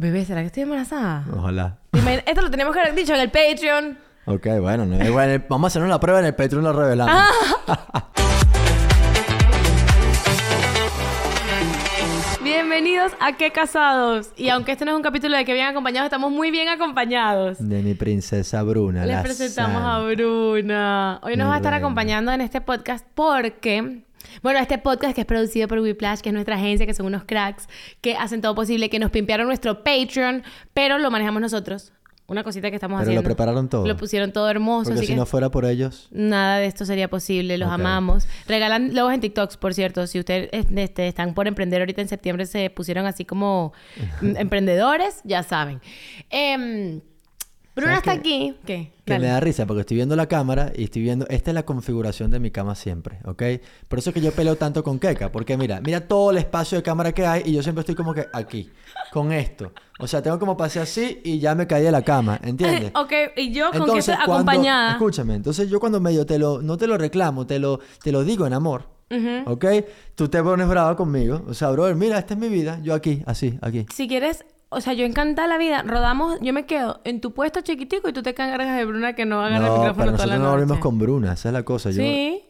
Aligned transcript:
Bebé, 0.00 0.24
¿será 0.24 0.42
que 0.42 0.46
estoy 0.46 0.62
embarazada? 0.62 1.24
Ojalá. 1.36 1.78
Dime, 1.92 2.22
Esto 2.24 2.40
lo 2.42 2.50
teníamos 2.52 2.72
que 2.72 2.80
haber 2.80 2.94
dicho 2.94 3.12
en 3.14 3.20
el 3.20 3.30
Patreon. 3.32 3.98
Ok, 4.26 4.46
bueno, 4.60 4.86
no, 4.86 5.04
igual, 5.04 5.44
vamos 5.48 5.66
a 5.66 5.68
hacernos 5.72 5.90
la 5.90 5.98
prueba 5.98 6.20
en 6.20 6.26
el 6.26 6.36
Patreon 6.36 6.62
lo 6.62 6.72
revelamos. 6.72 7.12
Ah. 7.66 8.04
Bienvenidos 12.44 13.12
a 13.20 13.36
Qué 13.36 13.50
Casados. 13.50 14.30
Y 14.36 14.48
aunque 14.50 14.72
este 14.72 14.84
no 14.84 14.92
es 14.92 14.96
un 14.96 15.02
capítulo 15.02 15.36
de 15.36 15.44
que 15.44 15.52
bien 15.52 15.66
acompañados, 15.66 16.06
estamos 16.06 16.30
muy 16.30 16.50
bien 16.52 16.68
acompañados. 16.68 17.58
De 17.58 17.82
mi 17.82 17.94
princesa 17.94 18.62
Bruna. 18.62 19.04
Les 19.04 19.16
la 19.16 19.22
presentamos 19.22 19.82
a. 19.82 19.98
Bruna. 20.00 21.18
Hoy 21.22 21.36
nos 21.36 21.46
Mi 21.46 21.48
va 21.50 21.54
a 21.54 21.58
estar 21.58 21.72
reina. 21.72 21.84
acompañando 21.86 22.30
en 22.32 22.40
este 22.40 22.60
podcast 22.60 23.04
porque... 23.14 24.04
Bueno, 24.42 24.58
este 24.58 24.78
podcast 24.78 25.14
que 25.14 25.22
es 25.22 25.26
producido 25.26 25.68
por 25.68 25.78
Whiplash, 25.78 26.20
que 26.20 26.28
es 26.30 26.32
nuestra 26.32 26.56
agencia, 26.56 26.86
que 26.86 26.94
son 26.94 27.06
unos 27.06 27.24
cracks, 27.24 27.68
que 28.00 28.16
hacen 28.16 28.40
todo 28.40 28.54
posible, 28.54 28.90
que 28.90 28.98
nos 28.98 29.10
pimpearon 29.10 29.46
nuestro 29.46 29.82
Patreon, 29.84 30.42
pero 30.74 30.98
lo 30.98 31.10
manejamos 31.10 31.40
nosotros. 31.40 31.92
Una 32.28 32.44
cosita 32.44 32.68
que 32.68 32.76
estamos 32.76 33.00
Pero 33.02 33.14
lo 33.14 33.22
prepararon 33.22 33.70
todo. 33.70 33.86
Lo 33.86 33.96
pusieron 33.96 34.32
todo 34.32 34.50
hermoso, 34.50 34.90
Porque 34.90 34.98
así 34.98 35.06
si 35.06 35.12
que 35.14 35.18
no 35.18 35.24
fuera 35.24 35.50
por 35.50 35.64
ellos. 35.64 36.08
nada 36.10 36.58
de 36.58 36.66
esto 36.66 36.84
sería 36.84 37.08
posible. 37.08 37.56
Los 37.56 37.70
amamos. 37.70 38.28
Regalan 38.46 38.94
logos 38.94 39.14
en 39.14 39.20
TikToks, 39.20 39.56
por 39.56 39.72
cierto. 39.72 40.06
Si 40.06 40.18
ustedes 40.18 40.50
este, 40.52 41.08
están 41.08 41.32
por 41.32 41.48
emprender 41.48 41.80
ahorita 41.80 42.02
en 42.02 42.08
septiembre, 42.08 42.44
se 42.44 42.68
pusieron 42.68 43.06
así 43.06 43.24
como 43.24 43.72
mm, 44.20 44.36
emprendedores, 44.36 45.22
ya 45.24 45.42
saben. 45.42 45.80
Em, 46.28 47.00
Bruna 47.78 47.94
¿Sabes 48.00 48.08
está 48.08 48.12
aquí. 48.12 48.54
¿Qué? 48.66 48.92
Que 49.04 49.12
Dale. 49.14 49.26
me 49.26 49.32
da 49.32 49.40
risa 49.40 49.64
porque 49.66 49.80
estoy 49.80 49.96
viendo 49.96 50.14
la 50.16 50.26
cámara 50.26 50.72
y 50.76 50.84
estoy 50.84 51.02
viendo, 51.02 51.26
esta 51.28 51.50
es 51.50 51.54
la 51.54 51.62
configuración 51.64 52.30
de 52.30 52.38
mi 52.40 52.50
cama 52.50 52.74
siempre, 52.74 53.18
¿ok? 53.24 53.42
Por 53.88 53.98
eso 54.00 54.10
es 54.10 54.14
que 54.14 54.20
yo 54.20 54.32
peleo 54.32 54.56
tanto 54.56 54.82
con 54.84 54.98
Keka, 54.98 55.32
porque 55.32 55.56
mira, 55.56 55.80
mira 55.80 56.00
todo 56.06 56.30
el 56.30 56.38
espacio 56.38 56.76
de 56.76 56.82
cámara 56.82 57.12
que 57.12 57.24
hay 57.26 57.42
y 57.46 57.52
yo 57.54 57.62
siempre 57.62 57.80
estoy 57.80 57.94
como 57.94 58.12
que 58.12 58.26
aquí, 58.32 58.70
con 59.12 59.32
esto. 59.32 59.72
O 59.98 60.06
sea, 60.06 60.20
tengo 60.22 60.38
como 60.38 60.56
pasé 60.56 60.80
así 60.80 61.20
y 61.24 61.38
ya 61.38 61.54
me 61.54 61.66
caí 61.66 61.82
de 61.82 61.90
la 61.90 62.02
cama, 62.02 62.38
¿entiendes? 62.42 62.92
ok, 62.94 63.12
y 63.36 63.52
yo 63.52 63.64
con 63.66 63.72
que 63.72 63.78
Entonces, 63.78 64.08
estoy 64.08 64.16
cuando- 64.26 64.34
acompañada. 64.50 64.92
Escúchame, 64.92 65.34
entonces 65.34 65.70
yo 65.70 65.80
cuando 65.80 66.00
medio 66.00 66.26
te 66.26 66.38
lo, 66.38 66.60
no 66.60 66.76
te 66.76 66.86
lo 66.86 66.98
reclamo, 66.98 67.46
te 67.46 67.58
lo, 67.58 67.80
te 68.02 68.12
lo 68.12 68.24
digo 68.24 68.46
en 68.46 68.52
amor, 68.52 68.88
Ujú. 69.10 69.50
¿ok? 69.52 69.64
Tú 70.14 70.28
te 70.28 70.42
pones 70.42 70.68
brava 70.68 70.94
conmigo, 70.96 71.42
o 71.48 71.54
sea, 71.54 71.70
brother, 71.70 71.94
mira, 71.96 72.18
esta 72.18 72.34
es 72.34 72.40
mi 72.40 72.48
vida, 72.48 72.78
yo 72.82 72.92
aquí, 72.94 73.22
así, 73.26 73.58
aquí. 73.62 73.86
Si 73.94 74.06
quieres, 74.06 74.44
o 74.70 74.80
sea, 74.80 74.92
yo 74.92 75.04
encantada 75.04 75.48
la 75.48 75.58
vida, 75.58 75.82
rodamos, 75.82 76.38
yo 76.40 76.52
me 76.52 76.66
quedo 76.66 77.00
en 77.04 77.20
tu 77.20 77.32
puesto 77.32 77.60
chiquitico 77.62 78.08
y 78.08 78.12
tú 78.12 78.22
te 78.22 78.30
encargas 78.30 78.76
de 78.76 78.84
Bruna 78.84 79.14
que 79.14 79.24
no 79.24 79.40
agarra 79.40 79.56
el 79.56 79.62
No, 79.72 79.78
micrófono 79.78 79.94
pero 80.06 80.12
toda 80.12 80.26
la 80.26 80.32
nosotros 80.34 80.40
no 80.40 80.50
dormimos 80.50 80.68
noche. 80.76 80.80
con 80.82 80.98
Bruna, 80.98 81.32
esa 81.32 81.48
es 81.48 81.52
la 81.52 81.62
cosa. 81.62 81.90
Yo... 81.90 81.96
Sí, 82.02 82.44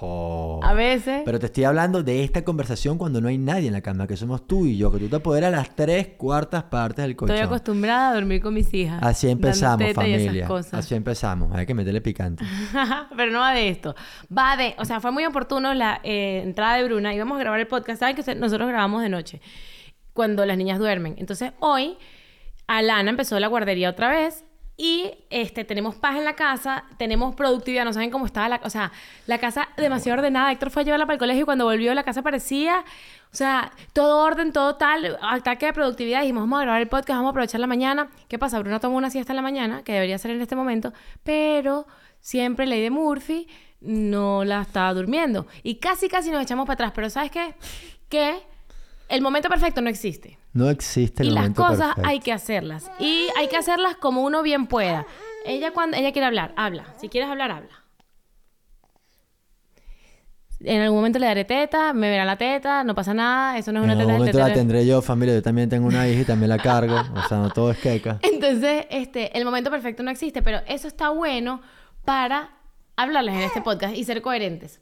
Oh. 0.00 0.60
a 0.64 0.74
veces. 0.74 1.22
Pero 1.24 1.38
te 1.38 1.46
estoy 1.46 1.64
hablando 1.64 2.02
de 2.02 2.24
esta 2.24 2.44
conversación 2.44 2.98
cuando 2.98 3.20
no 3.20 3.28
hay 3.28 3.38
nadie 3.38 3.68
en 3.68 3.72
la 3.72 3.80
cama, 3.80 4.06
que 4.06 4.16
somos 4.16 4.46
tú 4.46 4.66
y 4.66 4.76
yo, 4.76 4.90
que 4.90 4.98
tú 4.98 5.08
te 5.08 5.16
apoderas 5.16 5.52
las 5.52 5.74
tres 5.76 6.08
cuartas 6.16 6.64
partes 6.64 7.04
del 7.04 7.14
colchón. 7.14 7.36
Estoy 7.36 7.46
acostumbrada 7.46 8.10
a 8.10 8.14
dormir 8.14 8.42
con 8.42 8.52
mis 8.52 8.72
hijas. 8.74 9.00
Así 9.02 9.28
empezamos, 9.28 9.92
familia. 9.92 10.48
Así 10.72 10.94
empezamos. 10.94 11.54
Hay 11.54 11.66
que 11.66 11.74
meterle 11.74 12.00
picante. 12.00 12.44
Pero 13.16 13.30
no 13.32 13.40
va 13.40 13.52
de 13.52 13.68
esto. 13.68 13.94
Va 14.36 14.56
de... 14.56 14.74
O 14.78 14.84
sea, 14.84 15.00
fue 15.00 15.12
muy 15.12 15.24
oportuno 15.24 15.72
la 15.72 16.00
eh, 16.02 16.42
entrada 16.44 16.76
de 16.76 16.84
Bruna. 16.84 17.14
Íbamos 17.14 17.36
a 17.36 17.40
grabar 17.40 17.60
el 17.60 17.68
podcast. 17.68 18.00
Saben 18.00 18.16
que 18.16 18.34
nosotros 18.34 18.68
grabamos 18.68 19.02
de 19.02 19.08
noche. 19.08 19.40
Cuando 20.14 20.46
las 20.46 20.56
niñas 20.56 20.78
duermen. 20.78 21.16
Entonces, 21.18 21.52
hoy, 21.60 21.98
Alana 22.66 23.10
empezó 23.10 23.38
la 23.38 23.48
guardería 23.48 23.90
otra 23.90 24.08
vez. 24.08 24.44
Y 24.76 25.12
este, 25.30 25.64
tenemos 25.64 25.94
paz 25.94 26.16
en 26.16 26.24
la 26.24 26.34
casa, 26.34 26.82
tenemos 26.98 27.36
productividad, 27.36 27.84
no 27.84 27.92
saben 27.92 28.10
cómo 28.10 28.26
estaba 28.26 28.48
la... 28.48 28.60
O 28.64 28.70
sea, 28.70 28.90
la 29.26 29.38
casa 29.38 29.68
demasiado 29.76 30.18
ordenada. 30.18 30.50
Héctor 30.50 30.70
fue 30.70 30.82
a 30.82 30.84
llevarla 30.84 31.06
para 31.06 31.14
el 31.14 31.20
colegio 31.20 31.42
y 31.42 31.44
cuando 31.44 31.64
volvió 31.64 31.94
la 31.94 32.02
casa 32.02 32.22
parecía... 32.22 32.84
O 33.32 33.36
sea, 33.36 33.72
todo 33.92 34.22
orden, 34.22 34.52
todo 34.52 34.76
tal, 34.76 35.18
ataque 35.20 35.66
de 35.66 35.72
productividad. 35.72 36.20
Dijimos, 36.20 36.44
vamos 36.44 36.60
a 36.60 36.62
grabar 36.62 36.80
el 36.80 36.86
podcast, 36.86 37.16
vamos 37.16 37.26
a 37.26 37.30
aprovechar 37.30 37.60
la 37.60 37.66
mañana. 37.66 38.08
¿Qué 38.28 38.38
pasa? 38.38 38.60
Bruno 38.60 38.78
tomó 38.78 38.96
una 38.96 39.10
siesta 39.10 39.32
en 39.32 39.36
la 39.36 39.42
mañana, 39.42 39.82
que 39.82 39.92
debería 39.92 40.18
ser 40.18 40.30
en 40.30 40.40
este 40.40 40.54
momento, 40.54 40.92
pero 41.24 41.84
siempre 42.20 42.64
ley 42.64 42.80
de 42.80 42.90
Murphy 42.90 43.48
no 43.80 44.44
la 44.44 44.62
estaba 44.62 44.94
durmiendo. 44.94 45.48
Y 45.64 45.80
casi, 45.80 46.08
casi 46.08 46.30
nos 46.30 46.44
echamos 46.44 46.64
para 46.64 46.74
atrás. 46.74 46.92
Pero 46.94 47.10
¿sabes 47.10 47.32
qué? 47.32 47.56
Que 48.08 48.40
el 49.08 49.20
momento 49.22 49.48
perfecto 49.48 49.80
no 49.80 49.90
existe. 49.90 50.38
No 50.52 50.70
existe 50.70 51.22
el 51.22 51.30
y 51.30 51.32
las 51.32 51.42
momento 51.42 51.62
cosas 51.62 51.86
perfecto. 51.88 52.08
hay 52.08 52.20
que 52.20 52.32
hacerlas. 52.32 52.90
Y 52.98 53.28
hay 53.36 53.48
que 53.48 53.56
hacerlas 53.56 53.96
como 53.96 54.22
uno 54.22 54.42
bien 54.42 54.66
pueda. 54.66 55.06
Ella 55.44 55.72
cuando 55.72 55.96
ella 55.96 56.12
quiere 56.12 56.26
hablar, 56.26 56.54
habla. 56.56 56.84
Si 57.00 57.08
quieres 57.08 57.28
hablar, 57.28 57.50
habla. 57.50 57.84
En 60.60 60.80
algún 60.80 60.98
momento 60.98 61.18
le 61.18 61.26
daré 61.26 61.44
teta, 61.44 61.92
me 61.92 62.08
verá 62.08 62.24
la 62.24 62.38
teta, 62.38 62.84
no 62.84 62.94
pasa 62.94 63.12
nada, 63.12 63.58
eso 63.58 63.70
no 63.72 63.80
es 63.80 63.84
En 63.84 63.90
una 63.90 63.92
algún 63.92 64.06
teta 64.06 64.12
del 64.12 64.18
momento 64.18 64.38
la 64.38 64.54
tendré 64.54 64.86
yo, 64.86 65.02
familia. 65.02 65.34
Yo 65.34 65.42
también 65.42 65.68
tengo 65.68 65.86
una 65.86 66.08
hija 66.08 66.22
y 66.22 66.24
también 66.24 66.48
la 66.48 66.58
cargo. 66.58 66.96
O 67.14 67.28
sea, 67.28 67.38
no 67.38 67.50
todo 67.50 67.70
es 67.70 67.78
queca. 67.78 68.18
Entonces, 68.22 68.86
este, 68.90 69.36
el 69.36 69.44
momento 69.44 69.70
perfecto 69.70 70.02
no 70.02 70.10
existe, 70.10 70.40
pero 70.40 70.60
eso 70.66 70.88
está 70.88 71.10
bueno 71.10 71.60
para 72.04 72.50
hablarles 72.96 73.34
en 73.34 73.40
este 73.42 73.60
podcast 73.60 73.94
y 73.94 74.04
ser 74.04 74.22
coherentes. 74.22 74.80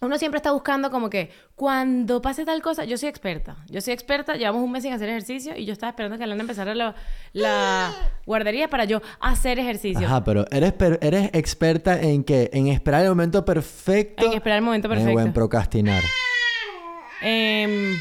Uno 0.00 0.16
siempre 0.16 0.36
está 0.38 0.52
buscando 0.52 0.90
como 0.92 1.10
que 1.10 1.30
cuando 1.56 2.22
pase 2.22 2.44
tal 2.44 2.62
cosa, 2.62 2.84
yo 2.84 2.96
soy 2.96 3.08
experta. 3.08 3.56
Yo 3.68 3.80
soy 3.80 3.94
experta, 3.94 4.34
llevamos 4.36 4.62
un 4.62 4.70
mes 4.70 4.84
sin 4.84 4.92
hacer 4.92 5.08
ejercicio 5.08 5.56
y 5.56 5.64
yo 5.64 5.72
estaba 5.72 5.90
esperando 5.90 6.16
que 6.16 6.22
Alana 6.24 6.40
empezara 6.42 6.72
la, 6.74 6.94
la 7.32 7.92
guardería 8.26 8.68
para 8.68 8.84
yo 8.84 9.02
hacer 9.18 9.58
ejercicio. 9.58 10.06
Ajá, 10.06 10.22
pero 10.22 10.44
eres, 10.52 10.72
per- 10.72 11.00
eres 11.02 11.30
experta 11.32 12.00
en 12.00 12.22
qué? 12.22 12.48
En 12.52 12.68
esperar 12.68 13.02
el 13.02 13.08
momento 13.08 13.44
perfecto. 13.44 14.24
En 14.24 14.34
esperar 14.34 14.58
el 14.58 14.64
momento 14.64 14.86
En 14.86 14.90
perfecto. 14.90 15.12
buen 15.12 15.32
procrastinar. 15.32 16.02
Em, 17.20 17.96
ah, 17.96 17.98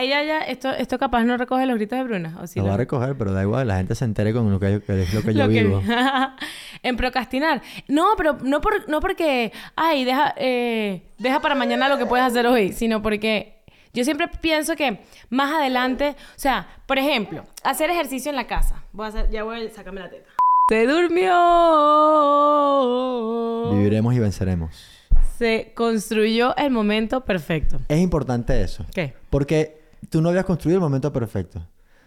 ella 0.00 0.22
ya, 0.24 0.38
esto, 0.40 0.70
esto 0.70 0.98
capaz 0.98 1.24
no 1.24 1.36
recoge 1.36 1.66
los 1.66 1.76
gritos 1.76 1.98
de 1.98 2.04
Bruna. 2.04 2.38
¿o 2.40 2.46
sí 2.46 2.60
Lo 2.60 2.66
va 2.66 2.74
a 2.74 2.76
recoger, 2.76 3.16
pero 3.16 3.32
da 3.32 3.42
igual. 3.42 3.68
La 3.68 3.76
gente 3.76 3.94
se 3.94 4.04
entere 4.04 4.32
con 4.32 4.50
lo 4.50 4.58
que, 4.60 4.72
yo- 4.72 4.84
que 4.84 5.02
es 5.02 5.14
lo 5.14 5.22
que 5.22 5.34
yo 5.34 5.42
Lo 5.46 5.52
que- 5.52 5.62
vivo. 5.62 5.82
en 6.82 6.96
procrastinar. 6.96 7.62
No, 7.88 8.08
pero 8.16 8.38
no, 8.42 8.60
por, 8.60 8.88
no 8.88 9.00
porque, 9.00 9.52
ay, 9.76 10.04
deja, 10.04 10.34
eh, 10.36 11.02
deja 11.18 11.40
para 11.40 11.54
mañana 11.54 11.88
lo 11.88 11.98
que 11.98 12.06
puedes 12.06 12.26
hacer 12.26 12.46
hoy, 12.46 12.72
sino 12.72 13.02
porque 13.02 13.54
yo 13.94 14.04
siempre 14.04 14.28
pienso 14.40 14.74
que 14.76 15.00
más 15.30 15.52
adelante, 15.54 16.10
o 16.18 16.38
sea, 16.38 16.66
por 16.86 16.98
ejemplo, 16.98 17.44
hacer 17.62 17.90
ejercicio 17.90 18.30
en 18.30 18.36
la 18.36 18.46
casa. 18.46 18.82
Voy 18.92 19.06
a 19.06 19.08
hacer, 19.10 19.30
ya 19.30 19.44
voy 19.44 19.66
a 19.66 19.70
sacarme 19.70 20.00
la 20.00 20.10
teta. 20.10 20.28
Se 20.68 20.86
durmió. 20.86 21.32
Viviremos 23.72 24.14
y 24.14 24.18
venceremos. 24.18 24.88
Se 25.38 25.72
construyó 25.74 26.56
el 26.56 26.70
momento 26.70 27.24
perfecto. 27.24 27.78
Es 27.88 28.00
importante 28.00 28.62
eso. 28.62 28.86
¿Qué? 28.94 29.14
Porque 29.28 29.81
tú 30.10 30.20
no 30.22 30.28
habías 30.30 30.44
construido 30.44 30.76
el 30.78 30.82
momento 30.82 31.12
perfecto. 31.12 31.60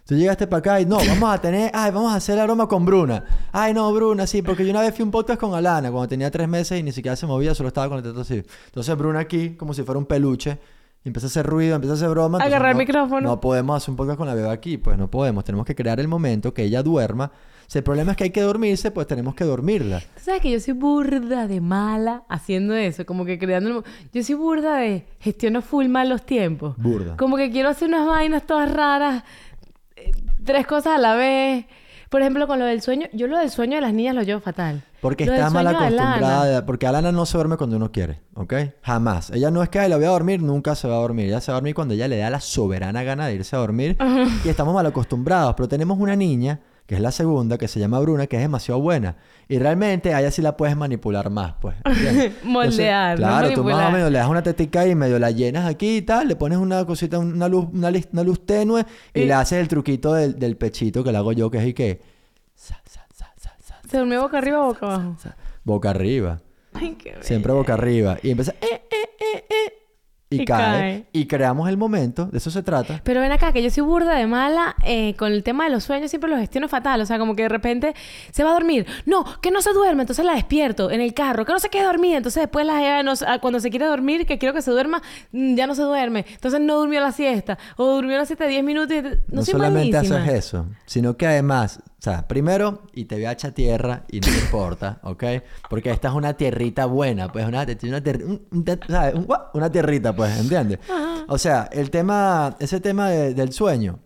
Tú 0.05 0.13
llegaste 0.15 0.45
para 0.45 0.59
acá 0.59 0.79
y 0.81 0.85
no, 0.85 0.97
vamos 0.97 1.33
a 1.33 1.39
tener, 1.41 1.71
ay, 1.73 1.89
vamos 1.91 2.13
a 2.13 2.17
hacer 2.17 2.37
aroma 2.37 2.67
con 2.67 2.85
Bruna. 2.85 3.23
Ay, 3.51 3.73
no, 3.73 3.91
Bruna, 3.91 4.27
sí, 4.27 4.43
porque 4.43 4.63
yo 4.63 4.69
una 4.69 4.81
vez 4.81 4.93
fui 4.93 5.01
a 5.01 5.05
un 5.05 5.11
podcast 5.11 5.39
con 5.39 5.55
Alana 5.55 5.89
cuando 5.89 6.07
tenía 6.07 6.29
tres 6.29 6.47
meses 6.47 6.79
y 6.79 6.83
ni 6.83 6.91
siquiera 6.91 7.15
se 7.15 7.25
movía, 7.25 7.55
solo 7.55 7.69
estaba 7.69 7.89
con 7.89 7.97
el 7.97 8.03
teto 8.03 8.21
así. 8.21 8.43
Entonces 8.67 8.95
Bruna 8.97 9.19
aquí, 9.21 9.55
como 9.55 9.73
si 9.73 9.81
fuera 9.81 9.97
un 9.97 10.05
peluche, 10.05 10.59
empieza 11.03 11.25
a 11.25 11.29
hacer 11.29 11.45
ruido, 11.47 11.73
empieza 11.75 11.93
a 11.93 11.97
hacer 11.97 12.09
broma. 12.09 12.37
Agarrar 12.37 12.69
el 12.71 12.77
no- 12.77 12.79
micrófono. 12.79 13.21
No 13.29 13.41
podemos 13.41 13.77
hacer 13.77 13.89
un 13.91 13.95
podcast 13.95 14.17
con 14.19 14.27
la 14.27 14.35
bebé 14.35 14.49
aquí, 14.51 14.77
pues 14.77 14.95
no 14.95 15.09
podemos. 15.09 15.43
Tenemos 15.43 15.65
que 15.65 15.73
crear 15.73 15.99
el 15.99 16.07
momento 16.07 16.53
que 16.53 16.63
ella 16.63 16.83
duerma. 16.83 17.31
Si 17.67 17.77
el 17.79 17.83
problema 17.83 18.11
es 18.11 18.17
que 18.17 18.25
hay 18.25 18.29
que 18.29 18.41
dormirse, 18.41 18.91
pues 18.91 19.07
tenemos 19.07 19.35
que 19.35 19.43
dormirla. 19.43 19.99
Tú 19.99 20.21
sabes 20.21 20.41
que 20.41 20.51
yo 20.51 20.59
soy 20.59 20.73
burda 20.73 21.47
de 21.47 21.61
mala 21.61 22.23
haciendo 22.29 22.73
eso, 22.75 23.05
como 23.05 23.25
que 23.25 23.37
creando... 23.39 23.83
Yo 24.13 24.23
soy 24.23 24.35
burda 24.35 24.77
de 24.77 25.05
gestiono 25.19 25.61
full 25.61 25.87
mal 25.87 26.09
los 26.09 26.25
tiempos. 26.25 26.75
Burda. 26.77 27.17
Como 27.17 27.37
que 27.37 27.49
quiero 27.51 27.69
hacer 27.69 27.87
unas 27.87 28.05
vainas 28.07 28.45
todas 28.45 28.71
raras, 28.71 29.23
eh, 29.95 30.11
tres 30.43 30.67
cosas 30.67 30.95
a 30.95 30.97
la 30.99 31.15
vez. 31.15 31.65
Por 32.09 32.21
ejemplo, 32.21 32.47
con 32.47 32.59
lo 32.59 32.65
del 32.65 32.81
sueño, 32.81 33.07
yo 33.13 33.27
lo 33.27 33.37
del 33.39 33.49
sueño 33.49 33.75
de 33.75 33.81
las 33.81 33.91
niñas 33.93 34.15
lo 34.15 34.21
llevo 34.21 34.39
fatal. 34.39 34.83
Porque 35.01 35.25
Lo 35.25 35.33
está 35.33 35.49
mal 35.49 35.67
Alana. 35.67 35.85
acostumbrada. 35.87 36.65
porque 36.65 36.87
Alana 36.87 37.11
no 37.11 37.25
se 37.25 37.37
duerme 37.37 37.57
cuando 37.57 37.75
uno 37.77 37.91
quiere, 37.91 38.21
¿ok? 38.35 38.53
Jamás. 38.83 39.31
Ella 39.31 39.51
no 39.51 39.61
es 39.63 39.69
que 39.69 39.79
"Ay, 39.79 39.89
la 39.89 39.97
voy 39.97 40.05
a 40.05 40.09
dormir, 40.09 40.41
nunca 40.41 40.75
se 40.75 40.87
va 40.87 40.95
a 40.95 40.99
dormir. 40.99 41.25
Ella 41.27 41.41
se 41.41 41.51
va 41.51 41.57
a 41.57 41.59
dormir 41.59 41.75
cuando 41.75 41.93
ella 41.93 42.07
le 42.07 42.17
da 42.17 42.29
la 42.29 42.39
soberana 42.39 43.03
gana 43.03 43.27
de 43.27 43.35
irse 43.35 43.55
a 43.55 43.59
dormir. 43.59 43.97
Y 44.45 44.49
estamos 44.49 44.73
mal 44.73 44.85
acostumbrados. 44.85 45.55
Pero 45.57 45.67
tenemos 45.67 45.97
una 45.99 46.15
niña, 46.15 46.59
que 46.85 46.95
es 46.95 47.01
la 47.01 47.11
segunda, 47.11 47.57
que 47.57 47.67
se 47.67 47.79
llama 47.79 47.99
Bruna, 47.99 48.27
que 48.27 48.35
es 48.35 48.41
demasiado 48.41 48.79
buena. 48.79 49.17
Y 49.47 49.57
realmente 49.59 50.13
a 50.13 50.19
ella 50.21 50.31
sí 50.31 50.41
la 50.41 50.55
puedes 50.57 50.75
manipular 50.77 51.29
más, 51.29 51.53
pues. 51.59 51.75
Moldear, 52.43 53.19
no 53.19 53.27
Claro, 53.27 53.51
tú 53.53 53.63
más 53.63 53.89
o 53.89 53.91
menos 53.91 54.11
le 54.11 54.17
das 54.19 54.27
una 54.27 54.43
tetica 54.43 54.85
y 54.87 54.95
medio 54.95 55.17
la 55.19 55.31
llenas 55.31 55.65
aquí 55.65 55.97
y 55.97 56.01
tal, 56.01 56.27
le 56.27 56.35
pones 56.35 56.57
una 56.57 56.85
cosita, 56.85 57.19
una 57.19 57.47
luz, 57.47 57.67
una, 57.73 57.91
una 58.11 58.23
luz 58.23 58.45
tenue 58.45 58.85
y 59.13 59.21
Y- 59.21 59.25
le 59.25 59.33
haces 59.33 59.59
el 59.59 59.67
truquito 59.67 60.13
del, 60.13 60.37
del 60.37 60.57
pechito 60.57 61.03
que 61.03 61.11
le 61.11 61.17
hago 61.17 61.31
yo, 61.31 61.49
que 61.49 61.57
es 61.59 61.67
y 61.67 61.73
que... 61.73 62.01
sa, 62.55 62.79
sa, 62.85 63.05
sa, 63.13 63.33
sa, 63.37 63.55
sa, 63.59 63.79
¿Se 63.89 63.97
durmió 63.97 64.21
boca 64.21 64.37
arriba 64.37 64.61
o 64.63 64.67
boca 64.67 64.85
abajo? 64.85 65.15
boca 65.63 65.89
arriba. 65.89 66.41
Ay, 66.73 66.95
qué. 67.01 67.15
Siempre 67.21 67.53
boca 67.53 67.73
arriba. 67.73 68.17
Y 68.21 68.31
empieza... 68.31 68.51
"Eh, 68.53 68.57
eh, 68.61 68.67
eh, 68.73 68.81
eh". 68.83 68.84
Y, 70.27 70.41
Y 70.41 70.45
cae, 70.45 70.57
cae. 70.79 71.05
y 71.13 71.27
creamos 71.27 71.69
el 71.69 71.77
momento, 71.77 72.25
de 72.25 72.39
eso 72.39 72.49
se 72.49 72.63
trata. 72.63 72.99
Pero 73.03 73.21
ven 73.21 73.31
acá, 73.31 73.53
que 73.53 73.61
yo 73.61 73.69
soy 73.69 73.83
burda 73.83 74.15
de 74.15 74.25
mala 74.25 74.75
eh, 74.83 75.13
con 75.17 75.31
el 75.31 75.43
tema 75.43 75.65
de 75.65 75.69
los 75.69 75.83
sueños, 75.83 76.09
siempre 76.09 76.29
los 76.31 76.39
gestiono 76.39 76.67
fatal. 76.67 76.99
O 77.01 77.05
sea, 77.05 77.19
como 77.19 77.35
que 77.35 77.43
de 77.43 77.49
repente 77.49 77.93
se 78.31 78.43
va 78.43 78.49
a 78.49 78.53
dormir. 78.53 78.87
No, 79.05 79.23
que 79.41 79.51
no 79.51 79.61
se 79.61 79.71
duerme, 79.71 80.01
entonces 80.01 80.25
la 80.25 80.33
despierto 80.33 80.89
en 80.89 80.99
el 80.99 81.13
carro. 81.13 81.45
Que 81.45 81.53
no 81.53 81.59
se 81.59 81.69
quede 81.69 81.83
dormida. 81.83 82.17
Entonces 82.17 82.41
después 82.41 82.65
la 82.65 82.79
jeva, 82.79 83.03
no 83.03 83.15
se- 83.15 83.25
ah, 83.27 83.37
cuando 83.39 83.59
se 83.59 83.69
quiere 83.69 83.85
dormir, 83.85 84.25
que 84.25 84.39
quiero 84.39 84.53
que 84.55 84.63
se 84.63 84.71
duerma, 84.71 85.01
mm, 85.31 85.55
ya 85.55 85.67
no 85.67 85.75
se 85.75 85.83
duerme. 85.83 86.25
Entonces 86.33 86.59
no 86.59 86.75
durmió 86.79 86.99
la 87.01 87.11
siesta. 87.11 87.59
O 87.77 87.85
durmió 87.95 88.17
la 88.17 88.25
siesta 88.25 88.45
de 88.45 88.49
10 88.49 88.63
minutos 88.63 88.95
y... 88.97 89.01
No, 89.03 89.09
No, 89.27 89.45
solamente 89.45 89.95
malísima. 89.97 90.21
haces 90.23 90.33
eso, 90.33 90.65
sino 90.87 91.15
que 91.17 91.27
además, 91.27 91.81
o 92.05 92.11
sea, 92.11 92.27
primero, 92.27 92.83
y 92.93 93.05
te 93.05 93.15
voy 93.15 93.25
a 93.25 93.31
echar 93.31 93.51
tierra 93.51 94.03
y 94.11 94.19
no 94.19 94.27
te 94.27 94.37
importa, 94.37 94.99
¿ok? 95.03 95.23
Porque 95.69 95.89
esta 95.89 96.09
es 96.09 96.13
una 96.13 96.33
tierrita 96.35 96.85
buena, 96.85 97.31
pues, 97.31 97.47
una, 97.47 97.65
una, 97.83 98.01
ter- 98.03 98.23
un- 98.23 98.45
un 98.51 98.63
te- 98.63 98.79
¿sabes? 98.87 99.15
Un 99.15 99.25
gua- 99.25 99.49
una 99.55 99.71
tierrita, 99.71 100.15
pues, 100.15 100.39
¿entiendes? 100.39 100.77
O 101.27 101.37
sea, 101.39 101.67
el 101.71 101.89
tema, 101.89 102.55
ese 102.59 102.79
tema 102.79 103.09
de- 103.09 103.33
del 103.33 103.51
sueño, 103.53 103.99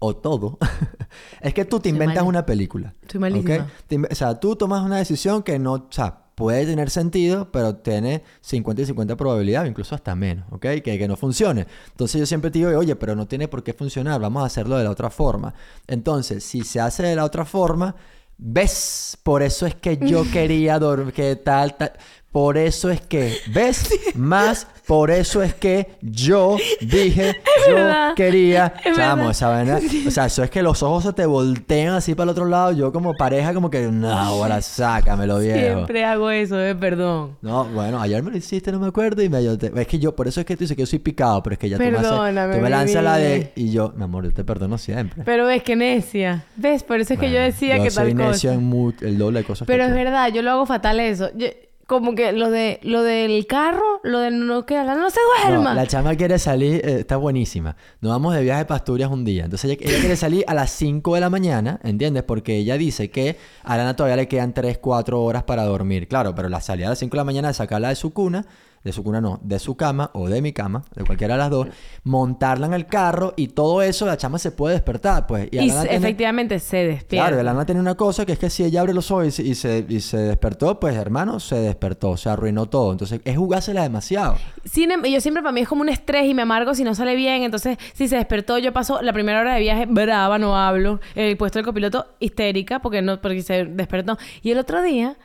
o 0.00 0.16
todo, 0.16 0.58
es 1.40 1.54
que 1.54 1.64
tú 1.64 1.78
te 1.78 1.88
inventas 1.90 2.24
una 2.28 2.44
película. 2.44 2.92
Soy 3.08 3.20
malísima. 3.20 3.68
o 4.10 4.14
sea, 4.16 4.40
tú 4.40 4.56
tomas 4.56 4.82
una 4.84 4.96
decisión 4.96 5.44
que 5.44 5.60
no, 5.60 5.74
o 5.74 5.86
sea, 5.90 6.21
puede 6.34 6.66
tener 6.66 6.90
sentido, 6.90 7.50
pero 7.52 7.76
tiene 7.76 8.22
50 8.40 8.82
y 8.82 8.86
50 8.86 9.16
probabilidad, 9.16 9.64
incluso 9.64 9.94
hasta 9.94 10.14
menos, 10.14 10.46
¿ok? 10.50 10.60
Que, 10.60 10.98
que 10.98 11.08
no 11.08 11.16
funcione. 11.16 11.66
Entonces 11.90 12.18
yo 12.18 12.26
siempre 12.26 12.50
te 12.50 12.58
digo, 12.58 12.70
oye, 12.78 12.96
pero 12.96 13.14
no 13.14 13.26
tiene 13.26 13.48
por 13.48 13.62
qué 13.62 13.72
funcionar, 13.72 14.20
vamos 14.20 14.42
a 14.42 14.46
hacerlo 14.46 14.76
de 14.76 14.84
la 14.84 14.90
otra 14.90 15.10
forma. 15.10 15.54
Entonces, 15.86 16.44
si 16.44 16.62
se 16.62 16.80
hace 16.80 17.02
de 17.02 17.16
la 17.16 17.24
otra 17.24 17.44
forma, 17.44 17.94
¿ves? 18.38 19.18
Por 19.22 19.42
eso 19.42 19.66
es 19.66 19.74
que 19.74 19.98
yo 19.98 20.24
quería 20.32 20.78
dormir, 20.78 21.12
que 21.12 21.36
tal, 21.36 21.76
tal. 21.76 21.92
Por 22.32 22.56
eso 22.56 22.88
es 22.90 23.02
que, 23.02 23.36
¿ves? 23.48 23.90
Más, 24.14 24.66
por 24.86 25.10
eso 25.10 25.42
es 25.42 25.52
que 25.54 25.90
yo 26.00 26.56
dije, 26.80 27.36
yo 27.68 27.74
verdad. 27.74 28.14
quería. 28.14 28.72
Es 28.82 28.96
Chamo, 28.96 29.30
esa 29.30 29.48
vaina. 29.48 29.78
O 30.06 30.10
sea, 30.10 30.26
eso 30.26 30.42
es 30.42 30.48
que 30.50 30.62
los 30.62 30.82
ojos 30.82 31.04
se 31.04 31.12
te 31.12 31.26
voltean 31.26 31.94
así 31.94 32.14
para 32.14 32.24
el 32.24 32.28
otro 32.30 32.46
lado. 32.46 32.72
Yo 32.72 32.90
como 32.90 33.14
pareja, 33.14 33.52
como 33.52 33.68
que, 33.68 33.82
no, 33.88 34.10
ahora 34.10 34.62
sácamelo, 34.62 35.40
viejo. 35.40 35.58
Siempre 35.58 36.04
hago 36.06 36.30
eso, 36.30 36.58
eh, 36.58 36.74
perdón. 36.74 37.36
No, 37.42 37.66
bueno, 37.66 38.00
ayer 38.00 38.22
me 38.22 38.30
lo 38.30 38.36
hiciste, 38.38 38.72
no 38.72 38.80
me 38.80 38.86
acuerdo, 38.88 39.22
y 39.22 39.28
me 39.28 39.44
yo 39.44 39.58
te- 39.58 39.70
Es 39.78 39.86
que 39.86 39.98
yo, 39.98 40.16
por 40.16 40.26
eso 40.26 40.40
es 40.40 40.46
que 40.46 40.56
tú 40.56 40.60
dices 40.64 40.74
que 40.76 40.82
yo 40.82 40.86
soy 40.86 41.00
picado, 41.00 41.42
pero 41.42 41.52
es 41.52 41.58
que 41.58 41.68
ya 41.68 41.76
tú 41.76 41.82
me, 41.84 41.90
haces- 41.90 42.00
Perdóname, 42.02 42.54
tú 42.54 42.58
me 42.60 42.64
mi 42.64 42.70
lanzas 42.70 43.04
la 43.04 43.16
de... 43.18 43.52
Y 43.56 43.70
yo, 43.72 43.92
mi 43.94 44.04
amor, 44.04 44.24
yo 44.24 44.32
te 44.32 44.42
perdono 44.42 44.78
siempre. 44.78 45.22
Pero 45.24 45.44
ves 45.46 45.62
que 45.62 45.76
necia. 45.76 46.44
¿Ves? 46.56 46.82
Por 46.82 46.98
eso 46.98 47.12
es 47.12 47.20
que 47.20 47.30
yo 47.30 47.38
decía 47.40 47.76
yo 47.76 47.82
que 47.84 47.90
soy 47.90 48.14
tal 48.14 48.16
necio 48.16 48.50
cosa. 48.54 48.60
en 49.04 49.08
el 49.08 49.18
doble 49.18 49.40
de 49.40 49.44
cosas 49.44 49.66
que 49.66 49.72
Pero 49.72 49.84
es 49.84 49.90
tú. 49.90 49.96
verdad, 49.96 50.28
yo 50.32 50.40
lo 50.40 50.50
hago 50.52 50.64
fatal 50.64 50.98
eso. 50.98 51.28
Yo- 51.36 51.48
como 51.86 52.14
que 52.14 52.32
lo 52.32 52.50
de 52.50 52.80
lo 52.82 53.02
del 53.02 53.46
carro, 53.46 54.00
lo 54.02 54.20
de 54.20 54.30
no 54.30 54.64
que 54.66 54.74
no 54.82 55.10
se 55.10 55.20
duerma. 55.44 55.70
No, 55.70 55.74
la 55.74 55.86
chama 55.86 56.14
quiere 56.14 56.38
salir, 56.38 56.80
eh, 56.84 57.00
está 57.00 57.16
buenísima. 57.16 57.76
Nos 58.00 58.12
vamos 58.12 58.34
de 58.34 58.42
viaje 58.42 58.64
para 58.64 58.76
Asturias 58.76 59.10
un 59.10 59.24
día. 59.24 59.44
Entonces 59.44 59.70
ella, 59.70 59.80
ella 59.80 60.00
quiere 60.00 60.16
salir 60.16 60.44
a 60.46 60.54
las 60.54 60.70
5 60.70 61.14
de 61.14 61.20
la 61.20 61.30
mañana, 61.30 61.80
¿entiendes? 61.82 62.22
Porque 62.22 62.56
ella 62.56 62.76
dice 62.76 63.10
que 63.10 63.36
a 63.64 63.76
Lana 63.76 63.96
todavía 63.96 64.16
le 64.16 64.28
quedan 64.28 64.54
3, 64.54 64.78
4 64.78 65.22
horas 65.22 65.42
para 65.42 65.64
dormir. 65.64 66.08
Claro, 66.08 66.34
pero 66.34 66.48
la 66.48 66.60
salida 66.60 66.86
a 66.86 66.90
las 66.90 66.98
5 66.98 67.10
de 67.12 67.16
la 67.18 67.24
mañana 67.24 67.50
es 67.50 67.56
sacarla 67.56 67.88
de 67.88 67.96
su 67.96 68.12
cuna, 68.12 68.46
de 68.84 68.92
su 68.92 69.02
cuna 69.04 69.20
no, 69.20 69.38
de 69.42 69.58
su 69.58 69.76
cama 69.76 70.10
o 70.14 70.28
de 70.28 70.42
mi 70.42 70.52
cama, 70.52 70.82
de 70.94 71.04
cualquiera 71.04 71.34
de 71.34 71.38
las 71.38 71.50
dos, 71.50 71.68
montarla 72.04 72.66
en 72.66 72.74
el 72.74 72.86
carro 72.86 73.32
y 73.36 73.48
todo 73.48 73.80
eso, 73.82 74.06
la 74.06 74.16
chama 74.16 74.38
se 74.38 74.50
puede 74.50 74.74
despertar, 74.74 75.26
pues. 75.26 75.46
y 75.46 75.50
tiene- 75.58 75.82
efectivamente 75.90 76.58
se 76.58 76.78
despierta. 76.78 77.28
Claro, 77.28 77.36
y 77.36 77.40
Alana 77.40 77.64
tiene 77.64 77.80
una 77.80 77.94
cosa 77.94 78.26
que 78.26 78.32
es 78.32 78.38
que 78.38 78.50
si 78.50 78.64
ella 78.64 78.80
abre 78.80 78.92
los 78.94 79.10
ojos 79.10 79.26
y 79.26 79.30
se, 79.30 79.42
y 79.42 80.00
se, 80.00 80.20
y 80.22 80.26
despertó, 80.26 80.80
pues 80.80 80.96
hermano, 80.96 81.38
se 81.40 81.56
despertó, 81.56 82.16
se 82.16 82.28
arruinó 82.28 82.66
todo. 82.66 82.92
Entonces 82.92 83.20
es 83.24 83.36
jugársela 83.36 83.82
demasiado. 83.82 84.36
Sin 84.64 84.90
em- 84.90 85.02
yo 85.04 85.20
siempre 85.20 85.42
para 85.42 85.52
mí 85.52 85.60
es 85.60 85.68
como 85.68 85.82
un 85.82 85.88
estrés 85.88 86.26
y 86.26 86.34
me 86.34 86.42
amargo 86.42 86.74
si 86.74 86.84
no 86.84 86.94
sale 86.94 87.14
bien. 87.14 87.42
Entonces, 87.42 87.78
si 87.94 88.08
se 88.08 88.16
despertó, 88.16 88.58
yo 88.58 88.72
paso 88.72 89.00
la 89.02 89.12
primera 89.12 89.40
hora 89.40 89.54
de 89.54 89.60
viaje 89.60 89.86
brava, 89.86 90.38
no 90.38 90.56
hablo. 90.56 91.00
El 91.14 91.36
puesto 91.36 91.58
del 91.58 91.66
copiloto 91.66 92.06
histérica 92.18 92.80
porque 92.80 93.02
no 93.02 93.20
porque 93.20 93.42
se 93.42 93.64
despertó. 93.64 94.18
Y 94.42 94.50
el 94.50 94.58
otro 94.58 94.82
día, 94.82 95.16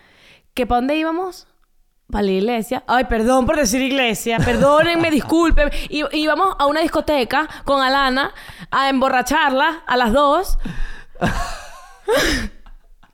que 0.53 0.65
para 0.67 0.81
dónde 0.81 0.95
íbamos? 0.97 1.47
Para 2.09 2.23
la 2.23 2.31
iglesia. 2.31 2.83
Ay, 2.87 3.03
perdón 3.05 3.45
por 3.45 3.57
decir 3.57 3.81
iglesia. 3.81 4.37
Perdónenme, 4.39 5.11
disculpen. 5.11 5.69
Y 5.89 6.03
íbamos 6.17 6.55
a 6.57 6.65
una 6.65 6.79
discoteca 6.81 7.47
con 7.65 7.81
Alana 7.81 8.33
a 8.71 8.89
emborracharla 8.89 9.83
a 9.85 9.97
las 9.97 10.13
dos. 10.13 10.57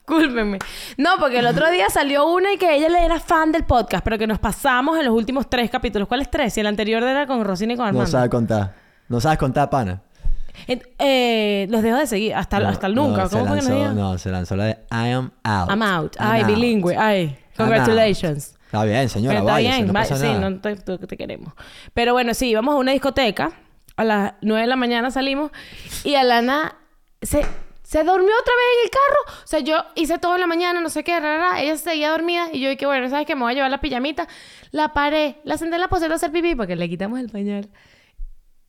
Discúlpenme. 0.06 0.60
No, 0.98 1.12
porque 1.18 1.40
el 1.40 1.48
otro 1.48 1.72
día 1.72 1.90
salió 1.90 2.28
una 2.28 2.51
y 2.54 2.57
que 2.57 2.75
ella 2.75 2.90
le 2.90 3.06
era 3.06 3.19
fan 3.19 3.51
del 3.54 3.63
podcast, 3.63 4.04
pero 4.04 4.18
que 4.18 4.28
nos 4.28 4.38
pasamos 4.38 5.00
en 5.00 5.06
los 5.06 5.16
últimos 5.16 5.50
tres 5.50 5.69
capítulos. 5.69 6.07
¿Cuáles 6.07 6.30
tres? 6.30 6.54
Si 6.54 6.60
el 6.60 6.68
anterior 6.68 7.01
era 7.01 7.25
con 7.25 7.44
Rosina 7.44 7.74
y 7.74 7.78
con 7.78 7.86
No 7.86 7.90
Armando. 7.90 8.12
sabe 8.12 8.30
contar. 8.30 8.75
No 9.07 9.22
sabes 9.22 9.38
contar, 9.40 9.69
pana. 9.69 10.01
En- 10.68 10.84
eh, 11.00 11.68
los 11.69 11.81
dejo 11.81 11.98
de 11.98 12.06
seguir 12.07 12.36
hasta, 12.36 12.60
No, 12.60 12.68
hasta 12.69 12.88
el 12.88 12.95
nunca. 12.95 13.24
no, 13.24 13.30
¿Cómo 13.30 13.42
se 13.45 13.48
fue 13.48 13.48
que 13.48 13.56
nos 13.56 13.66
lanzó, 13.66 13.80
dijo? 13.80 13.94
No, 13.94 14.18
se 14.18 14.30
lanzó 14.30 14.56
la 14.57 14.66
de 14.66 14.72
I 14.92 15.12
am 15.12 15.31
out. 15.44 15.69
I'm 15.69 15.81
out. 15.81 16.16
I'm 16.19 16.31
Ay, 16.31 16.42
out. 16.42 16.48
bilingüe. 16.50 16.98
Ay, 16.98 17.24
I'm 17.24 17.38
congratulations. 17.57 18.53
Está 18.74 18.86
bien, 18.86 19.08
señora, 19.08 19.36
Pero 19.40 19.50
está 19.50 19.60
bien, 19.60 19.86
no 19.88 19.94
va- 19.94 20.00
pasa 20.00 20.18
sí, 20.18 20.24
nada. 20.25 20.50
no 20.50 20.60
te 21.08 21.16
queremos. 21.18 21.54
Pero 21.94 22.14
bueno, 22.14 22.34
sí, 22.34 22.50
íbamos 22.50 22.74
a 22.74 22.78
una 22.80 22.92
discoteca. 22.92 23.52
A 23.96 24.04
las 24.04 24.34
9 24.42 24.62
de 24.62 24.68
la 24.68 24.75
mañana 24.75 25.12
salimos 25.12 25.52
y 26.04 26.16
Alana 26.16 26.75
se, 27.22 27.46
se 27.84 28.00
durmió 28.04 28.34
otra 28.42 28.54
vez 28.56 28.66
en 28.80 28.84
el 28.86 28.90
carro. 28.90 29.42
O 29.44 29.48
sea, 29.48 29.60
yo 29.60 29.75
hice 29.94 30.18
todo 30.18 30.34
en 30.34 30.42
la 30.42 30.48
mañana, 30.48 30.81
no 30.81 30.90
sé 30.90 31.04
qué, 31.04 31.20
rara, 31.20 31.62
ella 31.62 31.78
seguía 31.78 32.10
dormida 32.10 32.48
y 32.52 32.60
yo 32.62 32.70
dije, 32.72 32.88
bueno, 32.88 33.08
¿sabes 33.12 33.28
qué? 33.28 33.36
Me 33.36 33.44
voy 33.44 33.52
a 33.52 33.56
llevar 33.56 33.70
la 33.70 33.80
pijamita. 33.80 34.28
La 34.72 34.94
paré, 34.94 35.38
la 35.44 35.60
senté 35.60 35.76
en 35.76 35.81
la 35.81 35.90
poseta 35.90 36.14
a 36.14 36.16
hacer 36.16 36.31
pipí 36.31 36.56
porque 36.56 36.76
le 36.76 36.90
quitamos 36.90 37.19
el 37.19 37.30
pañal. 37.30 37.69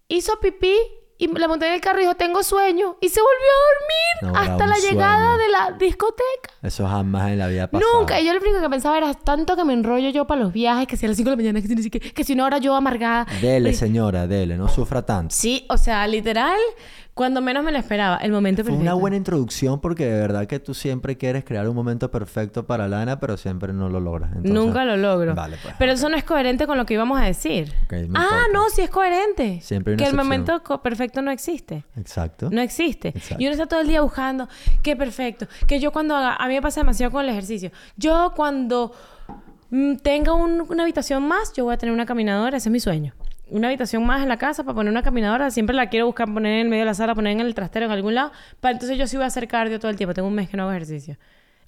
Hizo 0.09 0.39
pipí 0.41 0.77
y 1.19 1.28
la 1.28 1.46
monté 1.49 1.66
en 1.69 1.75
el 1.75 1.81
carro 1.81 1.99
y 1.99 2.02
dijo, 2.02 2.14
tengo 2.16 2.43
sueño. 2.43 2.96
Y 3.00 3.08
se 3.08 3.20
volvió 3.20 3.50
a 3.50 4.28
dormir 4.31 4.34
No, 4.34 4.52
hasta 4.52 4.66
la 4.66 4.76
llegada 4.76 5.34
sueño. 5.34 5.38
de 5.38 5.49
la 5.49 5.70
discoteca. 5.78 6.50
Eso 6.62 6.87
jamás 6.88 7.31
en 7.31 7.38
la 7.38 7.46
vida 7.46 7.70
pasó. 7.70 7.84
Nunca. 7.99 8.20
Y 8.20 8.26
yo 8.26 8.32
lo 8.34 8.40
único 8.40 8.61
que 8.61 8.69
pensaba 8.69 8.99
era 8.99 9.14
tanto 9.14 9.55
que 9.56 9.64
me 9.64 9.72
enrollo 9.75 10.11
yo 10.11 10.26
para 10.26 10.40
los 10.43 10.52
viajes, 10.52 10.87
que 10.88 10.96
si 10.96 11.06
a 11.06 11.08
las 11.08 11.16
5 11.16 11.31
de 11.31 11.37
la 11.37 11.43
mañana, 11.43 11.61
que 11.62 11.69
si, 11.69 11.90
qué, 11.90 12.00
que 12.00 12.25
si 12.25 12.32
una 12.32 12.46
hora 12.46 12.58
yo 12.58 12.75
amargada. 12.75 13.26
Dele, 13.40 13.70
Ay, 13.70 13.75
señora, 13.75 14.26
dele, 14.26 14.56
no 14.56 14.69
sufra 14.69 15.02
tanto. 15.06 15.34
Sí, 15.34 15.64
o 15.69 15.76
sea, 15.76 16.06
literal, 16.06 16.58
cuando 17.14 17.40
menos 17.40 17.62
me 17.62 17.70
lo 17.70 17.78
esperaba, 17.78 18.16
el 18.16 18.32
momento 18.32 18.62
Fue 18.62 18.72
perfecto. 18.72 18.82
una 18.82 18.94
buena 18.94 19.16
introducción 19.16 19.81
porque 19.81 20.05
de 20.06 20.19
verdad 20.20 20.46
que 20.49 20.58
tú 20.58 20.75
siempre 20.75 21.16
quieres 21.16 21.44
crear 21.44 21.69
un 21.69 21.76
momento 21.76 22.11
perfecto 22.11 22.66
para 22.66 22.88
Lana, 22.88 23.20
pero 23.20 23.37
siempre 23.37 23.72
no 23.72 23.88
lo 23.88 24.00
logras. 24.00 24.31
Entonces- 24.31 24.52
Nunca 24.52 24.84
lo 24.84 24.96
logro. 24.96 25.34
Vale, 25.34 25.56
pues. 25.62 25.75
Pero 25.78 25.93
eso 25.93 26.08
no 26.08 26.16
es 26.16 26.25
coherente 26.25 26.66
con 26.66 26.76
lo 26.76 26.84
que 26.87 26.94
íbamos 26.94 27.20
a 27.20 27.25
decir. 27.25 27.72
Ah, 27.88 27.96
importa. 28.00 28.28
no, 28.52 28.69
sí 28.70 28.82
es 28.82 28.90
coherente. 28.90 29.61
Siempre 29.62 29.93
hay 29.93 29.94
una 29.94 30.05
Que 30.05 30.11
el 30.11 30.16
momento 30.16 30.61
perfecto 30.82 31.22
no 31.22 31.31
existe. 31.31 31.84
Exacto. 31.96 32.49
No 32.50 32.61
existe. 32.61 33.08
Exacto. 33.11 33.37
Y 33.40 33.46
uno 33.46 33.52
está 33.52 33.66
todo 33.66 33.81
el 33.81 33.87
día 33.87 34.00
buscando, 34.00 34.49
qué 34.82 34.96
perfecto. 34.96 35.46
Que 35.69 35.78
yo 35.78 35.93
cuando 35.93 36.16
haga, 36.16 36.34
a 36.34 36.49
mí 36.49 36.55
me 36.55 36.62
pasa 36.62 36.81
demasiado 36.81 37.12
con 37.12 37.22
el 37.25 37.31
ejercicio. 37.31 37.70
Yo 37.96 38.32
cuando 38.34 38.93
mm, 39.70 39.96
tenga 39.96 40.32
un- 40.34 40.64
una 40.69 40.82
habitación 40.82 41.26
más, 41.26 41.52
yo 41.52 41.64
voy 41.64 41.75
a 41.75 41.78
tener 41.78 41.93
una 41.93 42.06
caminadora, 42.06 42.56
ese 42.56 42.69
es 42.69 42.72
mi 42.72 42.81
sueño. 42.81 43.12
Una 43.49 43.69
habitación 43.69 44.05
más 44.06 44.23
en 44.23 44.29
la 44.29 44.38
casa 44.38 44.64
para 44.64 44.75
poner 44.75 44.91
una 44.91 45.02
caminadora. 45.02 45.50
Siempre 45.50 45.76
la 45.76 45.88
quiero 45.91 46.06
buscar 46.06 46.32
poner 46.32 46.52
en 46.55 46.61
el 46.61 46.69
medio 46.69 46.82
de 46.82 46.87
la 46.87 46.94
sala, 46.94 47.14
poner 47.14 47.32
en 47.32 47.41
el 47.41 47.55
trastero 47.55 47.87
en 47.87 47.93
algún 47.93 48.14
lado. 48.14 48.32
Para 48.61 48.73
entonces 48.73 48.96
yo 48.99 49.06
sí 49.06 49.17
voy 49.17 49.25
a 49.25 49.26
hacer 49.26 49.46
cardio 49.49 49.78
todo 49.78 49.90
el 49.90 49.97
tiempo. 49.97 50.14
Tengo 50.14 50.28
un 50.28 50.35
mes 50.35 50.49
que 50.49 50.57
no 50.57 50.62
hago 50.64 50.73
ejercicio. 50.73 51.19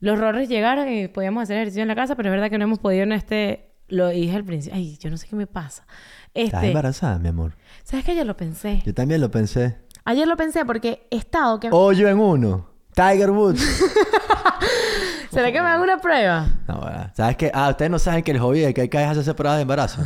Los 0.00 0.18
horrores 0.18 0.48
llegaron 0.48 0.88
y 0.88 1.08
podíamos 1.08 1.42
hacer 1.42 1.56
ejercicio 1.58 1.82
en 1.82 1.88
la 1.88 1.94
casa, 1.94 2.16
pero 2.16 2.28
es 2.28 2.32
verdad 2.32 2.50
que 2.50 2.58
no 2.58 2.64
hemos 2.64 2.78
podido 2.78 3.02
en 3.02 3.12
este... 3.12 3.70
Lo 3.88 4.08
dije 4.08 4.34
al 4.34 4.44
principio. 4.44 4.76
Ay, 4.76 4.96
yo 4.98 5.10
no 5.10 5.16
sé 5.16 5.28
qué 5.28 5.36
me 5.36 5.46
pasa. 5.46 5.86
Estás 6.34 6.54
Este, 6.62 6.68
embarazada, 6.68 7.18
mi 7.18 7.28
amor. 7.28 7.52
¿Sabes 7.84 8.04
qué? 8.04 8.16
Yo 8.16 8.24
lo 8.24 8.36
pensé. 8.36 8.82
Yo 8.84 8.92
también 8.92 9.20
lo 9.20 9.30
pensé. 9.30 9.76
Ayer 10.04 10.26
lo 10.26 10.36
pensé 10.36 10.64
porque 10.64 11.06
he 11.10 11.16
estado... 11.16 11.60
Que... 11.60 11.68
Hoyo 11.70 12.08
en 12.08 12.18
uno. 12.18 12.68
Tiger 12.96 13.30
Woods. 13.30 13.60
¿Será 15.30 15.52
que 15.52 15.60
me 15.60 15.68
hagan 15.68 15.82
una 15.82 15.98
prueba? 15.98 16.46
No, 16.66 16.80
bueno. 16.80 17.10
¿Sabes 17.12 17.36
qué? 17.36 17.50
Ah, 17.52 17.68
ustedes 17.68 17.90
no 17.90 17.98
saben 17.98 18.24
que 18.24 18.30
el 18.30 18.38
hobby 18.38 18.60
de 18.60 18.72
que 18.72 18.80
hay 18.80 18.88
que 18.88 18.96
hacerse 18.96 19.34
pruebas 19.34 19.58
de 19.58 19.62
embarazo. 19.62 20.00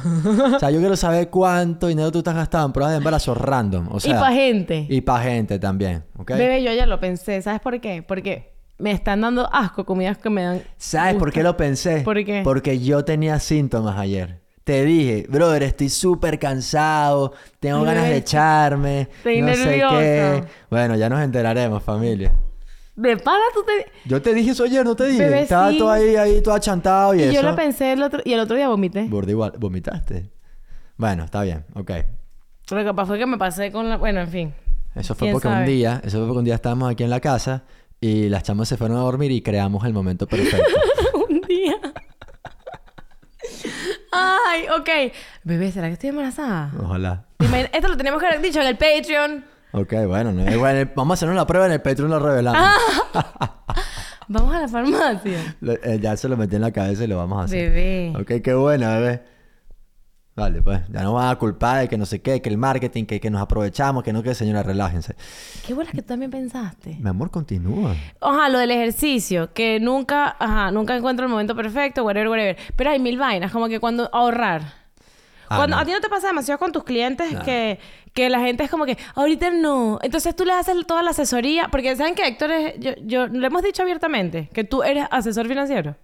o 0.57 0.59
sea, 0.59 0.73
yo 0.73 0.81
quiero 0.81 0.97
saber 0.97 1.31
cuánto 1.31 1.87
dinero 1.87 2.11
tú 2.11 2.19
estás 2.19 2.35
gastando 2.35 2.67
en 2.67 2.73
pruebas 2.73 2.91
de 2.91 2.99
embarazo 2.99 3.33
random. 3.33 3.91
O 3.93 4.01
sea, 4.01 4.11
y 4.11 4.15
para 4.15 4.35
gente. 4.35 4.87
Y 4.89 5.01
para 5.03 5.23
gente 5.23 5.61
también, 5.61 6.03
¿ok? 6.19 6.33
Bebé, 6.33 6.65
yo 6.65 6.73
ya 6.73 6.85
lo 6.85 6.99
pensé. 6.99 7.41
¿Sabes 7.43 7.61
por 7.61 7.81
qué? 7.81 8.03
Porque 8.03 8.55
me 8.79 8.91
están 8.91 9.21
dando 9.21 9.49
asco 9.55 9.87
comidas 9.87 10.19
que 10.19 10.29
me 10.29 10.43
dan... 10.43 10.63
¿Sabes 10.77 11.15
por 11.15 11.33
qué 11.33 11.45
lo 11.45 11.57
pensé? 11.57 12.01
¿Por 12.01 12.25
qué? 12.25 12.41
Porque 12.43 12.81
yo 12.81 13.05
tenía 13.05 13.39
síntomas 13.39 13.97
ayer. 14.01 14.41
Te 14.65 14.85
dije, 14.85 15.27
brother, 15.29 15.63
estoy 15.63 15.91
súper 15.91 16.41
cansado, 16.41 17.35
tengo 17.61 17.79
Ay, 17.79 17.85
ganas 17.85 18.05
de 18.09 18.17
echarme, 18.17 19.01
estoy 19.03 19.43
no 19.43 19.55
sé 19.55 19.81
qué. 19.89 20.45
Bueno, 20.69 20.97
ya 20.97 21.09
nos 21.09 21.21
enteraremos, 21.21 21.85
familia. 21.85 22.33
De 23.01 23.17
pana 23.17 23.41
tú 23.55 23.63
te... 23.65 23.91
Yo 24.07 24.21
te 24.21 24.35
dije 24.35 24.51
eso 24.51 24.65
ayer, 24.65 24.85
no 24.85 24.95
te 24.95 25.07
dije. 25.07 25.25
Bebé, 25.25 25.43
Estaba 25.43 25.71
sí. 25.71 25.79
todo 25.79 25.91
ahí, 25.91 26.17
ahí, 26.17 26.43
todo 26.43 26.53
achantado 26.55 27.15
y, 27.15 27.21
Y, 27.21 27.23
eso. 27.23 27.33
yo 27.33 27.43
lo 27.43 27.57
pensé 27.57 27.95
el 27.95 28.03
otro... 28.03 28.21
Y 28.25 28.35
el 28.35 28.41
otro 28.41 28.57
día 28.57 28.69
vomité. 28.69 29.05
Burda 29.05 29.31
igual, 29.31 29.53
vomitaste. 29.59 30.31
Bueno, 30.99 31.25
está 31.25 31.43
bien, 31.43 31.65
ok. 31.75 31.91
Pero 32.69 32.85
capaz 32.85 33.07
fue 33.07 33.19
que 33.19 33.25
me 33.25 33.39
pasé 33.39 33.73
con 33.73 33.89
la... 33.89 33.97
Bueno, 33.97 34.21
en 34.21 34.29
fin. 34.29 34.55
Eso 34.95 35.15
fue 35.15 35.27
¿Quién 35.29 35.33
porque 35.33 35.49
un 35.49 35.55
sabe? 35.55 35.67
día, 35.67 36.03
eso 36.05 36.19
fue 36.19 36.27
porque 36.27 36.39
un 36.41 36.45
día 36.45 36.57
estábamos 36.57 36.91
aquí 36.91 37.03
en 37.03 37.09
la 37.11 37.21
casa 37.21 37.63
y 38.03 38.29
las 38.29 38.43
chamas 38.43 38.69
se 38.69 38.77
fueron 38.77 38.99
a 38.99 39.01
dormir 39.01 39.31
y 39.31 39.41
creamos 39.41 39.83
el 39.87 39.95
momento 39.95 40.27
perfecto. 40.27 40.71
un 41.31 41.41
día... 41.41 41.77
Ay, 44.13 44.65
ok. 44.79 45.13
Bebé, 45.45 45.73
¿será 45.73 45.87
que 45.87 45.95
estoy 45.95 46.11
embarazada? 46.11 46.71
Ojalá. 46.83 47.25
Esto 47.73 47.89
lo 47.89 47.97
teníamos 47.97 48.21
que 48.21 48.27
haber 48.27 48.43
dicho 48.43 48.61
en 48.61 48.67
el 48.67 48.77
Patreon. 48.77 49.45
Ok, 49.73 49.93
bueno, 50.07 50.33
no, 50.33 50.51
igual, 50.51 50.91
vamos 50.97 51.13
a 51.13 51.15
hacernos 51.15 51.37
la 51.37 51.47
prueba 51.47 51.67
en 51.67 51.73
el 51.73 51.81
Patreon 51.83 52.11
lo 52.11 52.19
revelamos. 52.19 52.61
Vamos 54.29 54.55
a 54.55 54.61
la 54.61 54.69
farmacia. 54.69 55.57
Lo- 55.61 55.73
eh, 55.73 55.99
ya 56.01 56.17
se 56.17 56.29
lo 56.29 56.37
metí 56.37 56.55
en 56.55 56.63
la 56.63 56.71
cabeza 56.71 57.03
y 57.03 57.09
lo 57.09 57.17
vamos 57.17 57.41
a 57.41 57.45
hacer. 57.47 57.71
Bebé. 57.73 58.13
Ok, 58.17 58.41
qué 58.45 58.55
buena, 58.55 58.95
bebé. 58.99 59.23
Vale, 60.37 60.63
pues, 60.63 60.81
ya 60.89 61.03
no 61.03 61.15
van 61.15 61.29
a 61.31 61.35
culpar 61.37 61.81
de 61.81 61.89
que 61.89 61.99
no 61.99 62.07
sé 62.07 62.23
qué, 62.23 62.41
que 62.41 62.49
el 62.49 62.57
marketing, 62.57 63.07
que, 63.07 63.19
que 63.21 63.29
nos 63.29 63.43
aprovechamos, 63.43 64.05
que 64.05 64.13
no, 64.13 64.23
que 64.23 64.33
señora, 64.37 64.63
relájense. 64.63 65.17
Qué 65.67 65.75
bolas 65.75 65.91
que 65.93 66.01
tú 66.03 66.07
también 66.09 66.31
pensaste. 66.31 66.97
Mi 67.01 67.09
amor, 67.11 67.31
continúa. 67.33 67.97
Ajá, 68.21 68.49
lo 68.49 68.59
del 68.61 68.71
ejercicio, 68.71 69.53
que 69.53 69.81
nunca, 69.81 70.37
ajá, 70.39 70.71
nunca 70.71 70.97
encuentro 70.97 71.27
el 71.27 71.31
momento 71.33 71.57
perfecto, 71.57 72.05
whatever, 72.05 72.29
whatever. 72.29 72.57
Pero 72.77 72.91
hay 72.91 73.01
mil 73.01 73.19
vainas, 73.19 73.51
como 73.51 73.67
que 73.69 73.81
cuando 73.81 74.09
ahorrar. 74.13 74.80
Ah, 75.51 75.57
cuando 75.57 75.77
no. 75.77 75.83
a 75.83 75.85
ti 75.85 75.91
no 75.93 76.01
te 76.01 76.09
pasa 76.09 76.29
demasiado 76.29 76.59
con 76.59 76.71
tus 76.73 76.85
clientes 76.85 77.33
No. 77.33 77.43
que, 77.43 77.79
que 78.15 78.31
la 78.31 78.41
gente 78.41 78.65
es 78.65 78.71
como 78.71 78.87
que 78.87 78.97
ahorita 79.17 79.51
no. 79.51 79.99
Entonces 80.01 80.35
tú 80.37 80.45
le 80.45 80.53
haces 80.53 80.87
toda 80.87 81.03
la 81.03 81.11
asesoría, 81.11 81.69
porque 81.71 81.95
saben 81.97 82.15
que 82.15 82.27
Héctor 82.27 82.51
es, 82.53 82.75
yo, 82.79 82.93
yo 83.03 83.27
lo 83.27 83.47
hemos 83.47 83.63
dicho 83.63 83.83
abiertamente, 83.83 84.49
que 84.55 84.65
tú 84.65 84.83
eres 84.83 85.07
asesor 85.11 85.47
financiero. 85.49 85.97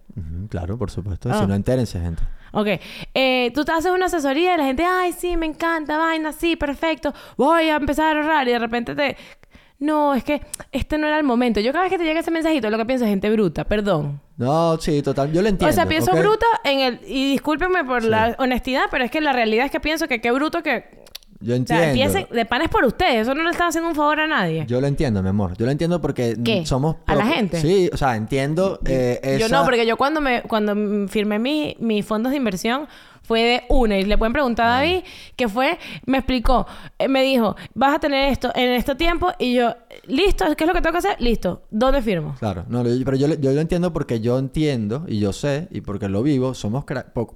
Claro, 0.49 0.77
por 0.77 0.91
supuesto. 0.91 1.29
Ah. 1.31 1.39
Si 1.39 1.47
no, 1.47 1.55
entérense, 1.55 1.99
gente. 1.99 2.21
Ok, 2.51 2.67
eh, 3.13 3.51
tú 3.55 3.63
te 3.65 3.71
haces 3.71 3.91
una 3.91 4.05
asesoría 4.05 4.55
y 4.55 4.57
la 4.57 4.63
gente, 4.65 4.83
ay, 4.85 5.11
sí, 5.13 5.35
me 5.37 5.45
encanta, 5.45 5.97
vaina, 5.97 6.31
sí, 6.31 6.55
perfecto, 6.55 7.13
voy 7.35 7.69
a 7.69 7.75
empezar 7.75 8.15
a 8.15 8.19
ahorrar 8.21 8.47
y 8.47 8.51
de 8.51 8.59
repente 8.59 8.95
te... 8.95 9.17
No, 9.79 10.13
es 10.15 10.23
que 10.23 10.41
este 10.71 10.97
no 10.97 11.05
era 11.07 11.17
el 11.17 11.23
momento. 11.23 11.59
Yo 11.59 11.71
cada 11.71 11.83
vez 11.83 11.91
que 11.91 11.99
te 11.99 12.03
llega 12.03 12.21
ese 12.21 12.31
mensajito, 12.31 12.69
lo 12.69 12.77
que 12.79 12.85
pienso 12.85 13.05
es 13.05 13.09
gente 13.11 13.29
bruta, 13.29 13.63
perdón. 13.63 14.19
No, 14.37 14.77
sí, 14.79 15.01
total. 15.01 15.31
Yo 15.33 15.41
lo 15.41 15.47
entiendo. 15.49 15.71
o 15.71 15.75
sea, 15.75 15.87
pienso 15.87 16.11
¿ok? 16.11 16.19
bruta 16.19 16.45
en 16.63 16.79
el... 16.79 16.99
Y 17.07 17.31
discúlpenme 17.31 17.83
por 17.83 18.03
la 18.03 18.35
honestidad, 18.39 18.83
pero 18.91 19.03
es 19.03 19.11
que 19.11 19.19
la 19.21 19.33
realidad 19.33 19.65
es 19.65 19.71
que 19.71 19.79
pienso 19.79 20.07
que 20.07 20.21
qué 20.21 20.31
bruto 20.31 20.61
que... 20.63 21.05
Yo 21.39 21.53
O 21.53 21.57
entiendo. 21.57 21.83
sea, 21.83 21.89
empiecen 21.91 22.27
de 22.35 22.45
panes 22.45 22.67
por 22.69 22.83
ustedes. 22.83 23.21
Eso 23.21 23.35
no 23.35 23.43
le 23.43 23.51
están 23.51 23.67
haciendo 23.67 23.89
un 23.89 23.95
favor 23.95 24.19
a 24.19 24.25
nadie. 24.27 24.65
Yo 24.67 24.81
lo 24.81 24.87
entiendo, 24.87 25.21
mi 25.21 25.29
amor. 25.29 25.55
Yo 25.55 25.65
lo 25.65 25.71
entiendo 25.71 26.01
porque 26.01 26.35
¿Qué? 26.43 26.65
somos... 26.65 26.95
¿A 27.05 27.13
la 27.13 27.25
gente? 27.27 27.61
Sí, 27.61 27.89
o 27.93 27.97
sea, 27.97 28.15
entiendo 28.15 28.79
eh, 28.85 29.37
Yo 29.39 29.47
no, 29.49 29.63
porque 29.63 29.85
yo 29.85 29.97
cuando 29.97 30.19
me 30.19 30.41
cuando 30.43 31.07
firmé 31.07 31.37
mi- 31.37 31.75
mis 31.79 32.03
fondos 32.05 32.31
de 32.31 32.37
inversión 32.37 32.87
fue 33.27 33.41
de 33.41 33.63
una 33.69 33.97
y 33.97 34.05
le 34.05 34.17
pueden 34.17 34.33
preguntar 34.33 34.65
a 34.67 34.69
David 34.77 35.03
que 35.35 35.47
fue 35.49 35.77
me 36.05 36.17
explicó 36.19 36.65
eh, 36.97 37.07
me 37.07 37.21
dijo 37.23 37.55
vas 37.75 37.95
a 37.95 37.99
tener 37.99 38.31
esto 38.31 38.51
en 38.55 38.71
este 38.71 38.95
tiempo 38.95 39.27
y 39.37 39.53
yo 39.55 39.75
listo 40.07 40.45
qué 40.57 40.63
es 40.63 40.67
lo 40.67 40.73
que 40.73 40.81
tengo 40.81 40.93
que 40.93 40.99
hacer 40.99 41.17
listo 41.19 41.63
dónde 41.69 42.01
firmo 42.01 42.35
Claro, 42.39 42.65
no, 42.69 42.83
pero 42.83 43.17
yo, 43.17 43.27
yo 43.35 43.51
lo 43.51 43.59
entiendo 43.61 43.91
porque 43.93 44.19
yo 44.21 44.39
entiendo 44.39 45.03
y 45.07 45.19
yo 45.19 45.33
sé 45.33 45.67
y 45.71 45.81
porque 45.81 46.07
lo 46.09 46.23
vivo, 46.23 46.53
somos 46.53 46.85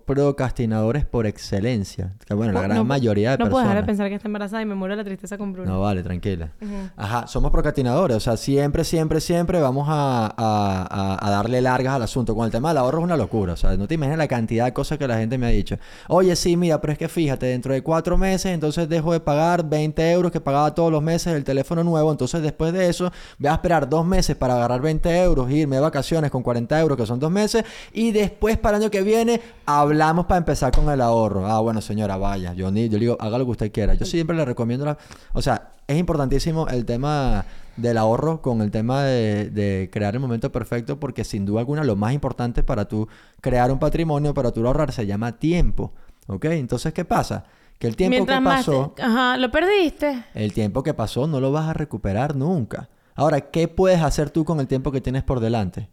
procrastinadores 0.05 1.05
por 1.05 1.25
excelencia. 1.25 2.13
Que 2.25 2.33
bueno, 2.33 2.53
la 2.53 2.59
No- 2.61 2.65
gran 2.67 2.77
no- 2.77 2.83
mayoría 2.85 3.31
de 3.31 3.37
no 3.37 3.45
puedo 3.49 3.57
personas. 3.63 3.69
dejar 3.69 3.83
de 3.83 3.87
pensar 3.87 4.09
que 4.09 4.15
está 4.15 4.27
embarazada 4.27 4.61
y 4.61 4.65
me 4.65 4.75
muero 4.75 4.93
de 4.93 4.97
la 4.97 5.03
tristeza 5.03 5.37
con 5.37 5.53
Bruno 5.53 5.71
No, 5.71 5.81
vale, 5.81 6.03
tranquila. 6.03 6.51
Ajá, 6.95 7.27
somos 7.27 7.51
procrastinadores. 7.51 8.17
O 8.17 8.19
sea, 8.19 8.37
siempre, 8.37 8.83
siempre, 8.83 9.19
siempre 9.21 9.59
vamos 9.59 9.87
a, 9.89 10.25
a- 10.27 10.87
a- 10.89 11.27
a 11.27 11.29
darle 11.31 11.61
largas 11.61 11.95
al 11.95 12.03
asunto. 12.03 12.35
Con 12.35 12.45
el 12.45 12.51
tema 12.51 12.69
del 12.69 12.77
ahorro 12.77 12.99
es 12.99 13.03
una 13.05 13.17
locura. 13.17 13.53
O 13.53 13.57
sea, 13.57 13.75
no 13.77 13.87
te 13.87 13.95
imaginas 13.95 14.17
la 14.17 14.27
cantidad 14.27 14.65
de 14.65 14.73
cosas 14.73 14.97
que 14.97 15.07
la 15.07 15.17
gente 15.17 15.37
me 15.37 15.47
ha 15.47 15.49
dicho. 15.49 15.77
Oye, 16.07 16.35
sí, 16.35 16.57
mira, 16.57 16.79
pero 16.81 16.93
es 16.93 16.99
que 16.99 17.07
fíjate, 17.07 17.45
dentro 17.45 17.73
de 17.73 17.81
cuatro 17.81 18.17
meses, 18.17 18.51
entonces 18.51 18.87
dejo 18.89 19.13
de 19.13 19.19
pagar 19.19 19.67
20 19.67 20.11
euros 20.11 20.31
que 20.31 20.41
pagaba 20.41 20.73
todos 20.73 20.91
los 20.91 21.01
meses 21.01 21.33
el 21.33 21.43
teléfono 21.43 21.83
nuevo. 21.83 22.11
Entonces, 22.11 22.41
después 22.41 22.73
de 22.73 22.89
eso, 22.89 23.11
voy 23.37 23.49
a 23.49 23.53
esperar 23.53 23.89
dos 23.89 24.05
meses 24.05 24.35
para 24.35 24.55
agarrar 24.55 24.81
20 24.81 25.21
euros, 25.21 25.49
irme 25.51 25.77
de 25.77 25.81
vacaciones 25.81 26.31
con 26.31 26.43
40 26.43 26.79
euros, 26.79 26.97
que 26.97 27.05
son 27.05 27.19
dos 27.19 27.31
meses. 27.31 27.63
Y 27.93 28.11
después, 28.11 28.57
para 28.57 28.77
el 28.77 28.83
año 28.83 28.91
que 28.91 29.01
viene, 29.01 29.41
hablamos 29.65 30.25
para 30.25 30.39
empezar 30.39 30.71
con 30.71 30.89
el 30.89 31.01
ahorro. 31.01 31.45
Ah, 31.47 31.59
bueno, 31.59 31.81
señora, 31.81 32.17
vaya. 32.17 32.53
Yo, 32.53 32.71
ni, 32.71 32.89
yo 32.89 32.97
le 32.97 33.05
digo, 33.05 33.17
haga 33.19 33.37
lo 33.37 33.45
que 33.45 33.51
usted 33.51 33.71
quiera. 33.71 33.93
Yo 33.93 34.05
siempre 34.05 34.35
le 34.35 34.45
recomiendo 34.45 34.85
la... 34.85 34.97
O 35.33 35.41
sea, 35.41 35.71
es 35.91 35.97
importantísimo 35.99 36.67
el 36.67 36.85
tema 36.85 37.45
del 37.77 37.97
ahorro 37.97 38.41
con 38.41 38.61
el 38.61 38.69
tema 38.71 39.03
de, 39.03 39.49
de 39.49 39.89
crear 39.91 40.13
el 40.13 40.19
momento 40.19 40.51
perfecto 40.51 40.99
porque 40.99 41.23
sin 41.23 41.45
duda 41.45 41.61
alguna 41.61 41.83
lo 41.83 41.95
más 41.95 42.13
importante 42.13 42.63
para 42.63 42.85
tú 42.85 43.07
crear 43.39 43.71
un 43.71 43.79
patrimonio, 43.79 44.33
para 44.33 44.51
tú 44.51 44.65
ahorrar, 44.65 44.91
se 44.91 45.05
llama 45.05 45.33
tiempo. 45.39 45.93
¿Ok? 46.27 46.45
Entonces, 46.45 46.93
¿qué 46.93 47.05
pasa? 47.05 47.45
Que 47.79 47.87
el 47.87 47.95
tiempo 47.95 48.13
mientras 48.15 48.39
que 48.39 48.45
pasó... 48.45 48.93
te- 48.95 49.01
ajá 49.01 49.37
lo 49.37 49.49
perdiste 49.51 50.23
El 50.35 50.53
tiempo 50.53 50.83
que 50.83 50.93
pasó 50.93 51.25
no 51.27 51.39
lo 51.39 51.51
vas 51.51 51.67
a 51.67 51.73
recuperar 51.73 52.35
nunca. 52.35 52.89
Ahora, 53.15 53.41
¿qué 53.41 53.67
puedes 53.67 54.01
hacer 54.01 54.29
tú 54.29 54.45
con 54.45 54.59
el 54.59 54.67
tiempo 54.67 54.91
que 54.91 55.01
tienes 55.01 55.23
por 55.23 55.39
delante? 55.39 55.89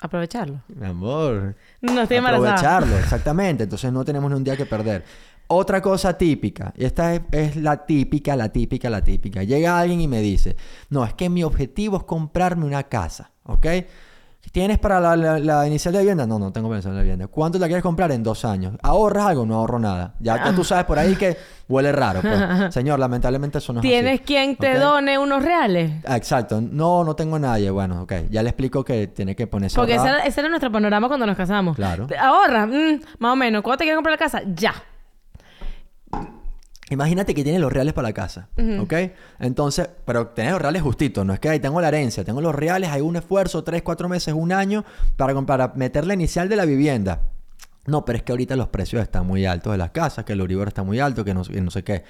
aprovecharlo 0.00 0.62
Mi 0.68 0.86
amor. 0.86 1.56
no 1.80 2.00
estoy 2.02 2.18
embarazada 2.18 2.52
Aprovecharlo, 2.54 2.98
exactamente. 2.98 3.64
Entonces 3.64 3.92
no 3.92 4.04
tenemos 4.04 4.30
ni 4.30 4.36
un 4.36 4.44
día 4.44 4.56
que 4.56 4.66
perder. 4.66 5.04
Otra 5.50 5.80
cosa 5.80 6.16
típica, 6.18 6.72
y 6.76 6.84
esta 6.84 7.14
es, 7.14 7.22
es 7.32 7.56
la 7.56 7.86
típica, 7.86 8.36
la 8.36 8.50
típica, 8.50 8.90
la 8.90 9.02
típica. 9.02 9.42
Llega 9.42 9.78
alguien 9.78 10.00
y 10.00 10.06
me 10.08 10.20
dice, 10.20 10.56
no, 10.90 11.04
es 11.04 11.14
que 11.14 11.30
mi 11.30 11.42
objetivo 11.42 11.96
es 11.96 12.02
comprarme 12.04 12.66
una 12.66 12.82
casa, 12.82 13.30
¿ok? 13.44 13.66
¿Tienes 14.52 14.78
para 14.78 14.98
la, 15.00 15.14
la- 15.16 15.38
la 15.38 15.66
inicial 15.66 15.92
de 15.92 16.00
vivienda? 16.00 16.26
No, 16.26 16.38
no 16.38 16.50
tengo 16.52 16.70
pensión 16.70 16.94
de 16.94 17.00
vivienda. 17.02 17.26
¿Cuánto 17.26 17.58
la 17.58 17.66
quieres 17.66 17.82
comprar? 17.82 18.10
En 18.12 18.22
dos 18.22 18.44
años. 18.46 18.76
¿Ahorras 18.82 19.26
algo? 19.26 19.44
No 19.44 19.56
ahorro 19.56 19.78
nada. 19.78 20.14
Ya, 20.20 20.54
tú 20.54 20.64
sabes 20.64 20.84
por 20.86 20.98
ahí 20.98 21.16
que 21.16 21.36
huele 21.68 21.92
raro. 21.92 22.22
pues. 22.22 22.38
Señor, 22.74 22.98
lamentablemente 22.98 23.58
eso 23.58 23.74
no 23.74 23.80
es 23.80 23.84
así. 23.84 23.90
tienes 23.90 24.20
quien 24.22 24.56
te 24.56 24.78
done 24.78 25.18
unos 25.18 25.42
reales 25.42 25.92
Ah, 26.06 26.16
Exacto. 26.16 26.62
No, 26.62 27.04
no 27.04 27.14
tengo 27.14 27.38
nadie. 27.38 27.70
Bueno, 27.70 28.02
ok. 28.02 28.12
Ya 28.30 28.42
le 28.42 28.48
explico 28.50 28.82
que 28.84 29.08
tiene 29.08 29.36
que 29.36 29.46
ponerse 29.46 29.76
porque 29.76 29.96
ese 29.96 30.06
era, 30.06 30.18
ese 30.24 30.40
era 30.40 30.48
nuestro 30.48 30.72
panorama 30.72 31.08
cuando 31.08 31.26
nos 31.26 31.36
casamos 31.36 31.76
Claro. 31.76 32.06
Te- 32.06 32.16
ahorra 32.16 32.66
mm, 32.66 33.00
más 33.18 33.32
o 33.32 33.36
menos 33.36 33.62
¿cuándo 33.62 33.78
te 33.78 33.84
quieres 33.84 33.96
comprar 33.98 34.12
la 34.14 34.18
casa? 34.18 34.40
ya 34.54 34.72
Imagínate 36.90 37.34
que 37.34 37.42
tienes 37.42 37.60
los 37.60 37.72
reales 37.72 37.92
para 37.92 38.08
la 38.08 38.14
casa, 38.14 38.48
¿ok? 38.80 38.94
Entonces, 39.40 39.88
pero 40.06 40.28
tenés 40.28 40.52
los 40.52 40.62
reales 40.62 40.80
justitos, 40.80 41.24
no 41.26 41.34
es 41.34 41.40
que 41.40 41.50
ahí 41.50 41.60
tengo 41.60 41.80
la 41.80 41.88
herencia, 41.88 42.24
tengo 42.24 42.40
los 42.40 42.54
reales, 42.54 42.90
hay 42.90 43.02
un 43.02 43.16
esfuerzo, 43.16 43.62
tres, 43.62 43.82
cuatro 43.82 44.08
meses, 44.08 44.32
un 44.34 44.52
año, 44.52 44.84
para, 45.16 45.38
para 45.42 45.72
meter 45.74 46.06
la 46.06 46.14
inicial 46.14 46.48
de 46.48 46.56
la 46.56 46.64
vivienda. 46.64 47.22
No, 47.86 48.04
pero 48.04 48.18
es 48.18 48.22
que 48.22 48.32
ahorita 48.32 48.56
los 48.56 48.68
precios 48.68 49.02
están 49.02 49.26
muy 49.26 49.46
altos 49.46 49.72
de 49.72 49.78
las 49.78 49.90
casas, 49.90 50.24
que 50.24 50.34
el 50.34 50.40
Euribor 50.40 50.68
está 50.68 50.82
muy 50.82 51.00
alto, 51.00 51.24
que 51.24 51.34
no, 51.34 51.42
que 51.42 51.60
no 51.60 51.70
sé 51.70 51.84
qué. 51.84 52.04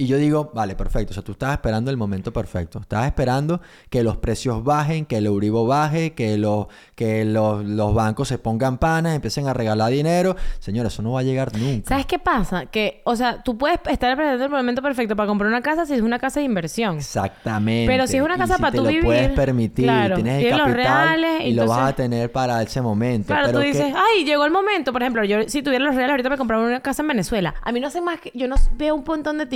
Y 0.00 0.06
yo 0.06 0.16
digo, 0.16 0.52
vale, 0.54 0.76
perfecto. 0.76 1.10
O 1.10 1.14
sea, 1.14 1.24
tú 1.24 1.32
estás 1.32 1.52
esperando 1.54 1.90
el 1.90 1.96
momento 1.96 2.32
perfecto. 2.32 2.78
Estás 2.78 3.06
esperando 3.06 3.60
que 3.90 4.04
los 4.04 4.16
precios 4.18 4.62
bajen, 4.62 5.04
que 5.06 5.16
el 5.16 5.26
Euribor 5.26 5.66
baje, 5.68 6.14
que, 6.14 6.38
los, 6.38 6.68
que 6.94 7.24
los, 7.24 7.64
los 7.64 7.92
bancos 7.94 8.28
se 8.28 8.38
pongan 8.38 8.78
panas, 8.78 9.16
empiecen 9.16 9.48
a 9.48 9.54
regalar 9.54 9.90
dinero. 9.90 10.36
Señora, 10.60 10.86
eso 10.86 11.02
no 11.02 11.10
va 11.12 11.20
a 11.20 11.22
llegar 11.24 11.52
nunca. 11.58 11.88
¿Sabes 11.88 12.06
qué 12.06 12.20
pasa? 12.20 12.66
Que, 12.66 13.02
o 13.04 13.16
sea, 13.16 13.42
tú 13.42 13.58
puedes 13.58 13.80
estar 13.90 14.12
esperando 14.12 14.44
el 14.44 14.50
momento 14.50 14.82
perfecto 14.82 15.16
para 15.16 15.26
comprar 15.26 15.48
una 15.48 15.62
casa 15.62 15.84
si 15.84 15.94
es 15.94 16.00
una 16.00 16.20
casa 16.20 16.38
de 16.38 16.46
inversión. 16.46 16.98
Exactamente. 16.98 17.90
Pero 17.92 18.06
si 18.06 18.18
es 18.18 18.22
una 18.22 18.36
Y 18.36 18.38
casa 18.38 18.54
si 18.54 18.62
para 18.62 18.76
tú 18.76 18.84
lo 18.84 18.88
vivir, 18.90 19.04
puedes 19.04 19.30
permitir, 19.30 19.84
claro, 19.86 20.14
tienes 20.14 20.34
el 20.34 20.40
tienes 20.42 20.58
los 20.58 20.68
capital 20.68 21.20
reales, 21.22 21.46
y 21.48 21.54
lo 21.54 21.66
vas 21.66 21.90
a 21.90 21.96
tener 21.96 22.30
para 22.30 22.62
ese 22.62 22.80
momento. 22.80 23.26
Claro, 23.26 23.46
pero 23.46 23.58
tú 23.58 23.62
que- 23.62 23.72
dices, 23.72 23.92
ay, 23.96 24.24
llegó 24.24 24.44
el 24.44 24.52
momento. 24.52 24.92
Por 24.92 25.02
ejemplo, 25.02 25.24
yo 25.24 25.38
si 25.48 25.60
tuviera 25.60 25.84
los 25.84 25.96
reales 25.96 26.12
ahorita 26.12 26.30
me 26.30 26.36
compraba 26.38 26.64
una 26.64 26.78
casa 26.78 27.02
en 27.02 27.08
Venezuela. 27.08 27.56
A 27.62 27.72
mí 27.72 27.80
no 27.80 27.88
hace 27.88 28.00
más 28.00 28.20
que... 28.20 28.30
Yo 28.32 28.46
no 28.46 28.54
veo 28.76 28.94
un 28.94 29.02
montón 29.04 29.38
de 29.38 29.46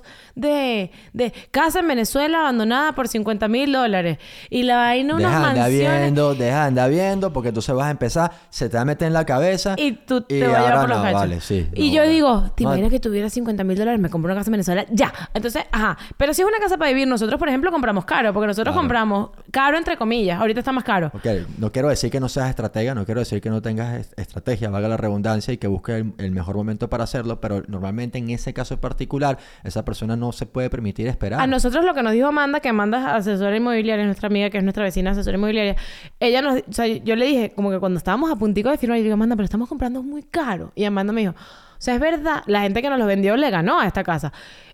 TikToks 0.00 0.02
de, 0.34 0.90
de 1.12 1.32
casa 1.50 1.80
en 1.80 1.88
Venezuela 1.88 2.40
abandonada 2.40 2.92
por 2.94 3.08
50 3.08 3.48
mil 3.48 3.72
dólares. 3.72 4.18
Y 4.50 4.62
la 4.62 4.76
vaina 4.76 5.14
unas 5.16 5.30
Deja 5.30 5.40
mansiones... 5.40 6.00
viendo, 6.02 6.34
deja 6.34 6.56
de 6.62 6.66
andar 6.68 6.90
viendo, 6.90 7.32
porque 7.32 7.48
entonces 7.50 7.74
vas 7.74 7.86
a 7.86 7.90
empezar, 7.90 8.32
se 8.50 8.68
te 8.68 8.76
va 8.76 8.82
a 8.82 8.84
meter 8.84 9.08
en 9.08 9.14
la 9.14 9.24
cabeza. 9.26 9.74
Y 9.76 9.92
tú 9.92 10.22
te 10.22 10.38
y 10.38 10.42
vas 10.42 10.54
a 10.54 10.60
llevar 10.62 10.80
por 10.80 10.88
los 10.88 10.98
no, 10.98 11.02
cachos. 11.04 11.20
vale, 11.20 11.40
sí. 11.40 11.68
y 11.74 11.88
no, 11.88 11.94
yo 11.94 12.00
vale. 12.02 12.12
digo, 12.12 12.52
¿te 12.56 12.62
imaginas 12.64 12.90
que 12.90 13.00
tuviera 13.00 13.28
50 13.30 13.64
mil 13.64 13.76
dólares? 13.78 14.00
Me 14.00 14.08
compro 14.10 14.30
una 14.32 14.40
casa 14.40 14.48
en 14.50 14.52
Venezuela. 14.52 14.86
Ya. 14.90 15.12
Entonces, 15.34 15.64
ajá. 15.70 15.98
Pero 16.16 16.34
si 16.34 16.42
es 16.42 16.48
una 16.48 16.58
casa 16.58 16.76
para 16.78 16.90
vivir, 16.90 17.06
nosotros, 17.08 17.38
por 17.38 17.48
ejemplo, 17.48 17.70
compramos 17.70 18.04
caro. 18.04 18.32
Porque 18.32 18.46
nosotros 18.46 18.72
Claro. 18.72 18.82
compramos 18.82 19.30
caro, 19.50 19.76
entre 19.76 19.96
comillas. 19.96 20.40
Ahorita 20.40 20.60
está 20.60 20.72
más 20.72 20.84
caro. 20.84 21.10
Ok, 21.14 21.26
no 21.58 21.70
quiero 21.72 21.88
decir 21.88 22.10
que 22.10 22.20
no 22.20 22.28
seas 22.28 22.48
estratega, 22.48 22.94
no 22.94 23.04
quiero 23.04 23.20
decir 23.20 23.40
que 23.40 23.50
no 23.50 23.60
tengas 23.60 24.00
est- 24.00 24.18
estrategia, 24.18 24.70
valga 24.70 24.88
la 24.88 24.96
redundancia, 24.96 25.52
y 25.52 25.58
que 25.58 25.66
busques 25.66 25.96
el, 25.96 26.12
el 26.18 26.30
mejor 26.32 26.56
momento 26.56 26.88
para 26.88 27.04
hacerlo, 27.04 27.40
pero 27.40 27.62
normalmente 27.68 28.18
en 28.18 28.30
ese 28.30 28.54
caso 28.54 28.80
particular, 28.80 29.38
esa 29.64 29.81
persona 29.84 30.16
no 30.16 30.32
se 30.32 30.46
puede 30.46 30.70
permitir 30.70 31.06
esperar. 31.06 31.40
A 31.40 31.46
nosotros 31.46 31.84
lo 31.84 31.94
que 31.94 32.02
nos 32.02 32.12
dijo 32.12 32.28
Amanda, 32.28 32.60
que 32.60 32.68
Amanda 32.68 32.98
es 32.98 33.28
asesora 33.28 33.56
inmobiliaria, 33.56 34.02
es 34.02 34.06
nuestra 34.06 34.28
amiga, 34.28 34.50
que 34.50 34.58
es 34.58 34.64
nuestra 34.64 34.84
vecina 34.84 35.10
asesora 35.12 35.36
inmobiliaria, 35.36 35.76
ella 36.20 36.42
nos, 36.42 36.60
o 36.68 36.72
sea, 36.72 36.86
yo 36.86 37.16
le 37.16 37.26
dije, 37.26 37.52
como 37.54 37.70
que 37.70 37.78
cuando 37.78 37.98
estábamos 37.98 38.30
a 38.30 38.36
puntico 38.36 38.70
de 38.70 38.78
firmar, 38.78 38.98
yo 38.98 39.04
digo, 39.04 39.14
Amanda, 39.14 39.36
pero 39.36 39.44
estamos 39.44 39.68
comprando 39.68 40.02
muy 40.02 40.22
caro. 40.22 40.72
Y 40.74 40.84
Amanda 40.84 41.12
me 41.12 41.22
dijo, 41.22 41.32
o 41.32 41.84
sea, 41.84 41.94
es 41.94 42.00
verdad, 42.00 42.42
la 42.46 42.62
gente 42.62 42.80
que 42.80 42.88
nos 42.88 42.98
lo 42.98 43.06
vendió 43.06 43.36
le 43.36 43.50
ganó 43.50 43.80
a 43.80 43.86
esta 43.86 44.04
casa. 44.04 44.32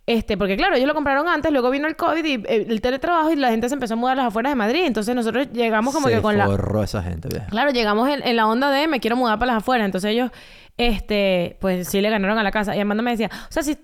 Este, 0.08 0.38
porque 0.38 0.56
claro, 0.56 0.74
ellos 0.74 0.88
lo 0.88 0.94
compraron 0.94 1.28
antes, 1.28 1.52
luego 1.52 1.68
vino 1.68 1.86
el 1.86 1.94
COVID 1.94 2.24
y 2.24 2.34
eh, 2.34 2.66
el 2.66 2.80
teletrabajo 2.80 3.30
y 3.30 3.36
la 3.36 3.50
gente 3.50 3.68
se 3.68 3.74
empezó 3.74 3.92
a 3.92 3.96
mudar 3.98 4.14
a 4.18 4.22
las 4.22 4.26
afueras 4.28 4.52
de 4.52 4.56
Madrid. 4.56 4.84
Entonces 4.86 5.14
nosotros 5.14 5.48
llegamos 5.52 5.94
como 5.94 6.08
se 6.08 6.14
que 6.14 6.22
con 6.22 6.38
la... 6.38 6.48
esa 6.82 7.02
gente, 7.02 7.28
vieja. 7.28 7.46
Claro, 7.48 7.72
llegamos 7.72 8.08
en, 8.08 8.26
en 8.26 8.36
la 8.36 8.46
onda 8.46 8.70
de 8.70 8.88
me 8.88 9.00
quiero 9.00 9.16
mudar 9.16 9.38
para 9.38 9.52
las 9.52 9.62
afueras. 9.62 9.84
Entonces 9.84 10.10
ellos, 10.10 10.30
este, 10.78 11.58
pues 11.60 11.88
sí 11.88 12.00
le 12.00 12.08
ganaron 12.08 12.38
a 12.38 12.42
la 12.42 12.50
casa. 12.50 12.74
Y 12.74 12.80
Amanda 12.80 13.02
me 13.02 13.10
decía, 13.10 13.30
o 13.50 13.52
sea, 13.52 13.62
si 13.62 13.76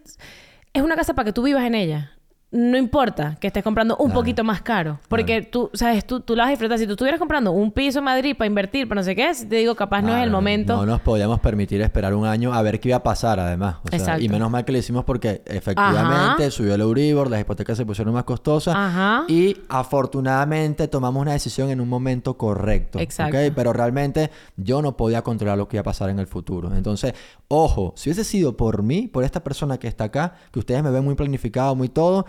es 0.75 0.83
una 0.83 0.97
casa 0.97 1.15
para 1.15 1.25
que 1.27 1.33
tú 1.33 1.43
vivas 1.43 1.65
en 1.65 1.75
ella. 1.75 2.13
No 2.57 2.79
importa 2.79 3.37
que 3.41 3.49
estés 3.49 3.65
comprando 3.65 3.97
un 3.97 4.07
Claro. 4.07 4.21
poquito 4.21 4.45
más 4.45 4.63
caro. 4.63 5.01
Porque 5.09 5.43
tú, 5.43 5.71
sabes, 5.75 6.07
tú, 6.07 6.21
tú 6.21 6.37
lo 6.37 6.43
vas 6.43 6.47
a 6.47 6.51
disfrutar. 6.51 6.79
Si 6.79 6.87
tú 6.87 6.93
estuvieras 6.93 7.19
comprando 7.19 7.51
un 7.51 7.73
piso 7.73 7.99
en 7.99 8.05
Madrid 8.05 8.37
para 8.39 8.47
invertir, 8.47 8.89
para 8.89 9.01
no 9.01 9.05
sé 9.05 9.17
qué, 9.17 9.33
te 9.49 9.57
digo, 9.57 9.75
capaz 9.75 10.03
no 10.03 10.17
es 10.17 10.23
el 10.23 10.31
momento. 10.31 10.77
No 10.77 10.87
nos 10.87 11.01
podíamos 11.01 11.41
permitir 11.41 11.81
esperar 11.83 12.15
un 12.15 12.27
año 12.27 12.55
a 12.55 12.63
ver 12.63 12.79
qué 12.79 12.91
iba 12.91 12.99
a 12.99 13.03
pasar, 13.03 13.41
además. 13.41 13.79
O 13.93 13.99
sea, 13.99 14.21
y 14.21 14.29
menos 14.29 14.51
mal 14.53 14.65
que 14.65 14.71
lo 14.71 14.79
hicimos 14.79 15.05
porque 15.05 15.43
efectivamente 15.47 16.45
Ajá. 16.45 16.51
subió 16.53 16.77
el 16.77 16.81
Euribor, 16.81 17.29
las 17.29 17.41
hipotecas 17.41 17.77
se 17.77 17.85
pusieron 17.85 18.15
más 18.15 18.23
costosas. 18.25 18.77
Ajá. 18.77 19.25
Y 19.27 19.57
afortunadamente 19.69 20.87
tomamos 20.87 21.23
una 21.23 21.33
decisión 21.33 21.71
en 21.71 21.81
un 21.81 21.89
momento 21.89 22.37
correcto. 22.37 22.99
Exacto. 23.01 23.37
Pero 23.57 23.73
realmente 23.73 24.31
yo 24.57 24.81
no 24.81 24.97
podía 24.97 25.23
controlar 25.23 25.59
lo 25.59 25.67
que 25.67 25.77
iba 25.77 25.81
a 25.81 25.85
pasar 25.85 26.11
en 26.11 26.19
el 26.21 26.27
futuro. 26.29 26.73
Entonces, 26.75 27.15
ojo, 27.49 27.95
si 27.97 28.11
hubiese 28.11 28.23
sido 28.25 28.57
por 28.57 28.83
mí, 28.83 29.09
por 29.09 29.25
esta 29.25 29.43
persona 29.43 29.79
que 29.79 29.89
está 29.89 30.05
acá, 30.05 30.35
que 30.53 30.59
ustedes 30.61 30.83
me 30.83 30.91
ven 30.91 31.05
muy 31.05 31.15
planificado, 31.15 31.75
muy 31.75 31.89
todo, 31.89 32.27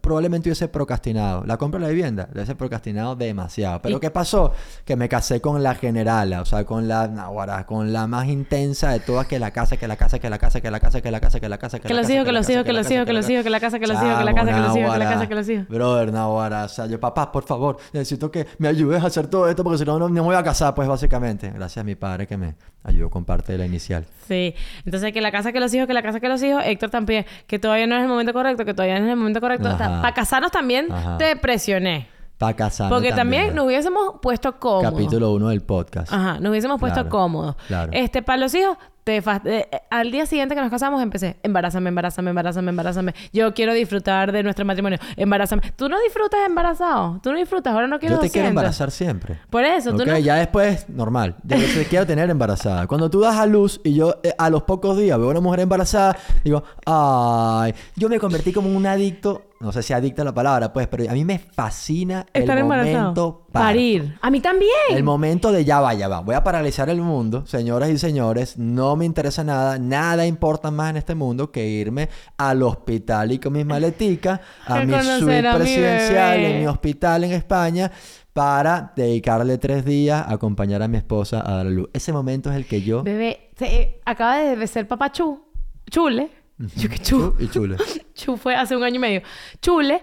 probablemente 0.00 0.48
hubiese 0.48 0.68
procrastinado. 0.68 1.44
La 1.46 1.56
compra 1.56 1.78
de 1.80 1.86
la 1.86 1.90
vivienda, 1.92 2.24
la 2.32 2.40
hubiese 2.40 2.54
procrastinado 2.54 3.16
demasiado. 3.16 3.80
Pero 3.82 3.96
Y- 3.96 4.00
¿qué 4.00 4.10
pasó? 4.10 4.52
Que 4.84 4.96
me 4.96 5.08
casé 5.08 5.40
con 5.40 5.62
la 5.62 5.74
generala, 5.74 6.42
o 6.42 6.44
sea, 6.44 6.64
con 6.64 6.88
la, 6.88 7.08
naguará, 7.08 7.66
con 7.66 7.92
la 7.92 8.06
más 8.06 8.28
intensa 8.28 8.90
de 8.90 9.00
todas, 9.00 9.26
que 9.26 9.38
la 9.38 9.50
casa, 9.50 9.76
que 9.76 9.86
la 9.88 9.96
casa, 9.96 10.18
que 10.18 10.28
la 10.30 10.38
casa, 10.38 10.60
que 10.60 10.70
la 10.70 10.80
casa, 10.80 11.00
que 11.00 11.10
la 11.10 11.20
casa, 11.20 11.40
que 11.40 11.48
la 11.48 11.58
casa, 11.58 11.78
que 11.78 11.88
Que 11.88 11.94
la 11.94 12.00
casa, 12.02 12.12
hijos, 12.12 12.24
que 12.26 12.32
los 12.32 12.48
hijos, 12.50 12.64
que 12.64 12.72
los 12.72 12.90
hijos, 12.90 13.06
que 13.06 13.12
los 13.12 13.30
hijos, 13.30 13.44
que 13.44 13.50
la 13.50 13.60
casa, 13.60 13.78
que 13.78 13.86
los 13.86 13.96
hijos, 14.02 14.18
que 14.18 14.24
la 14.24 14.34
casa, 14.34 14.52
que 14.52 14.60
los 14.60 14.76
hijos, 14.76 14.92
que 14.92 14.98
la 14.98 15.10
casa, 15.10 15.28
que 15.28 15.34
los 15.34 15.48
hijos. 15.48 15.68
Brother, 15.68 16.12
Nahuara, 16.12 16.64
o 16.64 16.68
sea, 16.68 16.86
yo, 16.86 17.00
papá, 17.00 17.30
por 17.32 17.44
favor, 17.44 17.78
necesito 17.92 18.30
que 18.30 18.46
me 18.58 18.68
ayudes 18.68 19.02
a 19.02 19.06
hacer 19.06 19.26
todo 19.28 19.48
esto 19.48 19.64
porque 19.64 19.78
si 19.78 19.84
no, 19.84 19.98
no, 19.98 20.08
no 20.08 20.14
me 20.14 20.20
voy 20.20 20.36
a 20.36 20.42
casar, 20.42 20.74
pues 20.74 20.88
básicamente. 20.88 21.50
Gracias 21.50 21.78
a 21.78 21.84
mi 21.84 21.94
padre 21.94 22.26
que 22.26 22.36
me 22.36 22.54
ayudó 22.84 23.10
con 23.10 23.24
parte 23.24 23.52
de 23.52 23.58
la 23.58 23.66
inicial. 23.66 24.04
Sí. 24.26 24.54
Entonces, 24.84 25.12
que 25.12 25.20
la 25.20 25.30
casa, 25.32 25.52
que 25.52 25.60
los 25.60 25.72
hijos, 25.74 25.86
que 25.86 25.94
la 25.94 26.02
casa, 26.02 26.20
que 26.20 26.28
los 26.28 26.42
hijos. 26.42 26.62
Héctor 26.64 26.90
también, 26.90 27.26
que 27.46 27.58
todavía 27.58 27.86
no 27.86 27.96
es 27.96 28.02
el 28.02 28.08
momento 28.08 28.32
correcto, 28.32 28.64
que 28.64 28.74
todavía 28.74 28.98
no 29.00 29.06
es 29.06 29.09
el 29.10 29.16
momento 29.18 29.40
correcto. 29.40 29.68
Ajá. 29.68 30.00
Para 30.00 30.14
casarnos 30.14 30.50
también 30.50 30.90
Ajá. 30.92 31.18
te 31.18 31.36
presioné. 31.36 32.08
Para 32.38 32.56
casarme 32.56 32.94
Porque 32.94 33.12
también, 33.12 33.54
nos 33.54 33.66
hubiésemos 33.66 34.14
puesto 34.22 34.58
cómodos. 34.58 34.90
Capítulo 34.92 35.32
1 35.32 35.48
del 35.50 35.60
podcast. 35.60 36.10
Ajá, 36.12 36.40
nos 36.40 36.50
hubiésemos 36.50 36.80
puesto 36.80 36.94
Claro, 37.00 37.10
cómodos. 37.10 37.56
claro. 37.68 37.92
Este, 37.92 38.22
para 38.22 38.38
los 38.38 38.54
hijos, 38.54 38.78
eh, 39.18 39.68
eh, 39.70 39.80
al 39.90 40.10
día 40.10 40.26
siguiente 40.26 40.54
que 40.54 40.60
nos 40.60 40.70
casamos 40.70 41.02
empecé, 41.02 41.36
embarázame, 41.42 41.88
embarázame, 41.88 42.30
embarázame, 42.30 42.70
embarázame. 42.70 43.14
Yo 43.32 43.54
quiero 43.54 43.74
disfrutar 43.74 44.32
de 44.32 44.42
nuestro 44.42 44.64
matrimonio, 44.64 44.98
embarázame. 45.16 45.62
Tú 45.76 45.88
no 45.88 46.00
disfrutas 46.00 46.40
embarazado, 46.46 47.20
tú 47.22 47.32
no 47.32 47.38
disfrutas, 47.38 47.72
ahora 47.74 47.86
no 47.86 47.98
quiero 47.98 48.16
Yo 48.16 48.20
te 48.20 48.30
quiero 48.30 48.46
200. 48.46 48.50
embarazar 48.50 48.90
siempre. 48.90 49.38
Por 49.50 49.64
eso, 49.64 49.94
tú 49.94 50.04
no... 50.04 50.18
ya 50.18 50.36
después, 50.36 50.88
normal. 50.88 51.36
Yo 51.44 51.56
te 51.74 51.84
quiero 51.86 52.06
tener 52.06 52.30
embarazada. 52.30 52.86
Cuando 52.86 53.10
tú 53.10 53.20
das 53.20 53.36
a 53.36 53.46
luz 53.46 53.80
y 53.84 53.94
yo 53.94 54.16
eh, 54.22 54.34
a 54.38 54.50
los 54.50 54.62
pocos 54.62 54.96
días 54.96 55.18
veo 55.18 55.28
a 55.28 55.30
una 55.30 55.40
mujer 55.40 55.60
embarazada, 55.60 56.16
digo, 56.44 56.62
ay, 56.86 57.74
yo 57.96 58.08
me 58.08 58.18
convertí 58.18 58.52
como 58.52 58.70
un 58.74 58.86
adicto. 58.86 59.49
No 59.62 59.72
sé 59.72 59.82
si 59.82 59.92
adicto 59.92 60.22
a 60.22 60.24
la 60.24 60.32
palabra, 60.32 60.72
pues, 60.72 60.86
pero 60.88 61.04
a 61.10 61.12
mí 61.12 61.22
me 61.22 61.38
fascina 61.38 62.24
Estar 62.32 62.56
el 62.56 62.62
embarazado. 62.62 62.98
momento 62.98 63.46
parto. 63.52 63.66
Parir. 63.66 64.18
A 64.22 64.30
mí 64.30 64.40
también. 64.40 64.70
El 64.88 65.02
momento 65.04 65.52
de 65.52 65.66
ya 65.66 65.80
va, 65.80 65.92
ya 65.92 66.08
va. 66.08 66.20
Voy 66.20 66.34
a 66.34 66.42
paralizar 66.42 66.88
el 66.88 67.02
mundo, 67.02 67.44
señoras 67.46 67.90
y 67.90 67.98
señores. 67.98 68.56
No 68.56 68.96
me 68.96 69.04
interesa 69.04 69.44
nada. 69.44 69.78
Nada 69.78 70.24
importa 70.24 70.70
más 70.70 70.88
en 70.88 70.96
este 70.96 71.14
mundo 71.14 71.52
que 71.52 71.68
irme 71.68 72.08
al 72.38 72.62
hospital 72.62 73.32
y 73.32 73.38
con 73.38 73.52
mis 73.52 73.66
maleticas 73.66 74.40
a 74.64 74.80
mi 74.84 74.94
suite 74.94 75.46
a 75.46 75.54
presidencial 75.56 76.38
en 76.38 76.60
mi 76.60 76.66
hospital 76.66 77.24
en 77.24 77.32
España 77.32 77.92
para 78.32 78.94
dedicarle 78.96 79.58
tres 79.58 79.84
días 79.84 80.26
a 80.26 80.32
acompañar 80.32 80.82
a 80.82 80.88
mi 80.88 80.96
esposa 80.96 81.40
a 81.46 81.56
dar 81.56 81.66
a 81.66 81.70
luz. 81.70 81.90
Ese 81.92 82.14
momento 82.14 82.48
es 82.50 82.56
el 82.56 82.64
que 82.64 82.80
yo... 82.80 83.02
Bebé, 83.02 83.50
se- 83.58 83.66
eh, 83.82 84.00
acaba 84.06 84.38
de 84.38 84.66
ser 84.66 84.88
papá 84.88 85.12
Chu. 85.12 85.44
Chule. 85.90 86.30
Yo 86.76 86.88
que 86.90 86.98
Chu. 86.98 87.34
y 87.38 87.48
chule. 87.48 87.76
Chu 88.14 88.36
fue 88.36 88.54
hace 88.54 88.76
un 88.76 88.82
año 88.82 88.96
y 88.96 88.98
medio. 88.98 89.22
Chule. 89.62 90.02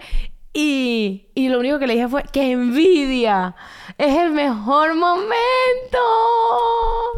Y, 0.54 1.28
y 1.36 1.50
lo 1.50 1.60
único 1.60 1.78
que 1.78 1.86
le 1.86 1.94
dije 1.94 2.08
fue, 2.08 2.24
¡qué 2.32 2.52
envidia! 2.52 3.56
Es 3.96 4.18
el 4.18 4.32
mejor 4.32 4.96
momento. 4.96 5.28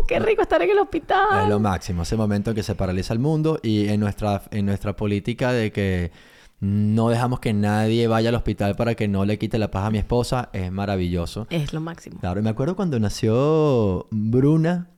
Qué 0.10 0.20
rico 0.20 0.42
estar 0.42 0.62
en 0.62 0.72
el 0.72 0.80
hospital. 0.80 1.44
Es 1.44 1.48
lo 1.48 1.60
máximo, 1.60 2.04
ese 2.04 2.18
momento 2.18 2.50
en 2.50 2.56
que 2.58 2.64
se 2.64 2.76
paraliza 2.76 3.14
el 3.14 3.20
mundo 3.20 3.58
y 3.64 3.88
en 3.88 4.02
nuestra, 4.02 4.42
en 4.52 4.66
nuestra 4.66 4.94
política 4.98 5.54
de 5.54 5.72
que 5.72 6.12
no 6.60 7.08
dejamos 7.08 7.40
que 7.40 7.54
nadie 7.54 8.08
vaya 8.08 8.28
al 8.28 8.36
hospital 8.36 8.76
para 8.76 8.96
que 8.96 9.08
no 9.08 9.24
le 9.24 9.38
quite 9.38 9.58
la 9.58 9.72
paz 9.72 9.86
a 9.86 9.92
mi 9.92 10.00
esposa, 10.00 10.50
es 10.52 10.70
maravilloso. 10.70 11.48
Es 11.50 11.72
lo 11.72 11.80
máximo. 11.80 12.20
Claro, 12.20 12.42
y 12.42 12.44
me 12.44 12.50
acuerdo 12.50 12.76
cuando 12.76 13.00
nació 13.00 14.08
Bruna, 14.12 14.90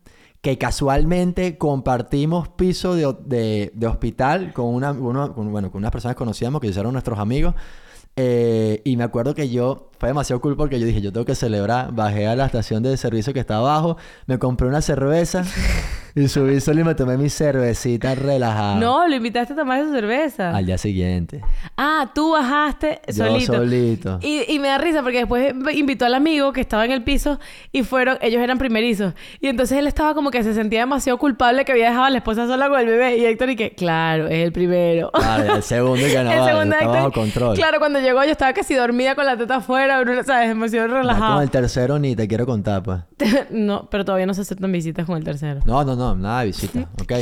que 0.42 0.58
casualmente 0.58 1.58
compartimos 1.58 2.50
piso 2.50 2.96
de, 2.96 3.14
de- 3.26 3.88
hospital 3.88 4.54
con, 4.54 4.66
una, 4.74 4.92
uno- 4.92 5.34
con- 5.36 5.52
bueno, 5.52 5.72
con 5.72 5.80
unas 5.80 5.92
personas 5.92 6.16
que 6.16 6.20
conocíamos, 6.20 6.62
que 6.62 6.68
eran 6.70 6.92
nuestros 6.94 7.20
amigos. 7.20 7.54
Eh, 8.16 8.82
y 8.84 8.98
me 8.98 9.04
acuerdo 9.04 9.34
que 9.36 9.50
yo, 9.50 9.90
fue 10.00 10.10
demasiado 10.10 10.42
cool 10.42 10.58
porque 10.58 10.80
yo 10.80 10.86
dije, 10.86 11.02
yo 11.02 11.14
tengo 11.14 11.26
que 11.26 11.36
celebrar. 11.36 11.94
Bajé 11.94 12.28
a 12.28 12.36
la 12.36 12.46
estación 12.48 12.84
de 12.84 12.98
servicio 12.98 13.34
que 13.34 13.40
está 13.40 13.58
abajo, 13.58 13.98
me 14.28 14.40
compré 14.40 14.68
una 14.68 14.82
cerveza 14.82 15.44
y 16.16 16.28
subí 16.28 16.60
solo 16.60 16.82
y 16.82 16.84
me 16.84 16.96
tomé 16.96 17.18
mi 17.18 17.30
cervecita 17.30 18.16
relajada. 18.16 18.76
No, 18.76 19.08
lo 19.08 19.16
invitaste 19.16 19.54
a 19.54 19.56
tomar 19.56 19.84
su 19.86 19.92
cerveza. 19.92 20.56
Al 20.56 20.66
día 20.66 20.78
siguiente. 20.78 21.42
Ah, 21.78 22.12
tú 22.14 22.32
bajaste 22.32 23.02
Yo 23.08 23.26
solito. 23.26 23.54
solito. 23.54 24.20
Y, 24.22 24.44
y 24.52 24.60
me 24.60 24.68
da 24.68 24.78
risa 24.78 25.02
porque 25.04 25.20
después 25.20 25.54
invitó 25.74 26.06
al 26.06 26.14
amigo 26.14 26.52
que 26.54 26.62
estaba 26.62 26.86
en 26.86 26.92
el 26.92 27.04
piso 27.04 27.40
y 27.72 27.84
fueron, 27.84 28.18
ellos 28.22 28.42
eran 28.42 28.58
primerizos. 28.58 29.14
Y 29.40 29.48
entonces 29.48 29.78
él 29.78 29.88
estaba 29.88 30.14
como 30.14 30.32
que 30.32 30.44
se 30.44 30.54
sentía 30.54 30.82
demasiado 30.82 31.18
culpable 31.18 31.66
que 31.66 31.72
había 31.72 31.90
dejado 31.90 32.06
a 32.06 32.10
la 32.10 32.18
esposa 32.18 32.48
sola 32.48 32.70
con 32.70 32.80
el 32.80 32.86
bebé. 32.88 33.18
Y 33.18 33.26
Héctor 33.26 33.50
y 33.52 33.56
que, 33.56 33.72
claro, 33.74 34.28
es 34.28 34.44
el 34.44 34.52
primero. 34.52 35.12
Claro, 35.12 35.56
el 35.56 35.64
segundo 35.64 36.06
y 36.08 36.12
que 36.12 36.24
no, 36.24 36.32
el 36.32 36.44
segundo 36.46 36.76
está 36.76 36.88
bajo 36.88 37.12
control. 37.12 37.56
Claro, 37.56 37.80
cuando 37.80 38.00
llegó 38.00 38.24
yo 38.24 38.32
estaba 38.32 38.54
casi 38.54 38.74
dormida 38.76 39.16
con 39.16 39.26
la 39.26 39.38
teta 39.38 39.58
afuera, 39.58 40.00
Bruno, 40.02 40.24
¿sabes? 40.24 40.50
Demasiado 40.50 40.88
Ya 40.88 40.94
relajado. 40.94 41.34
con 41.36 41.44
el 41.44 41.50
tercero 41.50 42.00
ni 42.00 42.16
te 42.16 42.28
quiero 42.28 42.46
contar, 42.46 42.84
pues. 42.84 43.00
no, 43.52 43.88
pero 43.90 44.06
todavía 44.06 44.26
no 44.26 44.34
se 44.34 44.42
aceptan 44.42 44.72
visitas 44.72 45.06
con 45.06 45.18
el 45.18 45.24
tercero. 45.24 45.62
No, 45.66 45.84
no, 45.84 45.96
no, 45.96 46.01
nada 46.16 46.42
de 46.42 46.48
visita, 46.48 46.90
¿ok? 47.02 47.14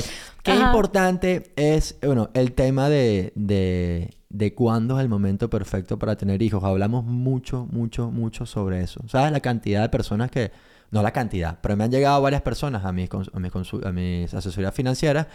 Qué 0.43 0.51
Ajá. 0.51 0.65
importante 0.65 1.51
es, 1.55 1.97
bueno, 2.01 2.29
el 2.33 2.53
tema 2.53 2.89
de, 2.89 3.31
de, 3.35 4.15
de 4.29 4.53
cuándo 4.53 4.97
es 4.97 5.03
el 5.03 5.09
momento 5.09 5.49
perfecto 5.49 5.99
para 5.99 6.15
tener 6.15 6.41
hijos. 6.41 6.63
Hablamos 6.63 7.05
mucho, 7.05 7.67
mucho, 7.71 8.11
mucho 8.11 8.45
sobre 8.45 8.81
eso. 8.81 9.01
¿Sabes 9.07 9.31
la 9.31 9.39
cantidad 9.39 9.81
de 9.81 9.89
personas 9.89 10.31
que, 10.31 10.51
no 10.91 11.03
la 11.03 11.11
cantidad, 11.11 11.59
pero 11.61 11.77
me 11.77 11.83
han 11.83 11.91
llegado 11.91 12.21
varias 12.21 12.41
personas 12.41 12.83
a 12.83 12.91
mis, 12.91 13.09
a 13.11 13.39
mis, 13.39 13.53
a 13.85 13.91
mis 13.91 14.33
asesorías 14.33 14.73
financieras 14.73 15.27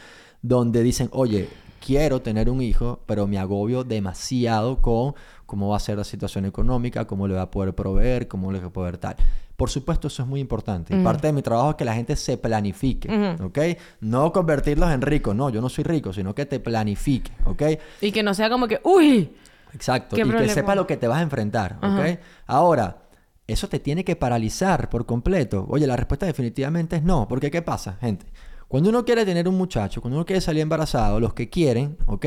donde 0.43 0.83
dicen, 0.83 1.09
oye, 1.13 1.49
quiero 1.85 2.23
tener 2.23 2.51
un 2.51 2.61
hijo, 2.61 3.01
pero 3.07 3.27
me 3.27 3.39
agobio 3.39 3.85
demasiado 3.85 4.81
con 4.81 5.15
cómo 5.47 5.69
va 5.69 5.77
a 5.77 5.81
ser 5.81 5.99
la 5.99 6.05
situación 6.05 6.45
económica, 6.45 7.07
cómo 7.07 7.29
le 7.29 7.35
va 7.35 7.43
a 7.43 7.51
poder 7.51 7.75
proveer, 7.75 8.27
cómo 8.27 8.53
le 8.53 8.61
va 8.61 8.67
a 8.67 8.73
poder 8.73 8.99
tal. 8.99 9.17
Por 9.57 9.71
supuesto, 9.71 10.09
eso 10.09 10.23
es 10.23 10.29
muy 10.29 10.41
importante. 10.41 10.97
Y 10.97 11.03
parte 11.03 11.29
de 11.29 11.33
mi 11.33 11.43
trabajo 11.43 11.71
es 11.71 11.77
que 11.77 11.85
la 11.85 11.95
gente 11.95 12.17
se 12.17 12.37
planifique. 12.37 13.37
¿ok? 13.41 13.59
No 14.01 14.33
convertirlos 14.33 14.91
en 14.91 15.01
ricos, 15.01 15.35
no, 15.35 15.51
yo 15.51 15.61
no 15.61 15.69
soy 15.69 15.85
rico, 15.85 16.13
sino 16.13 16.35
que 16.35 16.47
te 16.47 16.59
planifique, 16.59 17.31
¿ok? 17.45 17.63
Y 18.01 18.11
que 18.11 18.23
no 18.23 18.35
sea 18.35 18.51
como 18.51 18.67
que, 18.67 18.81
uy, 18.83 19.31
Exacto. 19.75 20.17
¿Qué 20.17 20.23
y 20.23 20.25
problema? 20.25 20.47
que 20.47 20.55
sepa 20.55 20.75
lo 20.75 20.87
que 20.87 20.97
te 20.97 21.09
vas 21.09 21.19
a 21.19 21.23
enfrentar, 21.23 21.79
¿ok? 21.83 22.19
Ahora, 22.47 22.99
eso 23.47 23.69
te 23.69 23.79
tiene 23.79 24.05
que 24.05 24.17
paralizar 24.17 24.89
por 24.89 25.05
completo. 25.05 25.67
Oye, 25.69 25.87
la 25.87 25.97
respuesta 25.97 26.27
definitivamente 26.27 26.97
es 26.97 27.03
no. 27.03 27.29
Porque 27.29 27.51
¿qué 27.51 27.61
pasa, 27.61 27.99
gente? 28.01 28.27
Cuando 28.69 28.89
uno 28.89 29.05
quiere 29.05 29.25
tener 29.25 29.47
un 29.49 29.57
muchacho, 29.57 30.01
cuando 30.01 30.17
uno 30.17 30.25
quiere 30.25 30.41
salir 30.41 30.63
embarazado, 30.63 31.21
los 31.21 31.35
que 31.35 31.51
quieren, 31.51 31.99
¿ok? 32.07 32.27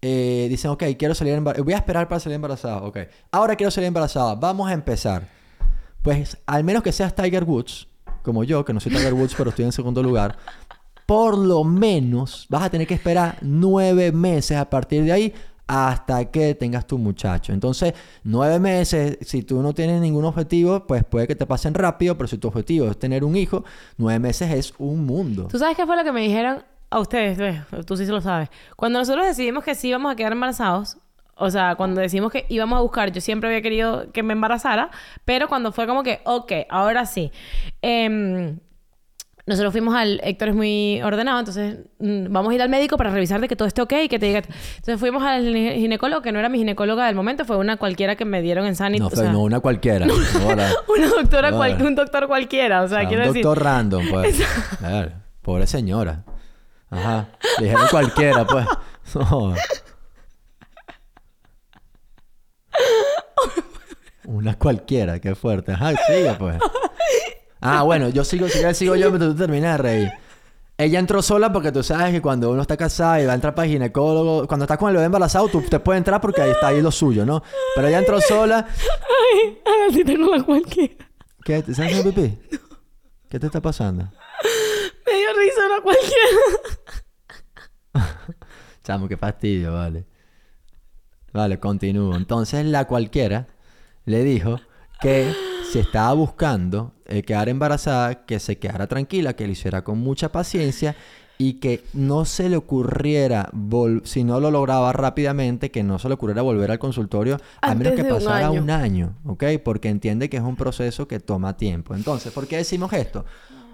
Eh, 0.00 0.46
dicen, 0.48 0.70
ok, 0.70 0.84
quiero 0.98 1.14
salir 1.14 1.34
embarazado. 1.34 1.64
Voy 1.64 1.74
a 1.74 1.78
esperar 1.78 2.08
para 2.08 2.20
salir 2.20 2.36
embarazado, 2.36 2.86
ok. 2.86 2.98
Ahora 3.32 3.56
quiero 3.56 3.70
salir 3.70 3.88
embarazada. 3.88 4.34
Vamos 4.36 4.70
a 4.70 4.72
empezar. 4.72 5.37
Pues, 6.02 6.38
al 6.46 6.64
menos 6.64 6.82
que 6.82 6.92
seas 6.92 7.14
Tiger 7.14 7.44
Woods, 7.44 7.88
como 8.22 8.44
yo, 8.44 8.64
que 8.64 8.72
no 8.72 8.80
soy 8.80 8.92
Tiger 8.92 9.14
Woods, 9.14 9.34
pero 9.36 9.50
estoy 9.50 9.64
en 9.64 9.72
segundo 9.72 10.02
lugar, 10.02 10.36
por 11.06 11.38
lo 11.38 11.64
menos 11.64 12.46
vas 12.50 12.64
a 12.64 12.70
tener 12.70 12.86
que 12.86 12.94
esperar 12.94 13.38
nueve 13.40 14.12
meses 14.12 14.56
a 14.58 14.68
partir 14.68 15.04
de 15.04 15.12
ahí 15.12 15.34
hasta 15.66 16.24
que 16.30 16.54
tengas 16.54 16.86
tu 16.86 16.98
muchacho. 16.98 17.52
Entonces, 17.52 17.92
nueve 18.24 18.58
meses, 18.58 19.18
si 19.20 19.42
tú 19.42 19.62
no 19.62 19.74
tienes 19.74 20.00
ningún 20.00 20.24
objetivo, 20.24 20.86
pues 20.86 21.04
puede 21.04 21.26
que 21.26 21.36
te 21.36 21.46
pasen 21.46 21.74
rápido, 21.74 22.16
pero 22.16 22.26
si 22.26 22.38
tu 22.38 22.48
objetivo 22.48 22.88
es 22.88 22.98
tener 22.98 23.22
un 23.22 23.36
hijo, 23.36 23.64
nueve 23.98 24.18
meses 24.18 24.50
es 24.50 24.74
un 24.78 25.04
mundo. 25.04 25.48
¿Tú 25.50 25.58
sabes 25.58 25.76
qué 25.76 25.86
fue 25.86 25.96
lo 25.96 26.04
que 26.04 26.12
me 26.12 26.22
dijeron 26.22 26.64
a 26.90 27.00
ustedes? 27.00 27.38
Tú 27.86 27.96
sí 27.96 28.06
se 28.06 28.12
lo 28.12 28.22
sabes. 28.22 28.48
Cuando 28.76 28.98
nosotros 28.98 29.26
decidimos 29.26 29.62
que 29.62 29.74
sí 29.74 29.88
íbamos 29.88 30.12
a 30.12 30.16
quedar 30.16 30.32
embarazados, 30.32 30.96
o 31.38 31.50
sea, 31.50 31.74
cuando 31.76 32.00
decidimos 32.00 32.30
que 32.32 32.46
íbamos 32.48 32.78
a 32.78 32.82
buscar, 32.82 33.12
yo 33.12 33.20
siempre 33.20 33.48
había 33.48 33.62
querido 33.62 34.10
que 34.12 34.22
me 34.22 34.32
embarazara, 34.32 34.90
pero 35.24 35.48
cuando 35.48 35.72
fue 35.72 35.86
como 35.86 36.02
que, 36.02 36.20
ok, 36.24 36.52
ahora 36.68 37.06
sí. 37.06 37.30
Em, 37.82 38.58
nosotros 39.46 39.72
fuimos 39.72 39.94
al... 39.94 40.20
Héctor 40.22 40.48
es 40.50 40.54
muy 40.54 41.00
ordenado, 41.02 41.38
entonces 41.38 41.78
mm, 42.00 42.26
vamos 42.30 42.52
a 42.52 42.54
ir 42.54 42.60
al 42.60 42.68
médico 42.68 42.98
para 42.98 43.08
revisar 43.10 43.40
de 43.40 43.48
que 43.48 43.56
todo 43.56 43.66
esté 43.66 43.80
ok 43.80 43.92
y 44.02 44.08
que 44.08 44.18
te 44.18 44.26
diga... 44.26 44.40
Entonces 44.40 45.00
fuimos 45.00 45.22
al 45.22 45.42
gine- 45.42 45.74
ginecólogo, 45.76 46.20
que 46.20 46.32
no 46.32 46.38
era 46.38 46.50
mi 46.50 46.58
ginecóloga 46.58 47.06
del 47.06 47.14
momento, 47.14 47.46
fue 47.46 47.56
una 47.56 47.78
cualquiera 47.78 48.14
que 48.14 48.26
me 48.26 48.42
dieron 48.42 48.66
en 48.66 48.76
Sanit. 48.76 49.00
No, 49.00 49.06
o 49.06 49.10
sea, 49.10 49.32
no 49.32 49.40
una 49.40 49.60
cualquiera. 49.60 50.06
Una 50.46 51.08
doctora, 51.08 51.50
No, 51.50 51.56
cual- 51.56 51.80
un 51.80 51.94
doctor 51.94 52.26
cualquiera, 52.26 52.82
o 52.82 52.88
sea, 52.88 52.98
o 52.98 53.00
sea, 53.00 53.08
quiero 53.08 53.22
un 53.22 53.28
decir... 53.28 53.42
doctor 53.42 53.64
random, 53.64 54.04
pues. 54.10 54.42
A 54.84 54.88
ver, 54.88 55.12
pobre 55.40 55.66
señora. 55.66 56.24
Ajá. 56.90 57.28
Le 57.58 57.64
dijeron 57.66 57.86
cualquiera, 57.90 58.44
pues. 58.46 58.66
No. 59.14 59.54
Una 64.24 64.58
cualquiera, 64.58 65.20
qué 65.20 65.34
fuerte. 65.34 65.72
Ajá, 65.72 65.92
sigue 66.06 66.34
pues. 66.38 66.58
Ah, 67.60 67.82
bueno, 67.82 68.08
yo 68.10 68.24
sigo, 68.24 68.48
sigo, 68.48 68.72
sigo 68.74 68.94
yo, 68.94 69.10
pero 69.10 69.28
tú 69.30 69.36
terminas 69.36 69.78
de 69.78 69.82
reír. 69.82 70.12
Ella 70.76 71.00
entró 71.00 71.22
sola 71.22 71.52
porque 71.52 71.72
tú 71.72 71.82
sabes 71.82 72.12
que 72.12 72.22
cuando 72.22 72.52
uno 72.52 72.62
está 72.62 72.76
casado 72.76 73.20
y 73.20 73.26
va 73.26 73.32
a 73.32 73.34
entrar 73.34 73.52
para 73.52 73.66
el 73.66 73.72
ginecólogo, 73.72 74.46
cuando 74.46 74.64
estás 74.64 74.78
con 74.78 74.90
el 74.90 74.94
bebé 74.94 75.06
embarazado, 75.06 75.48
tú 75.48 75.60
te 75.62 75.80
puedes 75.80 75.98
entrar 75.98 76.20
porque 76.20 76.40
ahí 76.40 76.50
está 76.50 76.68
ahí 76.68 76.80
lo 76.80 76.92
suyo, 76.92 77.26
¿no? 77.26 77.42
Pero 77.74 77.88
ella 77.88 77.98
entró 77.98 78.20
sola. 78.20 78.64
Ay, 78.68 79.58
a 79.66 79.70
ver 79.82 79.92
si 79.92 80.04
tengo 80.04 80.36
la 80.36 80.44
cualquiera. 80.44 81.10
¿Qué? 81.44 81.62
¿Te 81.62 81.74
sabes 81.74 82.00
pipí? 82.02 82.38
¿Qué 83.28 83.40
te 83.40 83.46
está 83.46 83.60
pasando? 83.60 84.04
Me 85.04 85.12
dio 85.12 85.28
risa 85.36 85.66
una 85.66 85.80
cualquiera. 85.82 86.38
Chamo, 88.84 89.08
qué 89.08 89.16
fastidio, 89.16 89.72
vale. 89.74 90.06
Vale, 91.38 91.60
continúo. 91.60 92.16
Entonces 92.16 92.66
la 92.66 92.86
cualquiera 92.86 93.46
le 94.06 94.24
dijo 94.24 94.58
que 95.00 95.32
si 95.70 95.78
estaba 95.78 96.12
buscando 96.12 96.94
eh, 97.06 97.22
quedar 97.22 97.48
embarazada, 97.48 98.26
que 98.26 98.40
se 98.40 98.58
quedara 98.58 98.88
tranquila, 98.88 99.34
que 99.34 99.46
lo 99.46 99.52
hiciera 99.52 99.84
con 99.84 99.98
mucha 99.98 100.32
paciencia 100.32 100.96
y 101.38 101.60
que 101.60 101.84
no 101.92 102.24
se 102.24 102.48
le 102.48 102.56
ocurriera, 102.56 103.52
si 104.02 104.24
no 104.24 104.40
lo 104.40 104.50
lograba 104.50 104.92
rápidamente, 104.92 105.70
que 105.70 105.84
no 105.84 106.00
se 106.00 106.08
le 106.08 106.14
ocurriera 106.14 106.42
volver 106.42 106.72
al 106.72 106.80
consultorio 106.80 107.36
a 107.60 107.72
menos 107.76 107.92
Antes 107.92 107.94
que 107.94 108.02
de 108.02 108.12
un 108.12 108.18
pasara 108.18 108.48
año. 108.48 108.60
un 108.60 108.70
año, 108.70 109.14
¿ok? 109.24 109.44
Porque 109.64 109.88
entiende 109.88 110.28
que 110.28 110.38
es 110.38 110.42
un 110.42 110.56
proceso 110.56 111.06
que 111.06 111.20
toma 111.20 111.56
tiempo. 111.56 111.94
Entonces, 111.94 112.32
¿por 112.32 112.48
qué 112.48 112.56
decimos 112.56 112.92
esto? 112.92 113.24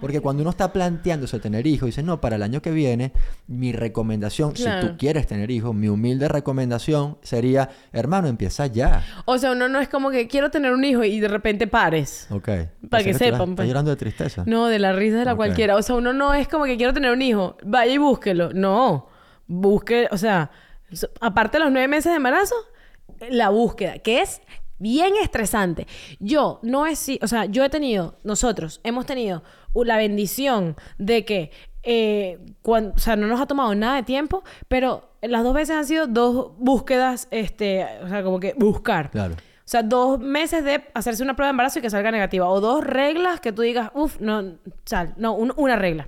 Porque 0.05 0.21
cuando 0.21 0.43
uno 0.43 0.51
está 0.51 0.71
planteándose 0.71 1.41
tener 1.41 1.67
hijos, 1.67 1.87
dice, 1.87 2.03
no, 2.03 2.21
para 2.21 2.37
el 2.37 2.43
año 2.43 2.61
que 2.61 2.71
viene, 2.71 3.13
mi 3.47 3.73
recomendación, 3.73 4.55
si 4.55 4.69
tú 4.83 4.99
quieres 4.99 5.27
tener 5.27 5.51
hijos, 5.51 5.75
mi 5.75 5.89
humilde 5.89 6.29
recomendación 6.29 7.17
sería, 7.23 7.71
hermano, 7.91 8.29
empieza 8.29 8.67
ya. 8.67 9.03
O 9.25 9.39
sea, 9.39 9.53
uno 9.53 9.67
no 9.67 9.81
es 9.81 9.89
como 9.89 10.11
que 10.11 10.29
quiero 10.29 10.51
tener 10.51 10.75
un 10.75 10.85
hijo 10.85 11.05
y 11.05 11.21
de 11.21 11.29
repente 11.29 11.67
pares. 11.67 12.27
Ok. 12.31 12.51
Para 12.91 13.03
que 13.03 13.15
sepan, 13.15 13.41
Estás 13.41 13.57
pues. 13.57 13.69
llorando 13.69 13.93
de 13.93 13.97
tristeza. 13.97 14.43
No, 14.45 14.67
de 14.67 14.79
la 14.79 14.93
risa 14.93 15.17
de 15.17 15.25
la 15.25 15.37
cualquiera. 15.37 15.75
O 15.75 15.81
sea, 15.81 15.95
uno 15.95 16.13
no 16.13 16.35
es 16.35 16.49
como 16.49 16.67
que 16.67 16.77
quiero 16.77 16.93
tener 16.93 17.11
un 17.11 17.23
hijo. 17.23 17.57
Vaya 17.65 17.95
y 17.95 17.97
búsquelo. 17.97 18.53
No. 18.53 19.09
Busque, 19.47 20.07
o 20.11 20.19
sea, 20.19 20.51
aparte 21.23 21.57
de 21.57 21.65
los 21.65 21.73
nueve 21.73 21.89
meses 21.89 22.13
de 22.13 22.17
embarazo, 22.17 22.57
la 23.31 23.49
búsqueda, 23.49 24.01
que 24.01 24.21
es 24.21 24.43
bien 24.79 25.15
estresante. 25.23 25.87
Yo 26.19 26.61
no 26.63 26.87
es, 26.87 27.11
o 27.23 27.27
sea, 27.27 27.47
yo 27.47 27.65
he 27.65 27.71
tenido, 27.71 28.19
nosotros 28.23 28.81
hemos 28.85 29.07
tenido 29.07 29.43
la 29.83 29.97
bendición 29.97 30.77
de 30.99 31.25
que, 31.25 31.51
eh, 31.83 32.39
cuan- 32.63 32.93
o 32.95 32.99
sea, 32.99 33.17
no 33.17 33.27
nos 33.27 33.41
ha 33.41 33.47
tomado 33.47 33.75
nada 33.75 33.97
de 33.97 34.03
tiempo, 34.05 34.45
pero 34.69 35.11
las 35.23 35.43
dos 35.43 35.55
veces 35.55 35.75
han 35.77 35.87
sido 35.87 36.07
dos 36.07 36.53
búsquedas, 36.59 37.27
este, 37.31 37.85
o 38.05 38.09
sea, 38.09 38.23
como 38.23 38.39
que 38.39 38.55
buscar. 38.57 39.11
Claro. 39.11 39.35
O 39.35 39.67
sea, 39.67 39.83
dos 39.83 40.21
meses 40.21 40.63
de 40.63 40.85
hacerse 40.93 41.23
una 41.23 41.35
prueba 41.35 41.49
de 41.49 41.53
embarazo 41.53 41.79
y 41.79 41.83
que 41.83 41.89
salga 41.91 42.11
negativa. 42.11 42.49
O 42.49 42.61
dos 42.61 42.85
reglas 42.85 43.41
que 43.41 43.51
tú 43.51 43.63
digas, 43.63 43.91
uff, 43.95 44.21
no, 44.21 44.59
sal, 44.85 45.15
no, 45.17 45.33
un- 45.33 45.55
una 45.57 45.77
regla. 45.77 46.07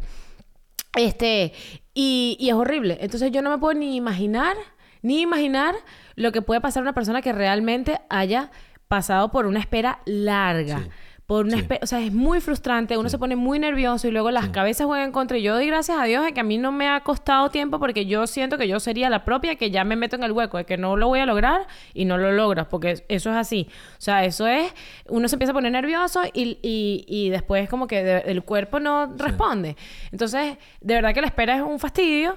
Este, 0.95 1.53
y, 1.95 2.37
y 2.41 2.49
es 2.49 2.55
horrible. 2.55 2.99
Entonces 3.01 3.31
yo 3.33 3.43
no 3.43 3.51
me 3.51 3.59
puedo 3.59 3.75
ni 3.79 3.97
imaginar, 3.97 4.57
ni 5.03 5.21
imaginar 5.23 5.75
lo 6.15 6.33
que 6.33 6.43
puede 6.43 6.61
pasar 6.61 6.83
a 6.83 6.85
una 6.85 6.95
persona 6.95 7.23
que 7.23 7.33
realmente 7.33 8.01
haya 8.09 8.51
pasado 8.89 9.31
por 9.31 9.47
una 9.47 9.61
espera 9.61 10.01
larga. 10.07 10.79
Sí. 10.81 10.89
Por 11.27 11.45
una 11.47 11.57
Sí. 11.59 11.67
o 11.83 11.87
sea, 11.87 12.01
es 12.03 12.13
muy 12.13 12.41
frustrante, 12.41 12.97
uno 12.97 13.09
se 13.09 13.19
pone 13.19 13.35
muy 13.35 13.59
nervioso 13.59 14.07
y 14.07 14.13
luego 14.13 14.31
las 14.31 14.49
cabezas 14.51 14.87
juegan 14.87 15.11
contra. 15.11 15.37
Y 15.37 15.43
yo 15.43 15.55
doy 15.55 15.67
gracias 15.67 15.99
a 15.99 16.05
Dios 16.05 16.25
de 16.25 16.33
que 16.33 16.39
a 16.39 16.45
mí 16.45 16.57
no 16.57 16.71
me 16.71 16.89
ha 16.89 17.01
costado 17.01 17.51
tiempo 17.51 17.81
porque 17.81 18.07
yo 18.07 18.29
siento 18.29 18.57
que 18.59 18.69
yo 18.69 18.79
sería 18.79 19.11
la 19.11 19.25
propia 19.25 19.57
que 19.57 19.73
ya 19.73 19.83
me 19.83 19.97
meto 19.97 20.15
en 20.15 20.23
el 20.23 20.31
hueco 20.31 20.57
de 20.59 20.65
que 20.67 20.77
no 20.77 20.97
lo 20.97 21.09
voy 21.09 21.19
a 21.19 21.27
lograr 21.27 21.67
y 21.95 22.05
no 22.05 22.17
lo 22.17 22.31
logras, 22.31 22.69
porque 22.69 23.05
eso 23.09 23.31
es 23.31 23.37
así. 23.37 23.67
O 23.99 24.01
sea, 24.01 24.25
eso 24.25 24.47
es, 24.47 24.73
uno 25.09 25.27
se 25.27 25.35
empieza 25.35 25.51
a 25.51 25.55
poner 25.55 25.73
nervioso 25.73 26.23
y, 26.33 26.59
y, 26.63 27.05
y 27.09 27.31
después 27.31 27.69
como 27.69 27.89
que 27.89 28.05
de- 28.05 28.19
el 28.31 28.45
cuerpo 28.45 28.79
no 28.79 29.13
responde. 29.17 29.77
Entonces, 30.13 30.59
de 30.81 30.95
verdad 30.95 31.13
que 31.13 31.23
la 31.23 31.27
espera 31.27 31.57
es 31.57 31.63
un 31.63 31.81
fastidio. 31.81 32.37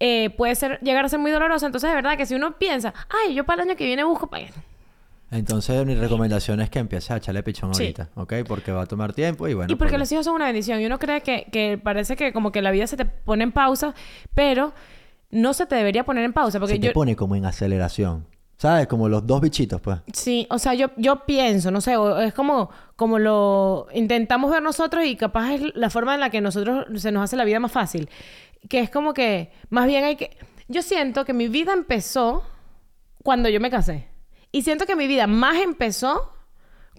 eh, 0.00 0.30
puede 0.30 0.54
ser, 0.56 0.80
llegar 0.80 1.04
a 1.04 1.08
ser 1.08 1.18
muy 1.20 1.30
dolorosa. 1.30 1.66
Entonces, 1.66 1.88
de 1.90 1.94
verdad 1.94 2.16
que 2.16 2.24
si 2.26 2.34
uno 2.34 2.56
piensa, 2.58 2.92
ay, 3.08 3.34
yo 3.34 3.44
para 3.44 3.62
el 3.62 3.68
año 3.68 3.76
que 3.76 3.84
viene 3.84 4.02
busco 4.04 4.26
para 4.26 4.46
Entonces, 5.32 5.84
mi 5.86 5.94
recomendación 5.94 6.60
es 6.60 6.70
que 6.70 6.78
empieces 6.78 7.10
a 7.10 7.16
echarle 7.16 7.42
pichón 7.42 7.74
Sí. 7.74 7.82
ahorita, 7.84 8.10
¿ok? 8.14 8.34
Porque 8.46 8.70
va 8.70 8.82
a 8.82 8.86
tomar 8.86 9.12
tiempo 9.12 9.48
y 9.48 9.54
bueno. 9.54 9.72
y 9.72 9.76
porque 9.76 9.92
pues, 9.92 10.00
los 10.00 10.12
hijos 10.12 10.24
son 10.26 10.34
una 10.34 10.46
bendición. 10.46 10.80
Y 10.80 10.86
uno 10.86 10.98
cree 10.98 11.22
que, 11.22 11.46
que 11.50 11.78
parece 11.82 12.16
que 12.16 12.32
como 12.32 12.52
que 12.52 12.62
la 12.62 12.70
vida 12.70 12.86
se 12.86 12.96
te 12.96 13.04
pone 13.04 13.42
en 13.44 13.52
pausa, 13.52 13.94
pero 14.34 14.72
no 15.30 15.54
se 15.54 15.66
te 15.66 15.74
debería 15.74 16.04
poner 16.04 16.24
en 16.24 16.32
pausa. 16.32 16.60
Porque 16.60 16.74
se 16.74 16.80
te 16.80 16.86
yo. 16.88 16.92
pone 16.92 17.16
como 17.16 17.34
en 17.34 17.46
aceleración. 17.46 18.26
¿Sabes? 18.58 18.86
Como 18.86 19.08
los 19.08 19.26
dos 19.26 19.40
bichitos, 19.40 19.80
pues. 19.80 19.98
Sí, 20.12 20.46
o 20.48 20.56
sea, 20.58 20.74
yo, 20.74 20.90
yo 20.96 21.24
pienso, 21.26 21.72
no 21.72 21.80
sé, 21.80 21.96
es 22.20 22.32
como, 22.32 22.70
como 22.94 23.18
lo 23.18 23.88
intentamos 23.92 24.52
ver 24.52 24.62
nosotros 24.62 25.04
y 25.04 25.16
capaz 25.16 25.54
es 25.54 25.62
la 25.74 25.90
forma 25.90 26.14
en 26.14 26.20
la 26.20 26.30
que 26.30 26.40
nosotros 26.40 26.86
se 26.94 27.10
nos 27.10 27.24
hace 27.24 27.34
la 27.36 27.44
vida 27.44 27.58
más 27.58 27.72
fácil. 27.72 28.08
Que 28.68 28.78
es 28.78 28.88
como 28.90 29.14
que, 29.14 29.50
más 29.70 29.86
bien 29.88 30.04
hay 30.04 30.14
que... 30.14 30.36
Yo 30.68 30.82
siento 30.82 31.24
que 31.24 31.32
mi 31.32 31.48
vida 31.48 31.72
empezó 31.72 32.44
cuando 33.24 33.48
yo 33.48 33.58
me 33.58 33.68
casé. 33.68 34.11
Y 34.52 34.62
siento 34.62 34.86
que 34.86 34.94
mi 34.96 35.06
vida 35.06 35.26
más 35.26 35.56
empezó 35.56 36.30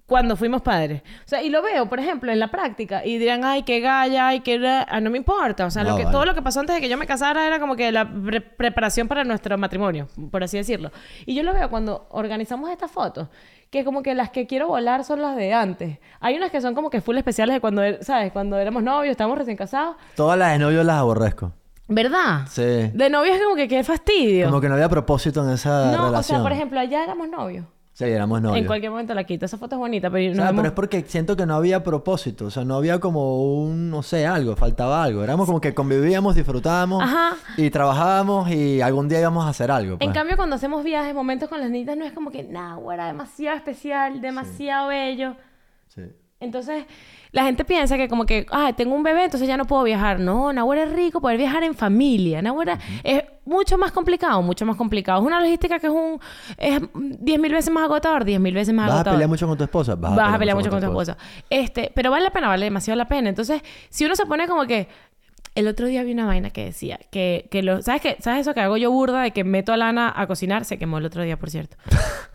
cuando 0.06 0.36
fuimos 0.36 0.62
padres. 0.62 1.02
O 1.26 1.28
sea, 1.30 1.42
y 1.44 1.50
lo 1.50 1.62
veo, 1.62 1.88
por 1.88 2.00
ejemplo, 2.00 2.32
en 2.32 2.39
la 2.39 2.50
práctica. 2.52 3.06
Y 3.06 3.18
dirán, 3.20 3.46
ay, 3.46 3.63
qué 3.63 3.80
galla, 3.80 4.28
ay, 4.28 4.42
qué... 4.42 4.58
ra-". 4.58 4.86
Ah, 4.89 5.00
no 5.00 5.10
me 5.10 5.18
importa. 5.18 5.66
O 5.66 5.72
sea, 5.72 5.84
No, 5.84 5.92
lo 5.92 5.96
que, 5.98 6.04
vale. 6.04 6.12
todo 6.13 6.26
lo 6.26 6.34
que 6.34 6.42
pasó 6.42 6.60
antes 6.60 6.76
de 6.76 6.82
que 6.82 6.89
yo 6.89 6.98
me 6.98 7.06
casara 7.08 7.48
era 7.48 7.60
como 7.60 7.76
que 7.78 7.92
la 7.92 8.12
pre- 8.12 8.42
preparación 8.42 9.08
para 9.08 9.24
nuestro 9.24 9.58
matrimonio, 9.58 10.10
por 10.30 10.44
así 10.44 10.58
decirlo. 10.58 10.92
Y 11.26 11.36
yo 11.36 11.44
lo 11.44 11.54
veo 11.54 11.70
cuando 11.70 12.08
organizamos 12.12 12.70
estas 12.70 12.92
fotos, 12.92 13.30
que 13.70 13.86
como 13.86 14.04
que 14.04 14.13
las 14.13 14.30
que 14.30 14.46
quiero 14.46 14.68
volar 14.68 15.04
son 15.06 15.22
las 15.22 15.36
de 15.38 15.54
antes. 15.54 16.00
Hay 16.20 16.36
unas 16.36 16.52
que 16.52 16.60
son 16.60 16.76
como 16.76 16.89
que 16.89 17.00
full 17.00 17.18
especiales 17.18 17.54
de 17.56 17.62
cuando, 17.62 17.82
er- 17.84 18.02
¿sabes? 18.04 18.32
Cuando 18.34 18.58
éramos 18.58 18.84
novios, 18.84 19.12
estábamos 19.12 19.38
recién 19.38 19.56
casados. 19.58 19.96
Todas 20.16 20.38
las 20.38 20.52
de 20.52 20.60
novio 20.60 20.84
las 20.84 20.98
aborrezco. 20.98 21.54
¿Verdad? 21.88 22.48
Sí. 22.50 22.62
De 22.62 23.10
novios 23.10 23.38
como 23.43 23.56
que 23.56 23.67
qué 23.67 23.84
fastidio. 23.84 24.48
Como 24.48 24.62
que 24.62 24.69
no 24.69 24.76
había 24.76 24.89
propósito 24.89 25.43
en 25.43 25.54
esa 25.54 25.91
no, 25.91 26.06
relación. 26.06 26.17
o 26.17 26.24
sea, 26.24 26.41
por 26.41 26.52
ejemplo, 26.52 26.80
allá 26.80 27.04
éramos 27.04 27.28
novios. 27.30 27.65
Sí, 27.93 28.06
éramos 28.06 28.41
novios. 28.41 28.58
En 28.58 28.65
cualquier 28.65 28.89
momento 28.89 29.13
la 29.13 29.24
quito. 29.24 29.46
Esa 29.46 29.58
foto 29.58 29.76
es 29.76 29.80
bonita, 29.80 30.10
pero 30.10 30.32
O 30.32 30.36
sea, 30.36 30.52
pero 30.52 30.65
es 30.65 30.72
porque 30.72 31.04
siento 31.04 31.36
que 31.36 31.46
no 31.46 31.54
había 31.54 31.84
propósito. 31.84 32.46
O 32.46 32.50
sea, 32.50 32.65
no 32.65 32.76
había 32.76 33.00
como 33.00 33.43
un, 33.43 33.91
no 33.91 34.02
sé, 34.02 34.26
algo. 34.26 34.56
Faltaba 34.56 35.04
algo. 35.04 35.24
Éramos 35.24 35.46
como 35.46 35.62
que 35.62 35.76
convivíamos, 35.76 36.34
disfrutábamos. 36.34 37.04
Ajá. 37.04 37.36
Y 37.56 37.69
trabajábamos 37.69 38.50
y 38.50 38.82
algún 38.82 39.10
día 39.10 39.19
íbamos 39.19 39.46
a 39.46 39.50
hacer 39.50 39.69
algo. 39.69 40.00
pues. 40.00 40.08
En 40.08 40.13
cambio, 40.13 40.38
cuando 40.38 40.56
hacemos 40.56 40.84
viajes, 40.84 41.13
momentos 41.13 41.50
con 41.50 41.60
las 41.60 41.69
niñas, 41.69 41.96
no 41.96 42.04
es 42.04 42.13
como 42.13 42.32
que, 42.32 42.43
nada, 42.43 42.80
era 42.91 43.06
demasiado 43.08 43.58
especial, 43.58 44.22
demasiado 44.22 44.88
bello. 44.88 45.36
Sí. 45.89 46.02
Entonces, 46.39 46.86
la 47.34 47.46
gente 47.46 47.65
piensa 47.65 47.98
que 47.98 48.08
como 48.08 48.28
que, 48.28 48.46
ah, 48.52 48.74
tengo 48.78 48.96
un 48.96 49.02
bebé, 49.02 49.26
entonces 49.26 49.48
ya 49.48 49.58
no 49.58 49.65
puedo 49.65 49.84
viajar. 49.84 50.19
No, 50.19 50.54
Nahuara 50.54 50.84
es 50.84 50.93
rico 50.93 51.19
poder 51.19 51.38
viajar 51.38 51.63
en 51.63 51.74
familia. 51.74 52.43
Nahuara 52.43 52.78
es 53.04 53.24
mucho 53.43 53.76
más 53.76 53.91
complicado, 53.91 54.39
mucho 54.43 54.67
más 54.67 54.76
complicado. 54.76 55.19
Es 55.19 55.26
una 55.26 55.41
logística 55.41 55.80
que 55.80 55.88
es 55.88 55.93
un... 55.93 56.19
es 56.58 56.80
10 56.93 57.39
mil 57.39 57.52
veces 57.52 57.74
más 57.74 57.86
agotador, 57.86 58.24
10 58.24 58.39
mil 58.39 58.54
veces 58.54 58.72
más 58.72 58.86
¿Vas 58.86 58.91
a 58.91 58.96
agotador. 58.98 59.15
pelear 59.17 59.30
mucho 59.30 59.48
con 59.48 59.58
tu 59.58 59.63
esposa? 59.63 59.96
Vas, 59.96 60.34
a 60.34 60.38
pelear 60.38 60.56
mucho 60.56 60.69
con 60.69 60.80
tu 60.80 60.86
esposa. 60.86 61.17
Este, 61.50 61.91
pero 61.96 62.12
vale 62.12 62.24
la 62.24 62.30
pena, 62.30 62.50
vale 62.50 62.65
demasiado 62.65 62.98
la 62.98 63.08
pena. 63.08 63.30
Entonces, 63.30 63.63
si 63.89 64.06
uno 64.06 64.15
se 64.15 64.26
pone 64.28 64.48
como 64.48 64.65
que... 64.65 64.88
El 65.56 65.67
otro 65.67 65.86
día 65.86 66.02
vi 66.02 66.13
una 66.13 66.26
vaina 66.26 66.50
que 66.50 66.65
decía 66.65 67.00
que, 67.12 67.48
que 67.52 67.62
lo... 67.62 67.82
¿Sabes 67.84 68.02
qué? 68.02 68.17
¿Sabes 68.19 68.41
eso 68.41 68.56
que 68.56 68.62
hago 68.62 68.76
yo 68.78 68.89
burda 68.89 69.22
de 69.22 69.32
que 69.32 69.43
meto 69.43 69.72
a 69.72 69.78
Lana 69.78 70.12
a 70.15 70.26
cocinar? 70.26 70.65
Se 70.65 70.80
quemó 70.80 70.98
el 70.98 71.06
otro 71.06 71.22
día, 71.22 71.38
por 71.38 71.52
cierto. 71.52 71.78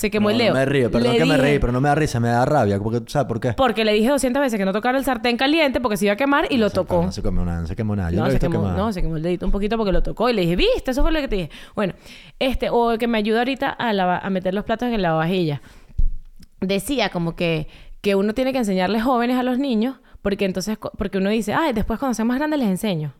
Se 0.00 0.10
quemó 0.10 0.28
no, 0.28 0.30
el 0.30 0.38
Leo. 0.38 0.52
No 0.54 0.58
me 0.60 0.64
río, 0.64 0.90
perdón 0.90 1.12
Le 1.12 1.18
que 1.18 1.24
me 1.26 1.36
reí, 1.36 1.58
pero 1.58 1.72
no 1.72 1.80
me 1.80 1.88
da 1.90 1.94
risa, 1.94 2.18
me 2.20 2.28
da 2.28 2.44
rabia. 2.46 2.78
Porque, 2.78 3.02
¿Sabes 3.06 3.28
por 3.28 3.38
qué? 3.38 3.52
Porque 3.52 3.84
le 3.84 3.92
dije 3.92 4.08
200 4.08 4.40
veces 4.40 4.58
que 4.58 4.64
no 4.64 4.72
tocara 4.72 4.96
el 4.96 5.04
sartén 5.04 5.36
caliente 5.36 5.78
porque 5.80 5.96
se 5.98 6.06
iba 6.06 6.14
a 6.14 6.16
quemar 6.16 6.46
y 6.50 6.56
lo 6.56 6.70
tocó. 6.70 7.02
No 7.02 7.12
se 7.12 7.22
quemó 7.22 7.44
nada, 7.44 7.60
no 7.60 7.66
se 7.66 7.76
quemó 7.76 7.94
nada. 7.94 8.10
Yo 8.10 8.18
no, 8.20 8.24
lo 8.26 8.30
se 8.32 8.38
quemó, 8.38 8.60
quemado. 8.62 8.76
no, 8.78 8.92
se 8.92 9.02
quemó 9.02 9.16
el 9.16 9.22
dedito 9.22 9.44
un 9.44 9.52
poquito 9.52 9.76
porque 9.76 9.92
lo 9.92 10.02
tocó 10.02 10.30
y 10.30 10.32
le 10.32 10.40
dije, 10.42 10.56
¿viste? 10.56 10.90
Eso 10.92 11.02
fue 11.02 11.12
lo 11.12 11.20
que 11.20 11.28
te 11.28 11.36
dije. 11.36 11.50
Bueno, 11.74 11.92
este, 12.38 12.70
o 12.70 12.96
que 12.96 13.06
me 13.06 13.18
ayuda 13.18 13.40
ahorita 13.40 13.68
a, 13.68 13.92
lava- 13.92 14.20
a 14.20 14.30
meter 14.30 14.54
los 14.54 14.64
platos 14.64 14.86
en 14.86 14.92
la 14.92 15.08
lavavajilla. 15.08 15.60
Decía 16.60 17.08
como 17.10 17.36
que, 17.36 17.68
que 18.00 18.14
uno 18.14 18.34
tiene 18.34 18.52
que 18.52 18.58
enseñarles 18.58 19.02
jóvenes 19.02 19.36
a 19.38 19.42
los 19.42 19.58
niños 19.58 19.96
porque 20.22 20.44
entonces, 20.44 20.78
porque 20.98 21.18
uno 21.18 21.30
dice, 21.30 21.54
ay, 21.54 21.72
después 21.72 21.98
cuando 21.98 22.14
sean 22.14 22.28
más 22.28 22.38
grandes 22.38 22.58
les 22.60 22.68
enseño. 22.68 23.12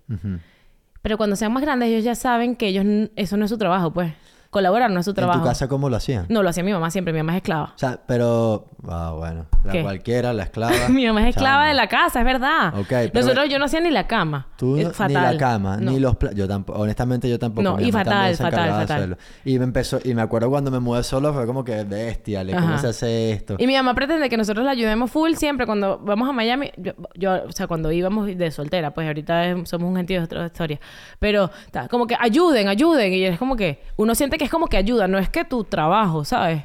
Pero 1.02 1.16
cuando 1.16 1.36
sean 1.36 1.52
más 1.52 1.62
grandes 1.62 1.88
ellos 1.88 2.04
ya 2.04 2.14
saben 2.14 2.56
que 2.56 2.68
ellos, 2.68 2.84
eso 3.16 3.36
no 3.38 3.44
es 3.46 3.50
su 3.50 3.56
trabajo, 3.56 3.92
pues. 3.92 4.12
Colaborar 4.50 4.90
no 4.90 4.98
es 4.98 5.04
su 5.04 5.12
¿En 5.12 5.14
trabajo. 5.16 5.38
tu 5.40 5.44
casa 5.46 5.68
cómo 5.68 5.88
lo 5.88 5.96
hacían? 5.96 6.26
No, 6.28 6.42
lo 6.42 6.48
hacía 6.50 6.64
mi 6.64 6.72
mamá 6.72 6.90
siempre, 6.90 7.12
mi 7.12 7.20
mamá 7.20 7.32
es 7.32 7.36
esclava. 7.36 7.72
O 7.74 7.78
sea, 7.78 8.00
pero... 8.04 8.66
Ah, 8.88 9.12
bueno. 9.16 9.46
La 9.62 9.70
¿Qué? 9.72 9.82
cualquiera, 9.82 10.32
la 10.32 10.42
esclava. 10.44 10.88
mi 10.88 11.06
mamá 11.06 11.22
es 11.22 11.36
esclava 11.36 11.66
de 11.66 11.74
la 11.74 11.86
casa, 11.86 12.18
es 12.20 12.24
verdad. 12.24 12.74
Ok, 12.76 12.88
pero- 12.88 13.10
Nosotros, 13.20 13.48
yo 13.48 13.60
no 13.60 13.66
hacía 13.66 13.80
ni 13.80 13.90
la 13.90 14.08
cama. 14.08 14.48
Tú 14.56 14.76
Es 14.76 14.84
no- 14.88 14.90
fatal. 14.90 15.08
ni 15.08 15.32
la 15.34 15.36
cama, 15.38 15.76
No. 15.76 15.92
ni 15.92 16.00
los 16.00 16.16
pla- 16.16 16.32
Yo 16.32 16.48
tampoco, 16.48 16.80
honestamente 16.80 17.28
yo 17.30 17.38
tampoco. 17.38 17.62
No, 17.62 17.76
Mi 17.76 17.84
y 17.88 17.92
fatal, 17.92 18.34
fatal, 18.36 18.70
fatal. 18.86 19.18
Y 19.44 19.58
me 19.58 19.64
empezó, 19.64 20.00
y 20.02 20.14
me 20.14 20.22
acuerdo 20.22 20.50
cuando 20.50 20.70
me 20.72 20.80
mudé 20.80 21.04
solo 21.04 21.32
fue 21.32 21.46
como 21.46 21.62
que 21.62 21.84
bestia, 21.84 22.42
le 22.42 22.52
cómo 22.54 22.76
se 22.78 22.88
hace 22.88 23.30
esto. 23.30 23.54
Y 23.58 23.68
mi 23.68 23.74
mamá 23.76 23.94
pretende 23.94 24.28
que 24.28 24.36
nosotros 24.36 24.64
la 24.64 24.72
ayudemos 24.72 25.12
full 25.12 25.34
siempre 25.34 25.64
cuando 25.64 25.98
vamos 26.00 26.28
a 26.28 26.32
Miami. 26.32 26.72
Yo, 26.76 26.92
yo, 27.14 27.44
o 27.46 27.52
sea, 27.52 27.68
cuando 27.68 27.92
íbamos 27.92 28.26
de 28.26 28.50
soltera, 28.50 28.92
pues 28.94 29.06
ahorita 29.06 29.46
es- 29.46 29.68
somos 29.68 29.88
un 29.88 29.96
gentío 29.96 30.18
de 30.18 30.24
otra 30.24 30.46
historia. 30.46 30.80
Pero, 31.20 31.50
ta, 31.70 31.86
como 31.86 32.08
que 32.08 32.16
ayuden, 32.18 32.66
ayuden. 32.66 33.12
Y 33.12 33.24
es 33.26 33.38
como 33.38 33.54
que 33.54 33.80
uno 33.96 34.14
siente 34.16 34.38
que 34.40 34.44
es 34.44 34.50
como 34.50 34.68
que 34.68 34.78
ayuda, 34.78 35.06
no 35.06 35.18
es 35.18 35.28
que 35.28 35.44
tu 35.44 35.64
trabajo, 35.64 36.24
¿sabes? 36.24 36.62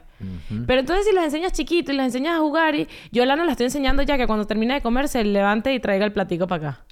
Pero 0.65 0.79
entonces 0.79 1.05
si 1.05 1.13
los 1.13 1.25
enseñas 1.25 1.51
chiquitos 1.51 1.93
y 1.93 1.97
los 1.97 2.05
enseñas 2.05 2.37
a 2.37 2.39
jugar 2.39 2.73
y 2.73 2.87
yo 3.11 3.21
a 3.21 3.25
Lana 3.25 3.43
la 3.43 3.51
estoy 3.51 3.65
enseñando 3.65 4.01
ya 4.01 4.17
que 4.17 4.27
cuando 4.27 4.47
termine 4.47 4.75
de 4.75 4.81
comer 4.81 5.09
se 5.09 5.25
levante 5.25 5.73
y 5.73 5.81
traiga 5.81 6.05
el 6.05 6.13
platico 6.13 6.47
para 6.47 6.69
acá. 6.69 6.85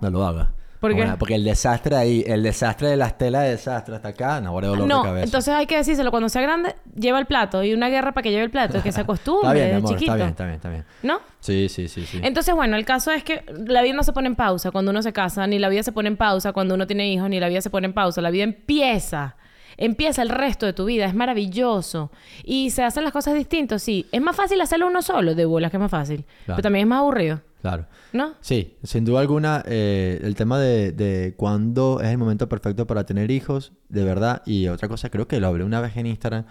No 0.00 0.10
lo 0.10 0.26
haga. 0.26 0.50
¿Por 0.80 0.90
qué? 0.90 0.96
Bueno, 0.96 1.16
porque 1.20 1.36
el 1.36 1.44
desastre 1.44 1.94
ahí, 1.94 2.24
el 2.26 2.42
desastre 2.42 2.88
de 2.88 2.96
las 2.96 3.16
telas 3.16 3.44
de 3.44 3.50
desastre 3.50 3.94
hasta 3.94 4.08
acá, 4.08 4.40
no, 4.40 4.60
dolor 4.60 4.88
no, 4.88 5.02
de 5.02 5.04
cabeza. 5.04 5.24
entonces 5.24 5.54
hay 5.54 5.66
que 5.66 5.76
decírselo 5.76 6.10
cuando 6.10 6.28
sea 6.28 6.42
grande, 6.42 6.74
lleva 6.96 7.20
el 7.20 7.26
plato 7.26 7.62
y 7.62 7.72
una 7.72 7.88
guerra 7.90 8.10
para 8.10 8.24
que 8.24 8.30
lleve 8.30 8.42
el 8.42 8.50
plato, 8.50 8.82
que 8.82 8.90
se 8.90 9.00
acostumbre 9.02 9.50
está 9.50 9.66
bien, 9.66 9.76
amor, 9.76 9.90
chiquito. 9.90 10.12
está 10.12 10.16
bien, 10.16 10.30
está 10.30 10.44
bien, 10.46 10.56
está 10.56 10.68
bien. 10.70 10.84
¿No? 11.04 11.20
Sí, 11.38 11.68
sí, 11.68 11.86
sí, 11.86 12.06
sí. 12.06 12.20
Entonces, 12.24 12.56
bueno, 12.56 12.76
el 12.76 12.84
caso 12.84 13.12
es 13.12 13.22
que 13.22 13.44
la 13.66 13.82
vida 13.82 13.94
no 13.94 14.02
se 14.02 14.12
pone 14.12 14.26
en 14.26 14.34
pausa 14.34 14.72
cuando 14.72 14.90
uno 14.90 15.02
se 15.02 15.12
casa, 15.12 15.46
ni 15.46 15.60
la 15.60 15.68
vida 15.68 15.84
se 15.84 15.92
pone 15.92 16.08
en 16.08 16.16
pausa 16.16 16.52
cuando 16.52 16.74
uno 16.74 16.88
tiene 16.88 17.12
hijos, 17.12 17.30
ni 17.30 17.38
la 17.38 17.48
vida 17.48 17.60
se 17.60 17.70
pone 17.70 17.86
en 17.86 17.92
pausa. 17.92 18.20
La 18.20 18.30
vida 18.30 18.42
empieza. 18.42 19.36
Empieza 19.80 20.22
el 20.22 20.28
resto 20.28 20.66
de 20.66 20.72
tu 20.72 20.84
vida. 20.84 21.06
Es 21.06 21.14
maravilloso. 21.14 22.12
Y 22.44 22.70
se 22.70 22.84
hacen 22.84 23.02
las 23.02 23.12
cosas 23.12 23.34
distintas, 23.34 23.82
sí. 23.82 24.06
Es 24.12 24.20
más 24.22 24.36
fácil 24.36 24.60
hacerlo 24.60 24.86
uno 24.86 25.02
solo, 25.02 25.34
de 25.34 25.44
bolas 25.44 25.70
que 25.72 25.78
es 25.78 25.80
más 25.80 25.90
fácil. 25.90 26.24
Claro. 26.44 26.56
Pero 26.56 26.62
también 26.62 26.84
es 26.84 26.88
más 26.88 26.98
aburrido, 27.00 27.40
Claro. 27.60 27.86
¿no? 28.12 28.34
Sí, 28.40 28.76
sin 28.84 29.04
duda 29.04 29.20
alguna, 29.20 29.62
eh, 29.66 30.20
el 30.22 30.34
tema 30.36 30.58
de, 30.58 30.92
de 30.92 31.34
cuándo 31.36 32.00
es 32.00 32.08
el 32.08 32.18
momento 32.18 32.48
perfecto 32.48 32.86
para 32.86 33.04
tener 33.04 33.30
hijos, 33.30 33.72
de 33.88 34.04
verdad. 34.04 34.42
Y 34.46 34.68
otra 34.68 34.86
cosa, 34.88 35.10
creo 35.10 35.26
que 35.26 35.40
lo 35.40 35.48
hablé 35.48 35.64
una 35.64 35.80
vez 35.80 35.96
en 35.96 36.06
Instagram, 36.06 36.44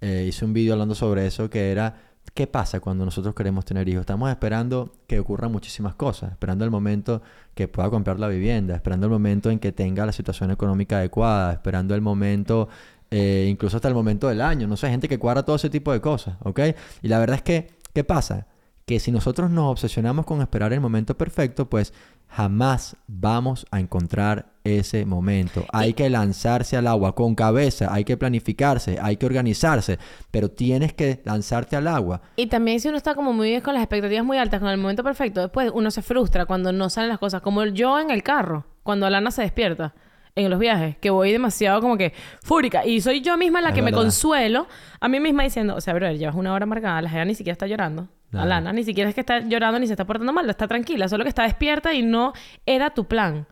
eh, 0.00 0.24
hice 0.28 0.44
un 0.44 0.52
vídeo 0.52 0.72
hablando 0.72 0.94
sobre 0.94 1.26
eso, 1.26 1.48
que 1.50 1.70
era, 1.70 2.09
¿qué 2.34 2.46
pasa 2.46 2.80
cuando 2.80 3.04
nosotros 3.04 3.34
queremos 3.34 3.64
tener 3.64 3.88
hijos? 3.88 4.00
Estamos 4.00 4.30
esperando 4.30 4.92
que 5.06 5.18
ocurran 5.18 5.52
muchísimas 5.52 5.94
cosas, 5.94 6.32
esperando 6.32 6.64
el 6.64 6.70
momento 6.70 7.22
que 7.54 7.68
pueda 7.68 7.90
comprar 7.90 8.18
la 8.18 8.28
vivienda, 8.28 8.74
esperando 8.74 9.06
el 9.06 9.12
momento 9.12 9.50
en 9.50 9.58
que 9.58 9.72
tenga 9.72 10.06
la 10.06 10.12
situación 10.12 10.50
económica 10.50 10.98
adecuada, 10.98 11.52
esperando 11.52 11.94
el 11.94 12.00
momento... 12.00 12.68
eh, 13.10 13.48
incluso 13.50 13.76
hasta 13.76 13.88
el 13.88 13.94
momento 13.94 14.28
del 14.28 14.40
año, 14.40 14.68
no 14.68 14.76
sé, 14.76 14.86
hay 14.86 14.92
gente 14.92 15.08
que 15.08 15.18
cuadra 15.18 15.42
todo 15.42 15.56
ese 15.56 15.68
tipo 15.70 15.92
de 15.92 16.00
cosas, 16.00 16.36
¿ok? 16.44 16.60
Y 17.02 17.08
la 17.08 17.18
verdad 17.18 17.36
es 17.36 17.42
que, 17.42 17.66
¿qué 17.92 18.04
pasa? 18.04 18.46
Que 18.90 18.98
si 18.98 19.12
nosotros 19.12 19.52
nos 19.52 19.70
obsesionamos 19.70 20.26
con 20.26 20.42
esperar 20.42 20.72
el 20.72 20.80
momento 20.80 21.16
perfecto, 21.16 21.70
pues 21.70 21.94
jamás 22.26 22.96
vamos 23.06 23.64
a 23.70 23.78
encontrar 23.78 24.46
ese 24.64 25.04
momento. 25.04 25.64
Hay 25.72 25.92
que 25.92 26.10
lanzarse 26.10 26.76
al 26.76 26.88
agua 26.88 27.14
con 27.14 27.36
cabeza, 27.36 27.94
hay 27.94 28.02
que 28.02 28.16
planificarse, 28.16 28.98
hay 29.00 29.16
que 29.16 29.26
organizarse, 29.26 30.00
pero 30.32 30.50
tienes 30.50 30.92
que 30.92 31.22
lanzarte 31.24 31.76
al 31.76 31.86
agua. 31.86 32.20
Y 32.34 32.48
también 32.48 32.80
si 32.80 32.88
uno 32.88 32.96
está 32.96 33.14
como 33.14 33.32
muy 33.32 33.60
con 33.60 33.74
las 33.74 33.84
expectativas 33.84 34.24
muy 34.24 34.38
altas, 34.38 34.58
con 34.58 34.68
el 34.68 34.76
momento 34.76 35.04
perfecto, 35.04 35.40
después 35.40 35.70
uno 35.72 35.92
se 35.92 36.02
frustra 36.02 36.46
cuando 36.46 36.72
no 36.72 36.90
salen 36.90 37.10
las 37.10 37.20
cosas. 37.20 37.42
Como 37.42 37.64
yo 37.66 38.00
en 38.00 38.10
el 38.10 38.24
carro, 38.24 38.66
cuando 38.82 39.06
Alana 39.06 39.30
se 39.30 39.42
despierta 39.42 39.94
en 40.34 40.50
los 40.50 40.58
viajes, 40.58 40.96
que 40.96 41.10
voy 41.10 41.30
demasiado 41.30 41.80
como 41.80 41.96
que 41.96 42.12
fúrica. 42.42 42.84
Y 42.84 43.02
soy 43.02 43.20
yo 43.20 43.36
misma 43.36 43.60
la 43.60 43.68
Es 43.68 43.76
que 43.76 43.82
me 43.82 43.92
consuelo 43.92 44.66
a 44.98 45.08
mí 45.08 45.20
misma 45.20 45.44
diciendo, 45.44 45.76
o 45.76 45.80
sea, 45.80 45.94
bro, 45.94 46.10
llevas 46.10 46.34
una 46.34 46.52
hora 46.52 46.66
marcada, 46.66 47.00
la 47.02 47.08
gente 47.08 47.26
ni 47.26 47.34
siquiera 47.36 47.52
está 47.52 47.68
llorando. 47.68 48.08
Alana 48.32 48.72
ni 48.72 48.84
siquiera 48.84 49.08
es 49.08 49.14
que 49.14 49.20
está 49.22 49.40
llorando 49.40 49.78
ni 49.80 49.86
se 49.86 49.92
está 49.94 50.04
portando 50.06 50.32
mal, 50.32 50.48
está 50.48 50.68
tranquila, 50.68 51.08
solo 51.08 51.24
que 51.24 51.28
está 51.30 51.42
despierta 51.42 51.92
y 51.94 52.02
no 52.02 52.32
era 52.66 52.90
tu 52.90 53.04
plan. 53.06 53.46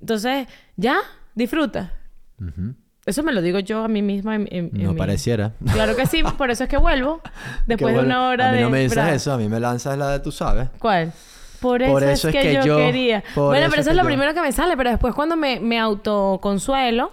Entonces, 0.00 0.46
ya, 0.76 0.98
disfruta. 1.34 1.92
Eso 3.06 3.22
me 3.22 3.32
lo 3.32 3.40
digo 3.40 3.58
yo 3.60 3.84
a 3.84 3.88
mí 3.88 4.02
misma 4.02 4.34
en, 4.36 4.48
en- 4.50 4.70
en 4.74 4.82
No 4.84 4.94
pareciera. 4.94 5.52
Claro 5.72 5.96
que 5.96 6.04
sí, 6.06 6.22
por 6.36 6.50
eso 6.50 6.64
es 6.64 6.70
que 6.70 6.76
vuelvo. 6.76 7.22
Después 7.66 7.94
de 7.94 8.00
una 8.00 8.28
hora 8.28 8.48
A 8.50 8.52
mí 8.52 8.58
de... 8.58 8.64
no 8.64 8.70
me 8.70 8.80
dices 8.80 8.98
eso, 9.08 9.32
a 9.32 9.38
mí 9.38 9.48
me 9.48 9.58
lanzas 9.58 9.96
la 9.96 10.10
de 10.10 10.20
tú 10.20 10.30
sabes. 10.30 10.68
¿Cuál? 10.78 11.12
Por 11.60 11.82
eso, 11.82 11.92
Por 11.92 12.02
es, 12.04 12.10
eso 12.18 12.28
es 12.28 12.34
que, 12.36 12.40
que 12.42 12.54
yo, 12.54 12.62
yo- 12.64 12.76
quería. 12.76 13.24
por 13.34 13.46
Bueno, 13.46 13.62
eso 13.66 13.70
pero 13.70 13.80
eso 13.82 13.90
es 13.90 13.96
lo 13.96 14.02
yo- 14.02 14.08
primero 14.08 14.34
que 14.34 14.42
me 14.42 14.52
sale, 14.52 14.76
pero 14.76 14.90
después 14.90 15.14
cuando 15.14 15.36
me, 15.36 15.58
me 15.58 15.78
autoconsuelo, 15.80 17.10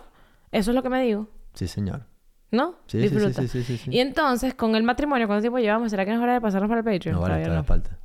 eso 0.51 0.71
es 0.71 0.75
lo 0.75 0.83
que 0.83 0.89
me 0.89 1.01
digo, 1.01 1.29
Sí, 1.53 1.67
señor. 1.67 2.01
¿No? 2.55 2.75
Sí, 2.87 3.01
sí, 3.01 3.09
sí, 3.09 3.15
Disfruta. 3.15 3.47
sí, 3.47 3.63
sí. 3.63 3.79
Y 3.91 3.99
entonces, 3.99 4.53
con 4.55 4.75
el 4.75 4.83
matrimonio, 4.83 5.27
¿cuánto 5.27 5.41
tiempo 5.41 5.59
llevamos? 5.59 5.91
¿Será 5.91 6.05
que 6.05 6.11
no 6.11 6.17
es 6.17 6.23
hora 6.23 6.33
de 6.33 6.41
pasarnos 6.41 6.67
para 6.69 6.79
el 6.79 6.85
Patreon? 6.85 7.15
No 7.15 7.21
vale, 7.21 7.33
Todavía 7.43 7.45
todavía 7.45 7.61
no. 7.61 7.63
falta. 7.63 7.97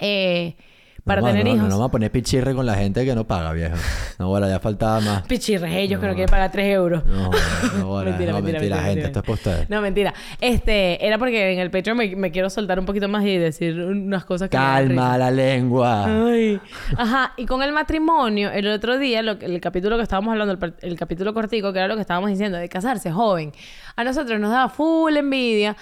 Eh, 0.00 0.56
para 1.04 1.20
no, 1.20 1.26
tener 1.28 1.44
no, 1.44 1.50
hijos. 1.50 1.62
No, 1.62 1.68
no 1.68 1.74
vamos 1.76 1.88
a 1.88 1.92
poner 1.92 2.10
pichirre 2.12 2.54
con 2.54 2.66
la 2.66 2.74
gente 2.74 3.04
que 3.04 3.14
no 3.14 3.24
paga, 3.26 3.52
viejo. 3.52 3.76
No, 4.18 4.28
bueno, 4.28 4.48
ya 4.48 4.60
faltaba 4.60 5.00
más. 5.00 5.22
Pichirres, 5.26 5.72
ellos 5.74 5.98
que 6.00 6.06
no 6.06 6.12
No. 6.12 6.16
quieren 6.16 6.30
pagar 6.30 6.50
3 6.52 6.74
euros. 6.74 7.04
No, 7.06 7.30
no, 7.78 8.04
Mentira, 8.04 8.32
no, 8.32 8.40
mentira, 8.42 8.58
mentira, 8.60 8.76
gente, 8.76 8.86
mentira. 8.86 9.06
esto 9.06 9.18
es 9.20 9.24
para 9.24 9.34
ustedes. 9.34 9.70
No, 9.70 9.80
mentira. 9.80 10.14
Este, 10.40 11.06
era 11.06 11.18
porque 11.18 11.52
en 11.52 11.58
el 11.58 11.70
Patreon 11.70 11.96
me, 11.96 12.16
me 12.16 12.30
quiero 12.30 12.50
soltar 12.50 12.78
un 12.78 12.86
poquito 12.86 13.08
más 13.08 13.24
y 13.24 13.36
decir 13.38 13.80
unas 13.80 14.24
cosas 14.24 14.48
que 14.48 14.56
Calma 14.56 15.16
la 15.18 15.30
lengua. 15.30 16.04
Ay. 16.06 16.60
Ajá, 16.96 17.32
y 17.36 17.46
con 17.46 17.62
el 17.62 17.72
matrimonio, 17.72 18.50
el 18.50 18.66
otro 18.68 18.98
día, 18.98 19.22
lo 19.22 19.38
que- 19.38 19.46
el 19.46 19.60
capítulo 19.60 19.96
que 19.96 20.02
estábamos 20.02 20.32
hablando, 20.32 20.54
el, 20.66 20.74
el 20.82 20.96
capítulo 20.98 21.32
cortico, 21.34 21.72
que 21.72 21.78
era 21.78 21.88
lo 21.88 21.94
que 21.94 22.00
estábamos 22.02 22.30
diciendo, 22.30 22.58
de 22.58 22.68
casarse 22.68 23.10
joven, 23.10 23.52
a 23.96 24.04
nosotros 24.04 24.38
nos 24.40 24.50
daba 24.50 24.68
full 24.68 25.16
envidia 25.16 25.76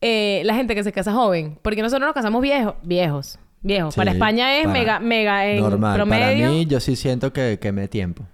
eh, 0.00 0.42
la 0.44 0.54
gente 0.54 0.74
que 0.74 0.84
se 0.84 0.92
casa 0.92 1.12
joven, 1.12 1.58
porque 1.62 1.80
nosotros 1.80 2.06
nos 2.06 2.14
casamos 2.14 2.42
viejos, 2.42 2.74
viejos, 2.82 3.38
viejos. 3.64 3.94
Sí, 3.94 3.98
para 3.98 4.12
España 4.12 4.56
es 4.58 4.66
para- 4.66 4.72
mega, 4.78 5.00
mega 5.00 5.46
en 5.48 5.60
Normal. 5.60 5.96
promedio. 5.96 6.44
Para 6.46 6.50
mí, 6.52 6.66
yo 6.66 6.78
sí 6.78 6.94
siento 6.94 7.32
que, 7.32 7.58
que 7.60 7.72
me 7.72 7.80
dé 7.82 7.88
tiempo. 7.88 8.24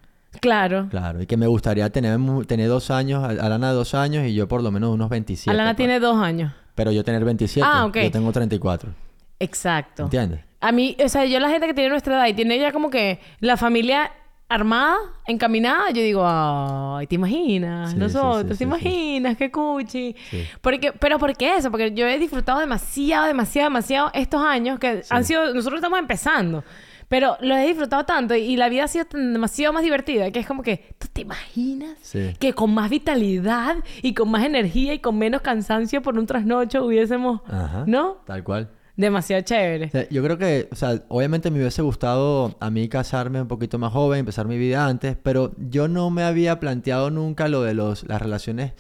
Claro. 0.40 0.86
Claro. 0.90 1.22
Y 1.22 1.26
que 1.26 1.36
me 1.36 1.46
gustaría 1.46 1.88
tener, 1.90 2.18
tener 2.46 2.68
dos 2.68 2.90
años, 2.90 3.24
Alana 3.24 3.72
dos 3.72 3.94
años 3.94 4.26
y 4.26 4.34
yo 4.34 4.46
por 4.46 4.62
lo 4.62 4.70
menos 4.70 4.90
unos 4.94 5.08
27. 5.08 5.50
Alana 5.50 5.70
pues. 5.70 5.76
tiene 5.78 5.98
dos 6.00 6.16
años. 6.22 6.52
Pero 6.74 6.92
yo 6.92 7.02
tener 7.02 7.24
27. 7.24 7.66
Ah, 7.68 7.86
ok. 7.86 7.96
Yo 7.96 8.10
tengo 8.10 8.30
34. 8.32 8.90
Exacto. 9.38 10.04
¿Entiendes? 10.04 10.40
A 10.60 10.72
mí, 10.72 10.96
o 11.02 11.08
sea, 11.08 11.24
yo 11.24 11.40
la 11.40 11.48
gente 11.48 11.66
que 11.66 11.74
tiene 11.74 11.90
nuestra 11.90 12.14
edad 12.16 12.26
y 12.26 12.34
tiene 12.34 12.58
ya 12.58 12.70
como 12.72 12.90
que 12.90 13.18
la 13.40 13.56
familia 13.56 14.12
armada, 14.50 14.98
encaminada, 15.26 15.90
yo 15.90 16.02
digo, 16.02 16.22
ay, 16.26 17.06
¿te 17.06 17.14
imaginas? 17.14 17.92
Sí, 17.92 17.96
Nosotros, 17.96 18.42
sí, 18.42 18.48
¿te 18.48 18.54
sí, 18.56 18.64
imaginas? 18.64 19.36
Qué 19.36 19.50
cuchi. 19.50 20.14
Sí. 20.30 20.44
Porque, 20.60 20.92
pero 20.92 21.18
¿por 21.18 21.36
qué 21.36 21.56
eso? 21.56 21.70
Porque 21.70 21.92
yo 21.92 22.06
he 22.06 22.18
disfrutado 22.18 22.58
demasiado, 22.60 23.26
demasiado, 23.26 23.70
demasiado 23.70 24.10
estos 24.12 24.42
años 24.42 24.78
que 24.78 25.02
han 25.08 25.24
sido, 25.24 25.54
nosotros 25.54 25.78
estamos 25.78 25.98
empezando. 25.98 26.64
Pero 27.08 27.36
lo 27.40 27.56
he 27.56 27.66
disfrutado 27.66 28.04
tanto 28.04 28.36
y 28.36 28.56
la 28.56 28.68
vida 28.68 28.84
ha 28.84 28.88
sido 28.88 29.04
tan- 29.04 29.32
demasiado 29.32 29.72
más 29.72 29.82
divertida 29.82 30.30
que 30.30 30.38
es 30.38 30.46
como 30.46 30.62
que, 30.62 30.94
¿tú 30.98 31.08
te 31.12 31.22
imaginas? 31.22 31.96
Sí. 32.02 32.34
Que 32.38 32.52
con 32.52 32.72
más 32.72 32.88
vitalidad 32.88 33.76
y 34.02 34.14
con 34.14 34.30
más 34.30 34.44
energía 34.44 34.94
y 34.94 35.00
con 35.00 35.18
menos 35.18 35.40
cansancio 35.40 36.02
por 36.02 36.16
un 36.18 36.26
trasnocho 36.26 36.84
hubiésemos, 36.84 37.40
Ajá. 37.48 37.82
¿no? 37.86 38.18
Tal 38.26 38.44
cual. 38.44 38.68
Demasiado 39.00 39.42
chévere. 39.42 39.86
O 39.86 39.90
sea, 39.90 40.08
yo 40.10 40.22
creo 40.22 40.36
que, 40.36 40.68
o 40.70 40.74
sea, 40.76 41.02
obviamente 41.08 41.50
me 41.50 41.58
hubiese 41.60 41.80
gustado 41.82 42.56
a 42.60 42.70
mí 42.70 42.88
casarme 42.88 43.40
un 43.40 43.48
poquito 43.48 43.78
más 43.78 43.92
joven, 43.92 44.20
empezar 44.20 44.46
mi 44.46 44.58
vida 44.58 44.86
antes, 44.86 45.16
pero 45.22 45.52
yo 45.56 45.88
no 45.88 46.10
me 46.10 46.22
había 46.22 46.60
planteado 46.60 47.10
nunca 47.10 47.48
lo 47.48 47.62
de 47.62 47.72
los, 47.74 48.06
las 48.06 48.20
relaciones 48.20 48.72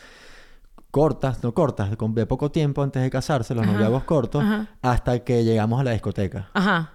cortas, 0.90 1.42
no 1.42 1.54
cortas, 1.54 1.96
con- 1.96 2.14
de 2.14 2.26
poco 2.26 2.50
tiempo 2.50 2.82
antes 2.82 3.02
de 3.02 3.10
casarse, 3.10 3.54
los 3.54 3.66
noviazgos 3.66 4.04
cortos, 4.04 4.42
ajá. 4.44 4.68
hasta 4.82 5.20
que 5.20 5.44
llegamos 5.44 5.80
a 5.80 5.84
la 5.84 5.92
discoteca. 5.92 6.50
Ajá. 6.52 6.92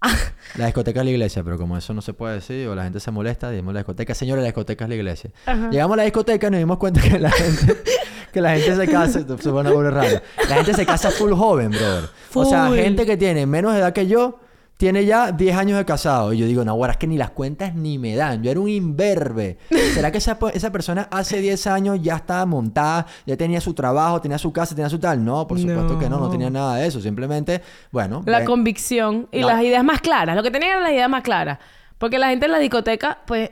La 0.56 0.66
discoteca 0.66 1.00
es 1.00 1.04
la 1.04 1.10
iglesia, 1.10 1.44
pero 1.44 1.58
como 1.58 1.76
eso 1.76 1.92
no 1.92 2.00
se 2.00 2.12
puede 2.14 2.36
decir, 2.36 2.68
o 2.68 2.74
la 2.74 2.84
gente 2.84 3.00
se 3.00 3.10
molesta, 3.10 3.50
digamos 3.50 3.74
la 3.74 3.80
discoteca. 3.80 4.14
Señores, 4.14 4.42
la 4.42 4.46
discoteca 4.46 4.84
es 4.84 4.88
la 4.88 4.94
iglesia. 4.94 5.30
Ajá. 5.46 5.70
Llegamos 5.70 5.94
a 5.94 5.96
la 5.98 6.02
discoteca 6.04 6.46
y 6.46 6.50
nos 6.50 6.58
dimos 6.58 6.78
cuenta 6.78 7.00
que 7.00 7.18
la 7.18 7.30
gente, 7.30 7.76
que 8.32 8.40
la 8.40 8.56
gente 8.56 8.76
se 8.76 8.88
casa, 8.90 9.20
se 9.20 9.50
pone 9.50 9.70
burro 9.70 9.90
raro. 9.90 10.20
La 10.48 10.56
gente 10.56 10.74
se 10.74 10.86
casa 10.86 11.10
full 11.10 11.32
joven, 11.32 11.70
brother. 11.70 12.08
O 12.34 12.44
sea, 12.44 12.70
gente 12.70 13.04
que 13.04 13.16
tiene 13.16 13.46
menos 13.46 13.74
edad 13.74 13.92
que 13.92 14.06
yo, 14.06 14.40
tiene 14.78 15.04
ya 15.04 15.32
10 15.32 15.56
años 15.56 15.76
de 15.76 15.84
casado. 15.84 16.32
Y 16.32 16.38
yo 16.38 16.46
digo, 16.46 16.64
no, 16.64 16.70
ahora 16.70 16.92
es 16.92 16.98
que 16.98 17.06
ni 17.08 17.18
las 17.18 17.30
cuentas 17.30 17.74
ni 17.74 17.98
me 17.98 18.14
dan. 18.14 18.42
Yo 18.42 18.50
era 18.50 18.60
un 18.60 18.68
imberbe. 18.68 19.58
¿Será 19.92 20.10
que 20.12 20.18
esa, 20.18 20.38
esa 20.54 20.72
persona 20.72 21.08
hace 21.10 21.40
10 21.40 21.66
años 21.66 21.98
ya 22.00 22.14
estaba 22.16 22.46
montada, 22.46 23.04
ya 23.26 23.36
tenía 23.36 23.60
su 23.60 23.74
trabajo, 23.74 24.20
tenía 24.20 24.38
su 24.38 24.52
casa, 24.52 24.74
tenía 24.76 24.88
su 24.88 24.98
tal? 25.00 25.22
No, 25.24 25.46
por 25.46 25.58
supuesto 25.58 25.98
que 25.98 26.08
no, 26.08 26.18
no 26.18 26.26
No. 26.26 26.30
tenía 26.30 26.48
nada 26.48 26.76
de 26.76 26.86
eso. 26.86 27.00
Simplemente, 27.00 27.60
bueno. 27.90 28.22
La 28.24 28.38
ven- 28.38 28.46
convicción 28.46 29.28
y 29.32 29.40
No. 29.40 29.48
las 29.48 29.62
ideas 29.62 29.82
más 29.82 30.00
claras. 30.00 30.36
Lo 30.36 30.42
que 30.44 30.50
tenían 30.52 30.70
eran 30.70 30.82
las 30.84 30.92
ideas 30.92 31.10
más 31.10 31.22
claras. 31.22 31.58
Porque 31.98 32.18
la 32.18 32.28
gente 32.28 32.46
en 32.46 32.52
la 32.52 32.58
discoteca, 32.60 33.18
pues, 33.26 33.50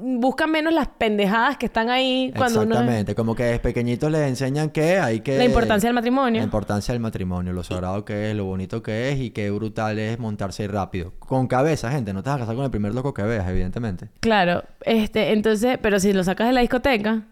busca 0.00 0.46
menos 0.46 0.72
las 0.72 0.88
pendejadas 0.88 1.56
que 1.58 1.66
están 1.66 1.90
ahí 1.90 2.32
cuando 2.36 2.62
uno... 2.62 2.74
Exactamente, 2.74 3.14
como 3.14 3.34
que 3.34 3.44
desde 3.44 3.58
pequeñitos 3.58 4.10
les 4.10 4.28
enseñan 4.28 4.70
que 4.70 4.98
hay 4.98 5.20
que... 5.20 5.36
La 5.36 5.44
importancia 5.44 5.88
del 5.88 5.94
matrimonio. 5.94 6.40
La 6.40 6.44
importancia 6.44 6.92
del 6.92 7.00
matrimonio, 7.00 7.52
lo 7.52 7.62
sagrado 7.62 8.04
que 8.04 8.30
es, 8.30 8.36
lo 8.36 8.44
bonito 8.44 8.82
que 8.82 9.10
es 9.10 9.20
y 9.20 9.30
qué 9.30 9.50
brutal 9.50 9.98
es 9.98 10.18
montarse 10.18 10.66
rápido. 10.66 11.12
Con 11.18 11.46
cabeza, 11.46 11.90
gente, 11.90 12.12
no 12.12 12.22
te 12.22 12.30
vas 12.30 12.36
a 12.36 12.40
casar 12.40 12.56
con 12.56 12.64
el 12.64 12.70
primer 12.70 12.94
loco 12.94 13.12
que 13.12 13.22
veas, 13.22 13.48
evidentemente. 13.48 14.08
Claro. 14.20 14.64
Este, 14.80 15.32
entonces... 15.32 15.78
Pero 15.82 16.00
si 16.00 16.12
lo 16.12 16.24
sacas 16.24 16.46
de 16.46 16.52
la 16.54 16.60
discoteca... 16.62 17.22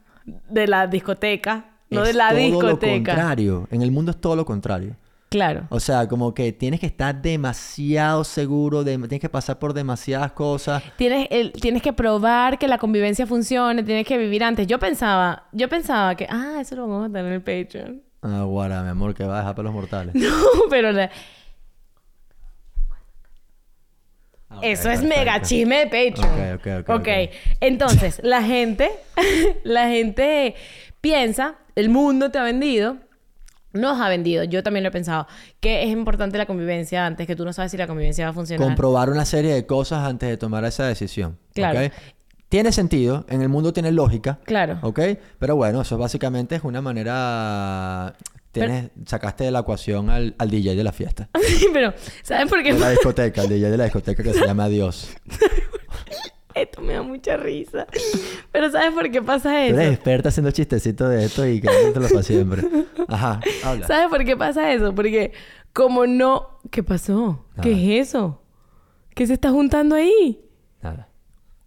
De 0.48 0.66
la 0.66 0.86
discoteca... 0.86 1.66
No 1.88 2.04
de 2.04 2.10
Es 2.10 2.16
la 2.16 2.28
todo 2.28 2.38
lo 2.38 2.44
discoteca. 2.44 3.14
contrario. 3.14 3.68
En 3.72 3.82
el 3.82 3.90
mundo 3.90 4.12
es 4.12 4.20
todo 4.20 4.36
lo 4.36 4.44
contrario. 4.44 4.94
Claro. 5.30 5.66
O 5.70 5.78
sea, 5.78 6.08
como 6.08 6.34
que 6.34 6.52
tienes 6.52 6.80
que 6.80 6.86
estar 6.86 7.22
demasiado 7.22 8.24
seguro, 8.24 8.82
de, 8.82 8.98
tienes 8.98 9.20
que 9.20 9.28
pasar 9.28 9.60
por 9.60 9.72
demasiadas 9.74 10.32
cosas. 10.32 10.82
Tienes, 10.96 11.28
el- 11.30 11.52
tienes 11.52 11.82
que 11.82 11.92
probar 11.92 12.58
que 12.58 12.66
la 12.66 12.78
convivencia 12.78 13.26
funcione. 13.28 13.84
Tienes 13.84 14.04
que 14.06 14.18
vivir 14.18 14.42
antes. 14.42 14.66
Yo 14.66 14.80
pensaba... 14.80 15.44
Yo 15.52 15.68
pensaba 15.68 16.16
que... 16.16 16.26
Ah, 16.28 16.58
eso 16.60 16.74
lo 16.74 16.88
vamos 16.88 17.04
a 17.08 17.12
tener 17.12 17.26
en 17.26 17.32
el 17.34 17.42
Patreon. 17.42 18.02
Ah, 18.22 18.42
guara, 18.42 18.82
mi 18.82 18.88
amor, 18.88 19.14
que 19.14 19.24
va 19.24 19.36
a 19.36 19.38
dejar 19.38 19.54
para 19.54 19.66
los 19.66 19.72
mortales. 19.74 20.14
No, 20.20 20.34
pero... 20.68 20.90
la- 20.90 21.10
Ah, 24.52 24.58
Eso 24.62 24.90
es 24.90 25.00
mega 25.04 25.40
chisme 25.42 25.86
de 25.86 25.86
Patreon. 25.86 26.56
Ok, 26.56 26.66
ok, 26.66 26.88
ok, 26.90 27.00
ok. 27.00 27.08
Entonces, 27.60 28.20
la 28.24 28.42
gente, 28.42 28.90
la 29.62 29.86
gente 29.88 30.56
piensa, 31.00 31.54
el 31.76 31.88
mundo 31.88 32.32
te 32.32 32.38
ha 32.38 32.42
vendido, 32.42 32.96
nos 33.72 34.00
ha 34.00 34.08
vendido, 34.08 34.44
yo 34.44 34.62
también 34.62 34.82
lo 34.82 34.88
he 34.88 34.92
pensado, 34.92 35.26
que 35.60 35.82
es 35.84 35.90
importante 35.90 36.38
la 36.38 36.46
convivencia 36.46 37.06
antes, 37.06 37.26
que 37.26 37.36
tú 37.36 37.44
no 37.44 37.52
sabes 37.52 37.70
si 37.70 37.76
la 37.76 37.86
convivencia 37.86 38.24
va 38.24 38.30
a 38.30 38.34
funcionar. 38.34 38.66
Comprobar 38.66 39.10
una 39.10 39.24
serie 39.24 39.54
de 39.54 39.66
cosas 39.66 40.06
antes 40.06 40.28
de 40.28 40.36
tomar 40.36 40.64
esa 40.64 40.86
decisión. 40.86 41.38
Claro. 41.54 41.80
¿ok? 41.80 41.92
Tiene 42.48 42.72
sentido, 42.72 43.24
en 43.28 43.42
el 43.42 43.48
mundo 43.48 43.72
tiene 43.72 43.92
lógica. 43.92 44.40
Claro. 44.44 44.80
¿Ok? 44.82 44.98
Pero 45.38 45.54
bueno, 45.54 45.82
eso 45.82 45.96
básicamente 45.98 46.56
es 46.56 46.64
una 46.64 46.82
manera... 46.82 48.14
Tienes, 48.50 48.90
sacaste 49.06 49.44
de 49.44 49.52
la 49.52 49.60
ecuación 49.60 50.10
al, 50.10 50.34
al 50.36 50.50
DJ 50.50 50.74
de 50.74 50.82
la 50.82 50.90
fiesta. 50.90 51.28
Pero, 51.72 51.94
¿sabes 52.24 52.50
por 52.50 52.60
qué? 52.64 52.72
De 52.72 52.80
la 52.80 52.90
discoteca, 52.90 53.42
el 53.42 53.48
DJ 53.48 53.70
de 53.70 53.76
la 53.76 53.84
discoteca 53.84 54.24
que 54.24 54.32
se 54.32 54.44
llama 54.44 54.68
Dios. 54.68 55.10
Esto 56.54 56.80
me 56.82 56.94
da 56.94 57.02
mucha 57.02 57.36
risa. 57.36 57.86
Pero 58.52 58.70
¿sabes 58.70 58.92
por 58.92 59.10
qué 59.10 59.22
pasa 59.22 59.50
Tú 59.50 59.56
eso? 59.56 59.80
eres 59.80 59.94
experta 59.94 60.28
haciendo 60.30 60.50
chistecitos 60.50 61.08
de 61.10 61.24
esto 61.24 61.46
y 61.46 61.60
quedándote 61.60 62.08
para 62.08 62.22
siempre. 62.22 62.62
Ajá, 63.08 63.40
habla. 63.64 63.86
¿Sabes 63.86 64.08
por 64.08 64.24
qué 64.24 64.36
pasa 64.36 64.72
eso? 64.72 64.94
Porque 64.94 65.32
como 65.72 66.06
no... 66.06 66.58
¿Qué 66.70 66.82
pasó? 66.82 67.44
¿Qué 67.62 67.70
Nada. 67.70 67.82
es 67.82 68.08
eso? 68.08 68.42
¿Qué 69.14 69.26
se 69.26 69.34
está 69.34 69.50
juntando 69.50 69.94
ahí? 69.94 70.40
Nada. 70.82 71.08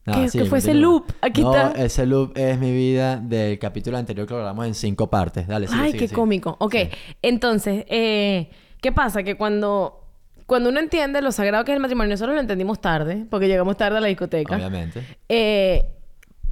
¿Qué- 0.06 0.28
qué 0.34 0.46
fue 0.46 0.58
ese 0.58 0.74
loop? 0.74 1.06
Aquí 1.22 1.42
no, 1.44 1.56
está. 1.56 1.82
ese 1.82 2.06
loop 2.06 2.34
es 2.36 2.60
mi 2.60 2.74
vida 2.74 3.16
del 3.18 3.58
capítulo 3.58 3.98
anterior 3.98 4.28
que 4.28 4.34
lo 4.34 4.40
hablamos 4.42 4.68
en 4.68 4.74
cinco 4.76 5.10
partes. 5.10 5.48
Dale, 5.48 5.68
sigue, 5.68 5.80
Ay, 5.80 5.88
sigue, 5.92 6.00
qué 6.00 6.08
sigue. 6.10 6.16
cómico. 6.20 6.58
Ok, 6.60 6.76
entonces, 7.22 7.86
eh, 7.88 8.50
¿qué 8.82 8.92
pasa? 8.92 9.24
Que 9.24 9.38
cuando, 9.38 10.03
cuando 10.46 10.70
uno 10.70 10.80
entiende 10.80 11.22
lo 11.22 11.32
sagrado 11.32 11.64
que 11.66 11.72
es 11.72 11.76
el 11.76 11.82
matrimonio, 11.82 12.12
nosotros 12.12 12.36
lo 12.36 12.42
entendimos 12.42 12.80
tarde, 12.82 13.26
porque 13.30 13.48
llegamos 13.48 13.78
tarde 13.78 13.98
a 13.98 14.02
la 14.02 14.08
discoteca. 14.08 14.56
Obviamente. 14.56 15.04
eh, 15.30 15.86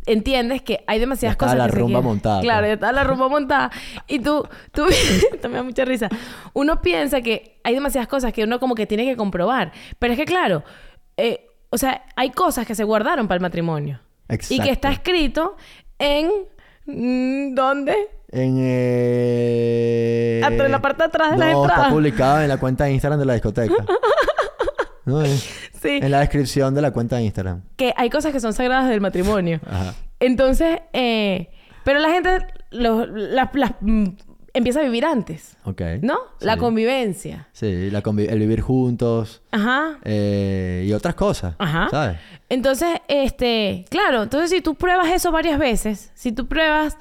entiendes 0.06 0.64
que 0.64 0.84
hay 0.88 1.00
demasiadas 1.00 1.36
Ya 1.36 1.38
cosas 1.38 1.58
la 1.58 1.66
que 1.68 1.74
se 1.74 1.78
rumba 1.80 2.02
montada, 2.02 2.42
Claro, 2.42 2.62
pues. 2.62 2.70
ya 2.70 2.74
está 2.74 2.92
la 2.92 3.04
rumba 3.04 3.28
montada. 3.30 3.70
Y 4.08 4.20
tú, 4.20 4.48
tú, 4.72 4.86
esto 5.34 5.48
me 5.50 5.56
da 5.58 5.64
mucha 5.64 5.86
risa. 5.86 6.10
Uno 6.54 6.82
piensa 6.82 7.22
que 7.22 7.60
hay 7.64 7.76
demasiadas 7.76 8.08
cosas 8.08 8.34
que 8.34 8.44
uno 8.44 8.60
como 8.60 8.74
que 8.76 8.88
tiene 8.88 9.06
que 9.06 9.16
comprobar. 9.16 9.72
Pero 10.00 10.14
es 10.14 10.20
que 10.20 10.26
claro, 10.26 10.64
eh, 11.18 11.48
o 11.70 11.78
sea, 11.78 12.04
hay 12.16 12.32
cosas 12.32 12.66
que 12.66 12.74
se 12.76 12.84
guardaron 12.84 13.28
para 13.28 13.36
el 13.38 13.42
matrimonio. 13.42 14.00
Y 14.28 14.38
que 14.38 14.54
Exacto. 14.56 14.72
está 14.72 14.92
escrito 14.92 15.56
en... 16.00 16.32
mm, 16.86 17.54
¿Dónde? 17.54 17.96
En. 18.32 18.56
Eh... 19.56 20.42
Atrás, 20.44 20.66
en 20.66 20.72
la 20.72 20.82
parte 20.82 21.04
de 21.04 21.08
atrás 21.08 21.32
de 21.32 21.38
la 21.38 21.52
no, 21.52 21.62
entrada. 21.64 21.84
está 21.84 21.94
publicado 21.94 22.42
en 22.42 22.48
la 22.48 22.58
cuenta 22.58 22.86
de 22.86 22.92
Instagram 22.94 23.20
de 23.20 23.26
la 23.26 23.34
discoteca. 23.34 23.76
no, 25.06 25.22
es- 25.22 25.58
Sí. 25.82 26.00
En 26.00 26.12
la 26.12 26.20
descripción 26.20 26.76
de 26.76 26.82
la 26.84 26.92
cuenta 26.92 27.16
de 27.16 27.24
Instagram. 27.24 27.64
Que 27.76 27.92
hay 27.98 28.12
cosas 28.12 28.32
que 28.32 28.40
son 28.40 28.54
sagradas 28.54 28.88
del 28.88 29.02
matrimonio. 29.02 29.60
Ajá. 29.68 29.96
Entonces, 30.20 30.80
eh, 30.94 31.50
pero 31.84 31.98
la 31.98 32.10
gente 32.12 32.38
lo- 32.70 33.08
las- 33.08 33.50
las, 33.56 33.72
mm, 33.82 34.06
empieza 34.54 34.82
a 34.82 34.84
vivir 34.84 35.06
antes, 35.06 35.58
Ok. 35.66 35.82
¿no? 36.04 36.20
La 36.40 36.58
convivencia. 36.58 37.48
Sí, 37.52 37.90
la 37.90 38.04
convi- 38.04 38.30
el 38.30 38.38
vivir 38.38 38.62
juntos 38.62 39.42
Ajá. 39.50 39.98
eh, 40.04 40.86
y 40.88 40.94
otras 40.94 41.16
cosas. 41.16 41.56
Ajá. 41.58 41.88
¿Sabes? 41.90 42.18
Entonces, 42.50 42.90
este, 43.08 43.86
claro, 43.90 44.22
entonces 44.22 44.52
si 44.52 44.62
tú 44.62 44.76
pruebas 44.76 45.08
eso 45.10 45.32
varias 45.32 45.58
veces, 45.58 46.12
si 46.14 46.32
tú 46.32 46.48
pruebas 46.48 46.96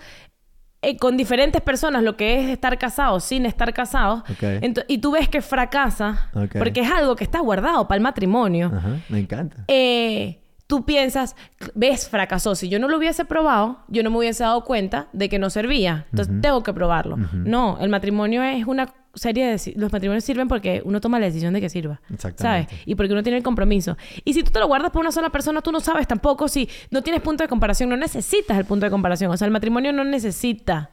eh, 0.82 0.96
con 0.96 1.16
diferentes 1.16 1.60
personas 1.60 2.02
lo 2.02 2.16
que 2.16 2.40
es 2.40 2.48
estar 2.50 2.78
casado 2.78 3.20
sin 3.20 3.44
estar 3.46 3.72
casado, 3.74 4.24
Ok. 4.30 4.42
ento- 4.62 4.84
y 4.88 4.98
tú 4.98 5.12
ves 5.12 5.28
que 5.28 5.42
fracasa, 5.42 6.30
porque 6.58 6.80
es 6.80 6.90
algo 6.90 7.16
que 7.16 7.24
está 7.24 7.40
guardado 7.40 7.86
para 7.86 7.96
el 7.96 8.02
matrimonio, 8.02 8.72
Ajá. 8.74 8.96
Me 9.10 9.18
encanta. 9.20 9.64
eh, 9.68 10.38
tú 10.70 10.84
piensas, 10.84 11.34
ves, 11.74 12.08
fracasó. 12.08 12.54
Si 12.54 12.68
yo 12.68 12.78
no 12.78 12.86
lo 12.86 12.96
hubiese 12.96 13.24
probado, 13.24 13.80
yo 13.88 14.04
no 14.04 14.10
me 14.10 14.18
hubiese 14.18 14.44
dado 14.44 14.64
cuenta 14.64 15.08
de 15.12 15.28
que 15.28 15.40
no 15.40 15.50
servía. 15.50 16.06
Entonces 16.12 16.40
tengo 16.40 16.62
que 16.62 16.72
probarlo. 16.72 17.16
No, 17.16 17.76
el 17.80 17.88
matrimonio 17.88 18.40
es 18.44 18.64
una 18.68 18.94
serie 19.14 19.46
de... 19.48 19.72
Los 19.74 19.92
matrimonios 19.92 20.22
sirven 20.22 20.46
porque 20.46 20.80
uno 20.84 21.00
toma 21.00 21.18
la 21.18 21.26
decisión 21.26 21.52
de 21.54 21.60
que 21.60 21.68
sirva. 21.68 22.00
Exactamente. 22.08 22.70
¿Sabes? 22.70 22.86
Y 22.86 22.94
porque 22.94 23.12
uno 23.12 23.24
tiene 23.24 23.38
el 23.38 23.42
compromiso. 23.42 23.96
Y 24.24 24.32
si 24.32 24.44
tú 24.44 24.52
te 24.52 24.60
lo 24.60 24.68
guardas 24.68 24.92
por 24.92 25.00
una 25.00 25.10
sola 25.10 25.30
persona, 25.30 25.60
tú 25.60 25.72
no 25.72 25.80
sabes 25.80 26.06
tampoco 26.06 26.46
si 26.46 26.68
no 26.92 27.02
tienes 27.02 27.20
punto 27.20 27.42
de 27.42 27.48
comparación. 27.48 27.88
No 27.88 27.96
necesitas 27.96 28.56
el 28.56 28.64
punto 28.64 28.86
de 28.86 28.90
comparación. 28.90 29.32
O 29.32 29.36
sea, 29.36 29.46
el 29.46 29.52
matrimonio 29.52 29.92
no 29.92 30.04
necesita 30.04 30.90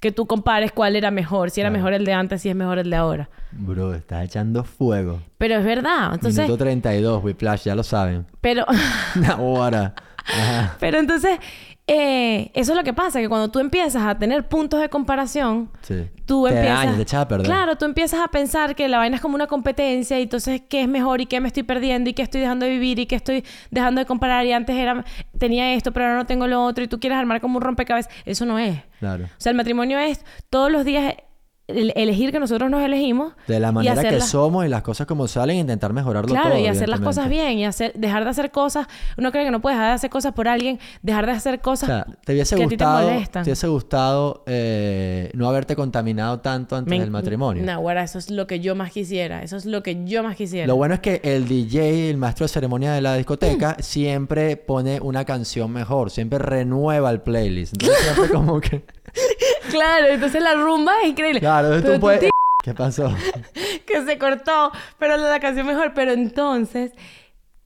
que 0.00 0.10
tú 0.10 0.26
compares 0.26 0.72
cuál 0.72 0.96
era 0.96 1.10
mejor. 1.10 1.50
Si 1.50 1.60
era 1.60 1.70
mejor 1.70 1.92
el 1.92 2.04
de 2.04 2.14
antes, 2.14 2.42
si 2.42 2.48
es 2.48 2.56
mejor 2.56 2.78
el 2.78 2.88
de 2.90 2.96
ahora. 2.96 3.28
Bro, 3.52 3.94
estás 3.94 4.24
echando 4.24 4.64
fuego. 4.64 5.20
Pero 5.38 5.56
es 5.56 5.64
verdad. 5.64 6.14
Entonces... 6.14 6.44
Minuto 6.44 6.64
32, 6.64 7.22
Whiplash, 7.22 7.64
ya 7.64 7.74
lo 7.74 7.82
saben. 7.82 8.26
Pero... 8.40 8.64
Ahora. 9.28 9.94
Ajá. 10.26 10.76
Pero 10.80 10.98
entonces, 10.98 11.38
eh, 11.92 12.52
eso 12.54 12.70
es 12.70 12.78
lo 12.78 12.84
que 12.84 12.92
pasa, 12.92 13.18
que 13.18 13.28
cuando 13.28 13.50
tú 13.50 13.58
empiezas 13.58 14.04
a 14.04 14.16
tener 14.16 14.46
puntos 14.46 14.80
de 14.80 14.88
comparación, 14.88 15.70
Sí. 15.82 16.06
tú 16.24 16.44
te 16.44 16.54
empiezas... 16.54 16.78
dañas, 16.78 16.96
te 16.96 17.02
echas 17.02 17.20
a 17.22 17.26
perder. 17.26 17.46
Claro, 17.46 17.74
tú 17.76 17.84
empiezas 17.84 18.20
a 18.20 18.28
pensar 18.28 18.76
que 18.76 18.86
la 18.86 18.98
vaina 18.98 19.16
es 19.16 19.22
como 19.22 19.34
una 19.34 19.48
competencia 19.48 20.16
y 20.20 20.22
entonces 20.22 20.62
qué 20.68 20.82
es 20.82 20.88
mejor 20.88 21.20
y 21.20 21.26
qué 21.26 21.40
me 21.40 21.48
estoy 21.48 21.64
perdiendo 21.64 22.08
y 22.08 22.14
qué 22.14 22.22
estoy 22.22 22.40
dejando 22.42 22.64
de 22.64 22.70
vivir 22.70 23.00
y 23.00 23.06
qué 23.06 23.16
estoy 23.16 23.44
dejando 23.72 23.98
de 23.98 24.06
comparar 24.06 24.46
y 24.46 24.52
antes 24.52 24.76
era 24.76 25.04
tenía 25.36 25.72
esto 25.74 25.90
pero 25.92 26.06
ahora 26.06 26.18
no 26.18 26.26
tengo 26.26 26.46
lo 26.46 26.62
otro 26.64 26.84
y 26.84 26.86
tú 26.86 27.00
quieres 27.00 27.18
armar 27.18 27.40
como 27.40 27.56
un 27.56 27.62
rompecabezas. 27.62 28.12
Eso 28.24 28.46
no 28.46 28.56
es. 28.60 28.78
Claro. 29.00 29.24
O 29.24 29.28
sea, 29.38 29.50
el 29.50 29.56
matrimonio 29.56 29.98
es 29.98 30.24
todos 30.48 30.70
los 30.70 30.84
días 30.84 31.14
elegir 31.70 32.32
que 32.32 32.40
nosotros 32.40 32.70
nos 32.70 32.82
elegimos 32.82 33.32
De 33.46 33.60
la 33.60 33.72
manera 33.72 34.02
que 34.02 34.20
somos 34.20 34.64
y 34.64 34.68
las 34.68 34.82
cosas 34.82 35.06
como 35.06 35.26
salen, 35.28 35.56
intentar 35.58 35.92
mejorarlo 35.92 36.28
Claro, 36.28 36.50
todo. 36.50 36.58
y 36.58 36.66
hacer 36.66 36.88
las 36.88 37.00
cosas 37.00 37.28
bien 37.28 37.58
y 37.58 37.64
hacer, 37.64 37.92
dejar 37.94 38.24
de 38.24 38.30
hacer 38.30 38.50
cosas. 38.50 38.86
Uno 39.16 39.32
cree 39.32 39.44
que 39.44 39.50
no 39.50 39.60
puede 39.60 39.74
dejar 39.76 39.90
de 39.90 39.94
hacer 39.94 40.10
cosas 40.10 40.32
por 40.32 40.48
alguien, 40.48 40.78
dejar 41.02 41.26
de 41.26 41.32
hacer 41.32 41.54
O 41.56 41.62
cosas 41.62 41.86
sea, 41.88 42.06
te 42.24 42.32
hubiese 42.32 42.56
que 42.56 42.64
a 42.64 42.68
ti 42.68 42.76
te 42.76 42.84
gustado, 42.84 43.10
molestan. 43.10 43.44
te 43.44 43.50
hubiese 43.50 43.66
gustado 43.68 44.44
eh, 44.46 45.30
no 45.34 45.48
haberte 45.48 45.76
contaminado 45.76 46.40
tanto 46.40 46.76
antes 46.76 46.90
Me- 46.90 47.00
del 47.00 47.10
matrimonio. 47.10 47.62
No, 47.64 47.80
güera, 47.80 48.02
eso 48.02 48.18
es 48.18 48.30
lo 48.30 48.46
que 48.46 48.60
yo 48.60 48.74
más 48.74 48.92
quisiera. 48.92 49.42
Eso 49.42 49.56
es 49.56 49.66
lo 49.66 49.82
que 49.82 50.04
yo 50.04 50.22
más 50.22 50.36
quisiera. 50.36 50.66
Lo 50.66 50.76
bueno 50.76 50.94
es 50.94 51.00
que 51.00 51.20
el 51.24 51.46
DJ, 51.48 52.10
el 52.10 52.16
maestro 52.16 52.44
de 52.44 52.48
ceremonia 52.48 52.92
de 52.92 53.00
la 53.00 53.14
discoteca, 53.16 53.76
siempre 53.80 54.56
pone 54.56 55.00
una 55.00 55.24
canción 55.24 55.70
mejor, 55.72 56.10
siempre 56.10 56.38
renueva 56.38 57.10
el 57.10 57.20
playlist. 57.20 57.74
Entonces 57.74 57.98
siempre 58.04 58.28
como 58.34 58.60
que... 58.60 58.84
Claro, 59.70 60.06
entonces 60.06 60.42
la 60.42 60.54
rumba 60.54 60.92
es 61.02 61.08
increíble. 61.08 61.40
Claro, 61.40 61.68
entonces 61.68 61.84
Pero 61.84 61.94
tú 61.94 62.00
puedes... 62.00 62.30
¿Qué 62.62 62.74
pasó? 62.74 63.14
que 63.86 64.04
se 64.04 64.18
cortó, 64.18 64.70
pero 64.98 65.16
la, 65.16 65.28
la 65.28 65.40
canción 65.40 65.66
mejor. 65.66 65.92
Pero 65.94 66.12
entonces, 66.12 66.92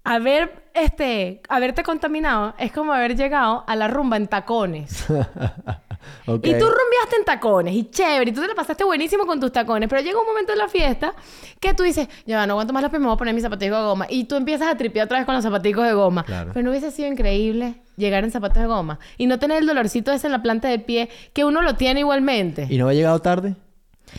haber, 0.05 0.71
este, 0.75 1.43
haberte 1.49 1.83
contaminado 1.83 2.55
es 2.59 2.73
como 2.73 2.93
haber 2.93 3.17
llegado 3.17 3.65
a 3.67 3.75
la 3.77 3.89
rumba 3.89 4.17
en 4.17 4.29
tacones. 4.29 5.07
Ok. 6.27 6.47
Y 6.47 6.53
tú 6.53 6.65
rumbeaste 6.67 7.17
en 7.19 7.25
tacones 7.25 7.75
y 7.75 7.91
chévere, 7.91 8.31
y 8.31 8.35
tú 8.35 8.41
te 8.41 8.49
la 8.49 8.55
pasaste 8.55 8.85
buenísimo 8.85 9.27
con 9.27 9.41
tus 9.41 9.53
tacones, 9.53 9.89
pero 9.89 10.03
llega 10.03 10.19
un 10.21 10.27
momento 10.27 10.53
en 10.53 10.59
la 10.59 10.69
fiesta 10.69 11.15
que 11.61 11.75
tú 11.75 11.83
dices, 11.83 12.09
ya 12.27 12.47
no 12.47 12.55
aguanto 12.55 12.73
más 12.73 12.83
los 12.83 12.91
pies, 12.91 13.01
me 13.01 13.07
voy 13.07 13.15
a 13.15 13.19
poner 13.19 13.35
mis 13.35 13.43
zapaticos 13.43 13.79
de 13.79 13.85
goma. 13.85 14.07
Y 14.09 14.25
tú 14.25 14.37
empiezas 14.37 14.69
a 14.69 14.77
tripear 14.77 15.07
otra 15.07 15.19
vez 15.19 15.27
con 15.27 15.35
los 15.35 15.45
zapaticos 15.45 15.85
de 15.87 15.93
goma. 15.93 16.25
Claro. 16.25 16.51
Pero 16.55 16.65
no 16.65 16.71
hubiese 16.71 16.91
sido 16.91 17.09
increíble 17.09 17.75
llegar 17.97 18.25
en 18.25 18.31
zapatos 18.31 18.61
de 18.61 18.67
goma 18.67 18.99
y 19.19 19.27
no 19.27 19.39
tener 19.39 19.59
el 19.59 19.67
dolorcito 19.67 20.11
ese 20.13 20.27
en 20.27 20.33
la 20.33 20.43
planta 20.43 20.69
de 20.69 20.79
pie 20.81 21.09
que 21.33 21.45
uno 21.45 21.63
lo 21.63 21.75
tiene 21.77 22.01
igualmente. 22.01 22.67
¿Y 22.69 22.77
no 22.79 22.87
había 22.87 22.97
llegado 22.99 23.19
tarde? 23.21 23.55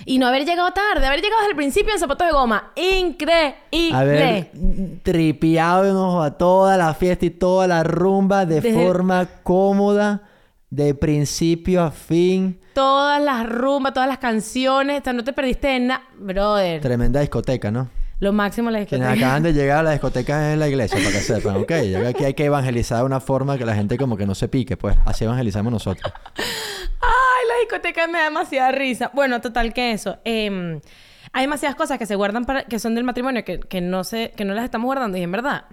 Y 0.05 0.17
no 0.17 0.27
haber 0.27 0.45
llegado 0.45 0.71
tarde, 0.71 1.05
haber 1.05 1.21
llegado 1.21 1.39
desde 1.41 1.51
el 1.51 1.55
principio 1.57 1.93
en 1.93 1.99
zapatos 1.99 2.27
de 2.27 2.33
goma. 2.33 2.71
Increíble. 2.75 3.55
Haber 3.93 4.49
tripeado 5.03 6.21
a 6.21 6.31
toda 6.37 6.75
la 6.77 6.93
fiesta 6.93 7.25
y 7.25 7.29
toda 7.29 7.67
la 7.67 7.83
rumba 7.83 8.45
de 8.45 8.61
Desde- 8.61 8.85
forma 8.85 9.25
cómoda, 9.43 10.21
de 10.69 10.93
principio 10.95 11.84
a 11.84 11.91
fin. 11.91 12.60
Todas 12.73 13.21
las 13.21 13.47
rumbas, 13.47 13.93
todas 13.93 14.10
las 14.10 14.17
canciones, 14.17 15.01
o 15.01 15.04
sea, 15.04 15.13
no 15.13 15.23
te 15.23 15.34
perdiste 15.34 15.67
de 15.67 15.80
nada. 15.80 16.04
Brother, 16.17 16.82
Tremenda 16.82 17.19
discoteca, 17.21 17.71
¿no? 17.71 17.89
lo 18.17 18.32
máximo 18.32 18.71
la 18.71 18.86
Quienes 18.86 19.08
discoteca. 19.08 19.28
acaban 19.28 19.43
de 19.43 19.54
llegar 19.60 19.80
a 19.80 19.84
la 19.84 19.91
discoteca 19.91 20.54
en 20.54 20.60
la 20.60 20.67
iglesia, 20.69 20.97
para 20.97 21.12
que 21.12 21.19
sepan, 21.19 21.58
¿ok? 21.58 21.71
Ya 21.91 22.08
aquí 22.08 22.23
hay 22.23 22.34
que 22.34 22.45
evangelizar 22.45 22.99
de 22.99 23.04
una 23.06 23.19
forma 23.19 23.58
que 23.58 23.65
la 23.65 23.75
gente 23.75 23.97
como 23.97 24.15
que 24.17 24.25
no 24.25 24.34
se 24.36 24.47
pique, 24.47 24.78
pues 24.78 24.97
así 25.06 25.25
evangelizamos 25.25 25.71
nosotros. 25.71 26.12
Ay, 26.36 27.47
la 27.49 27.60
discoteca 27.60 28.08
me 28.08 28.19
da 28.19 28.23
demasiada 28.25 28.71
risa. 28.71 29.12
Bueno, 29.13 29.41
total 29.41 29.73
que 29.73 29.91
eso. 29.91 30.17
Em, 30.23 30.80
hay 31.34 31.41
demasiadas 31.43 31.75
cosas 31.75 31.99
que 31.99 32.06
se 32.06 32.15
guardan 32.15 32.45
para, 32.45 32.63
que 32.63 32.80
son 32.80 32.95
del 32.95 33.04
matrimonio 33.04 33.43
que, 33.43 33.60
que 33.60 33.82
no 33.82 34.04
sé, 34.04 34.32
que 34.36 34.45
no 34.45 34.54
las 34.54 34.63
estamos 34.63 34.86
guardando. 34.86 35.17
Y 35.17 35.21
en 35.21 35.32
verdad, 35.32 35.65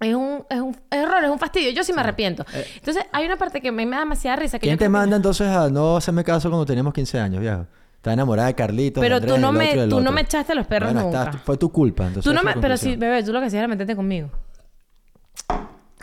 es 0.00 0.14
un, 0.14 0.44
es 0.48 0.60
un 0.60 0.76
error, 0.90 1.24
es 1.24 1.30
un 1.30 1.38
fastidio. 1.38 1.70
Yo 1.70 1.82
sí 1.84 1.92
me 1.92 2.00
arrepiento. 2.00 2.44
Entonces, 2.76 3.04
hay 3.12 3.26
una 3.26 3.36
parte 3.36 3.60
que 3.60 3.72
me, 3.72 3.84
me 3.86 3.96
da 3.96 4.00
demasiada 4.00 4.36
risa. 4.36 4.58
Que 4.58 4.66
¿Quién 4.66 4.74
yo 4.74 4.78
te 4.78 4.84
que- 4.84 4.88
manda 4.88 5.16
entonces 5.16 5.48
a 5.48 5.68
no 5.68 5.96
hacerme 5.96 6.22
caso 6.24 6.48
cuando 6.48 6.64
teníamos 6.66 6.92
15 6.94 7.18
años, 7.18 7.40
viejo? 7.40 7.66
Estaba 7.96 8.14
enamorada 8.14 8.46
de 8.48 8.54
Carlitos. 8.54 9.00
de 9.00 9.04
Pero 9.06 9.16
Andrés, 9.16 9.34
tú 9.34 9.40
no 9.40 9.52
me, 9.52 9.86
tú 9.88 10.00
no 10.00 10.12
me 10.12 10.20
echaste 10.20 10.52
a 10.52 10.54
los 10.54 10.66
perros 10.68 10.92
Bueno, 10.92 11.06
nunca. 11.08 11.24
está- 11.24 11.38
fue 11.38 11.56
tu 11.56 11.72
culpa, 11.72 12.04
entonces. 12.06 12.24
Tú 12.24 12.32
no 12.32 12.42
me, 12.44 12.54
pero 12.60 12.76
sí, 12.76 12.94
bebé, 12.94 13.24
tú 13.24 13.32
lo 13.32 13.40
que 13.40 13.46
hacías 13.46 13.58
era 13.60 13.68
meterte 13.68 13.96
conmigo. 13.96 14.30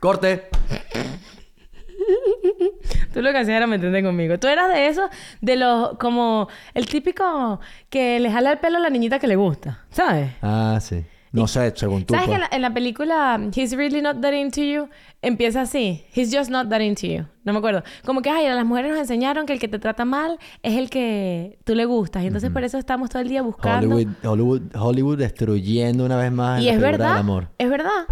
¡Corte! 0.02 0.50
Tú 3.14 3.22
lo 3.22 3.32
que 3.32 3.38
hacías 3.38 3.56
era 3.58 3.66
meterte 3.68 4.04
conmigo. 4.04 4.38
Tú 4.40 4.48
eras 4.48 4.72
de 4.74 4.88
esos, 4.88 5.10
de 5.42 5.56
los, 5.56 5.98
como, 5.98 6.50
el 6.74 6.86
típico 6.86 7.60
que 7.90 8.20
le 8.20 8.30
jala 8.30 8.52
el 8.52 8.60
pelo 8.60 8.78
a 8.78 8.82
la 8.82 8.90
niñita 8.90 9.20
que 9.20 9.28
le 9.28 9.38
gusta, 9.38 9.86
¿sabes? 9.90 10.32
Ah, 10.42 10.78
sí. 10.82 11.06
No 11.36 11.48
sé, 11.48 11.74
según 11.76 12.06
tú. 12.06 12.14
¿Sabes 12.14 12.30
que 12.30 12.36
pues. 12.36 12.42
en 12.44 12.50
la, 12.50 12.56
en 12.56 12.62
la 12.62 12.74
película 12.74 13.40
He's 13.54 13.76
Really 13.76 14.02
Not 14.02 14.22
That 14.22 14.34
Into 14.34 14.62
You 14.62 14.90
empieza 15.22 15.62
así? 15.62 16.06
He's 16.14 16.36
Just 16.36 16.50
Not 16.50 16.70
That 16.70 16.80
Into 16.80 17.08
You. 17.08 17.26
No 17.44 17.54
me 17.54 17.60
acuerdo. 17.60 17.84
Como 18.06 18.22
que, 18.22 18.30
ay, 18.30 18.46
a 18.46 18.56
las 18.56 18.66
mujeres 18.66 18.92
nos 18.92 19.00
enseñaron 19.00 19.46
que 19.46 19.54
el 19.54 19.60
que 19.60 19.68
te 19.68 19.80
trata 19.80 20.06
mal 20.06 20.40
es 20.64 20.78
el 20.78 20.90
que 20.90 21.60
tú 21.64 21.76
le 21.76 21.86
gustas. 21.86 22.24
Y 22.24 22.28
entonces 22.28 22.50
por 22.52 22.64
eso 22.64 22.78
estamos 22.78 23.10
todo 23.10 23.22
el 23.22 23.28
día 23.28 23.42
buscando. 23.42 23.96
Hollywood, 23.96 24.14
Hollywood, 24.24 24.62
Hollywood 24.76 25.18
destruyendo 25.18 26.06
una 26.06 26.18
vez 26.18 26.32
más 26.32 26.62
y 26.62 26.66
la 26.66 26.74
es 26.74 26.80
verdad. 26.80 27.10
del 27.10 27.18
amor. 27.20 27.50
Es 27.58 27.70
verdad. 27.70 28.06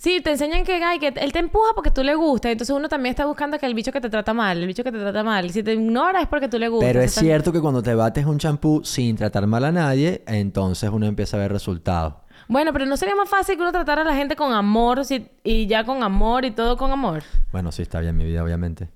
Sí, 0.00 0.22
te 0.22 0.30
enseñan 0.30 0.64
que, 0.64 0.82
ay, 0.82 0.98
que 0.98 1.08
él 1.08 1.30
te 1.30 1.40
empuja 1.40 1.72
porque 1.74 1.90
tú 1.90 2.02
le 2.02 2.14
gustas. 2.14 2.52
Entonces 2.52 2.74
uno 2.74 2.88
también 2.88 3.10
está 3.10 3.26
buscando 3.26 3.58
que 3.58 3.66
el 3.66 3.74
bicho 3.74 3.92
que 3.92 4.00
te 4.00 4.08
trata 4.08 4.32
mal, 4.32 4.56
el 4.56 4.66
bicho 4.66 4.82
que 4.82 4.90
te 4.90 4.98
trata 4.98 5.22
mal. 5.22 5.44
Y 5.44 5.50
si 5.50 5.62
te 5.62 5.74
ignora 5.74 6.22
es 6.22 6.26
porque 6.26 6.48
tú 6.48 6.58
le 6.58 6.68
gustas. 6.68 6.88
Pero 6.88 7.02
es 7.02 7.12
cierto 7.12 7.52
que 7.52 7.60
cuando 7.60 7.82
te 7.82 7.94
bates 7.94 8.24
un 8.24 8.38
champú 8.38 8.80
sin 8.82 9.16
tratar 9.16 9.46
mal 9.46 9.62
a 9.62 9.72
nadie, 9.72 10.24
entonces 10.26 10.88
uno 10.90 11.04
empieza 11.04 11.36
a 11.36 11.40
ver 11.40 11.52
resultados. 11.52 12.14
Bueno, 12.50 12.72
pero 12.72 12.84
¿no 12.84 12.96
sería 12.96 13.14
más 13.14 13.28
fácil 13.28 13.54
que 13.54 13.62
uno 13.62 13.70
tratara 13.70 14.02
a 14.02 14.04
la 14.04 14.14
gente 14.14 14.34
con 14.34 14.52
amor 14.52 15.04
si- 15.04 15.28
y 15.44 15.68
ya 15.68 15.84
con 15.84 16.02
amor 16.02 16.44
y 16.44 16.50
todo 16.50 16.76
con 16.76 16.90
amor? 16.90 17.22
Bueno, 17.52 17.70
sí, 17.70 17.82
está 17.82 18.00
bien 18.00 18.16
mi 18.16 18.24
vida, 18.24 18.42
obviamente. 18.42 18.88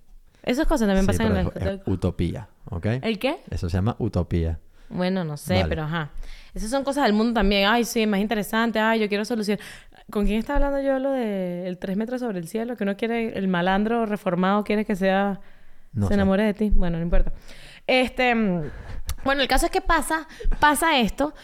Esas 0.42 0.66
cosas 0.66 0.88
también 0.88 1.02
Sí, 1.06 1.06
pasan 1.06 1.36
en 1.36 1.44
la... 1.64 1.72
es, 1.74 1.80
utopía, 1.86 2.48
¿ok? 2.68 2.86
¿El 3.02 3.20
qué? 3.20 3.42
Eso 3.50 3.70
se 3.70 3.76
llama 3.76 3.94
utopía. 4.00 4.58
Bueno, 4.88 5.22
no 5.24 5.36
sé, 5.36 5.54
Vale. 5.54 5.68
pero 5.68 5.82
ajá. 5.84 6.10
Esas 6.52 6.68
son 6.70 6.82
cosas 6.82 7.04
del 7.04 7.12
mundo 7.12 7.32
también. 7.32 7.68
Ay, 7.68 7.84
sí, 7.84 8.06
más 8.08 8.18
interesante. 8.20 8.80
Ay, 8.80 8.98
yo 9.00 9.08
quiero 9.08 9.24
solucionar. 9.24 9.64
¿Con 10.10 10.26
quién 10.26 10.38
está 10.40 10.56
hablando 10.56 10.82
yo 10.82 10.98
lo 10.98 11.12
de 11.12 11.66
el 11.68 11.78
tres 11.78 11.96
metros 11.96 12.20
sobre 12.20 12.40
el 12.40 12.48
cielo? 12.48 12.76
Que 12.76 12.82
uno 12.82 12.96
quiere, 12.96 13.38
el 13.38 13.46
malandro 13.48 14.04
reformado 14.04 14.64
quiere 14.64 14.84
que 14.84 14.96
sea, 14.96 15.40
No 15.92 16.06
se 16.06 16.08
sé. 16.08 16.14
enamore 16.14 16.42
de 16.42 16.54
ti. 16.54 16.70
Bueno, 16.74 16.98
no 16.98 17.04
importa. 17.04 17.32
Este, 17.86 18.34
mm, 18.34 18.62
bueno, 19.24 19.40
el 19.42 19.48
caso 19.48 19.66
es 19.66 19.72
que 19.72 19.80
pasa, 19.80 20.26
pasa 20.60 20.98
esto 20.98 21.34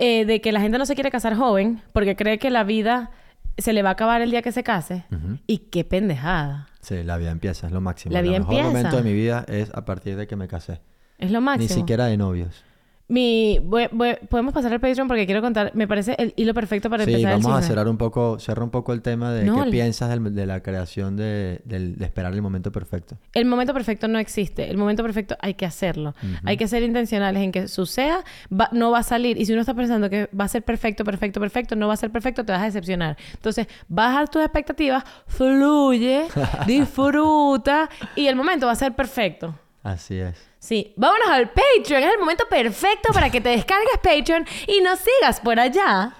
eh, 0.00 0.24
de 0.24 0.40
que 0.40 0.50
la 0.50 0.60
gente 0.60 0.78
no 0.78 0.86
se 0.86 0.94
quiere 0.94 1.10
casar 1.10 1.36
joven 1.36 1.82
porque 1.92 2.16
cree 2.16 2.38
que 2.38 2.48
la 2.48 2.64
vida 2.64 3.10
se 3.58 3.74
le 3.74 3.82
va 3.82 3.90
a 3.90 3.92
acabar 3.92 4.22
el 4.22 4.30
día 4.30 4.40
que 4.40 4.50
se 4.50 4.62
case. 4.62 5.04
Y 5.46 5.58
qué 5.58 5.84
pendejada. 5.84 6.68
Sí, 6.80 7.02
la 7.02 7.18
vida 7.18 7.30
empieza, 7.30 7.66
es 7.66 7.72
lo 7.72 7.82
máximo. 7.82 8.14
La 8.14 8.22
vida 8.22 8.36
el 8.36 8.40
mejor 8.40 8.54
empieza. 8.54 8.68
momento 8.70 8.96
de 8.96 9.02
mi 9.02 9.12
vida 9.12 9.44
es 9.46 9.70
a 9.74 9.84
partir 9.84 10.16
de 10.16 10.26
que 10.26 10.36
me 10.36 10.48
casé. 10.48 10.80
Es 11.18 11.30
lo 11.30 11.42
máximo. 11.42 11.68
Ni 11.68 11.74
siquiera 11.74 12.06
de 12.06 12.16
novios. 12.16 12.64
Mi, 13.10 13.58
voy- 13.62 13.88
voy- 13.90 14.16
podemos 14.28 14.54
pasar 14.54 14.72
al 14.72 14.78
Patreon 14.80 15.08
porque 15.08 15.26
quiero 15.26 15.42
contar, 15.42 15.72
me 15.74 15.88
parece 15.88 16.14
el 16.18 16.32
hilo 16.36 16.54
perfecto 16.54 16.88
para 16.88 17.04
Sí, 17.04 17.10
empezar 17.10 17.32
el 17.32 17.42
vamos 17.42 17.58
a 17.58 17.62
cerrar 17.66 17.88
un 17.88 17.96
poco, 17.98 18.38
cerrar 18.38 18.62
un 18.62 18.70
poco 18.70 18.92
el 18.92 19.02
tema 19.02 19.32
de 19.32 19.44
No, 19.44 19.56
qué 19.56 19.60
el- 19.62 19.70
piensas 19.70 20.08
del- 20.10 20.32
de 20.34 20.46
la 20.46 20.62
creación 20.62 21.16
de, 21.16 21.60
de 21.64 21.96
esperar 22.04 22.32
el 22.32 22.40
momento 22.40 22.70
perfecto. 22.70 23.18
El 23.34 23.46
momento 23.46 23.74
perfecto 23.74 24.06
no 24.06 24.18
existe. 24.20 24.70
El 24.70 24.76
momento 24.76 25.02
perfecto 25.02 25.36
hay 25.40 25.54
que 25.54 25.66
hacerlo. 25.66 26.14
Hay 26.44 26.56
que 26.56 26.68
ser 26.68 26.84
intencionales 26.84 27.42
en 27.42 27.50
que 27.50 27.66
suceda, 27.68 28.22
va- 28.52 28.68
no 28.72 28.92
va 28.92 29.00
a 29.00 29.02
salir. 29.02 29.38
Y 29.38 29.44
si 29.44 29.52
uno 29.52 29.62
está 29.62 29.74
pensando 29.74 30.08
que 30.08 30.28
va 30.38 30.44
a 30.44 30.48
ser 30.48 30.62
perfecto, 30.62 31.02
perfecto, 31.04 31.40
perfecto, 31.40 31.74
no 31.74 31.88
va 31.88 31.94
a 31.94 31.96
ser 31.96 32.10
perfecto, 32.10 32.44
te 32.44 32.52
vas 32.52 32.62
a 32.62 32.66
decepcionar. 32.66 33.16
Entonces, 33.34 33.66
baja 33.88 34.24
tus 34.28 34.42
expectativas, 34.42 35.02
fluye, 35.26 36.26
disfruta 36.66 37.88
y 38.14 38.26
el 38.28 38.36
momento 38.36 38.66
va 38.66 38.72
a 38.72 38.76
ser 38.76 38.94
perfecto. 38.94 39.54
Así 39.82 40.16
es. 40.18 40.49
Sí, 40.60 40.92
vámonos 40.96 41.28
al 41.30 41.50
Patreon. 41.50 42.02
Es 42.04 42.12
el 42.12 42.20
momento 42.20 42.44
perfecto 42.48 43.12
para 43.12 43.30
que 43.30 43.40
te 43.40 43.48
descargues 43.48 43.96
Patreon 44.02 44.44
y 44.68 44.80
nos 44.82 44.98
sigas 45.00 45.40
por 45.40 45.58
allá. 45.58 46.12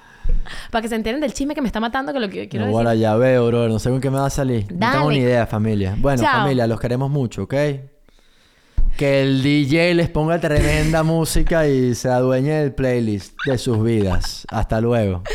Para 0.70 0.82
que 0.82 0.88
se 0.88 0.94
enteren 0.96 1.20
del 1.20 1.32
chisme 1.34 1.54
que 1.54 1.60
me 1.60 1.66
está 1.68 1.78
matando, 1.78 2.12
que 2.12 2.18
lo 2.20 2.28
que 2.28 2.48
quiero 2.48 2.64
No, 2.64 2.70
decir. 2.72 2.78
ahora 2.78 2.94
ya 2.94 3.14
veo, 3.16 3.46
bro. 3.48 3.68
No 3.68 3.78
sé 3.78 3.90
con 3.90 4.00
qué 4.00 4.10
me 4.10 4.18
va 4.18 4.26
a 4.26 4.30
salir. 4.30 4.62
No 4.72 4.90
tengo 4.90 5.04
Dale. 5.06 5.18
ni 5.18 5.24
idea, 5.24 5.46
familia. 5.46 5.94
Bueno, 5.98 6.22
Chao. 6.22 6.40
familia, 6.40 6.66
los 6.66 6.80
queremos 6.80 7.10
mucho, 7.10 7.42
¿ok? 7.42 7.54
Que 8.96 9.22
el 9.22 9.42
DJ 9.42 9.94
les 9.94 10.08
ponga 10.08 10.40
tremenda 10.40 11.02
música 11.04 11.68
y 11.68 11.94
se 11.94 12.08
adueñe 12.08 12.52
del 12.54 12.72
playlist 12.74 13.34
de 13.46 13.58
sus 13.58 13.82
vidas. 13.84 14.46
Hasta 14.50 14.80
luego. 14.80 15.22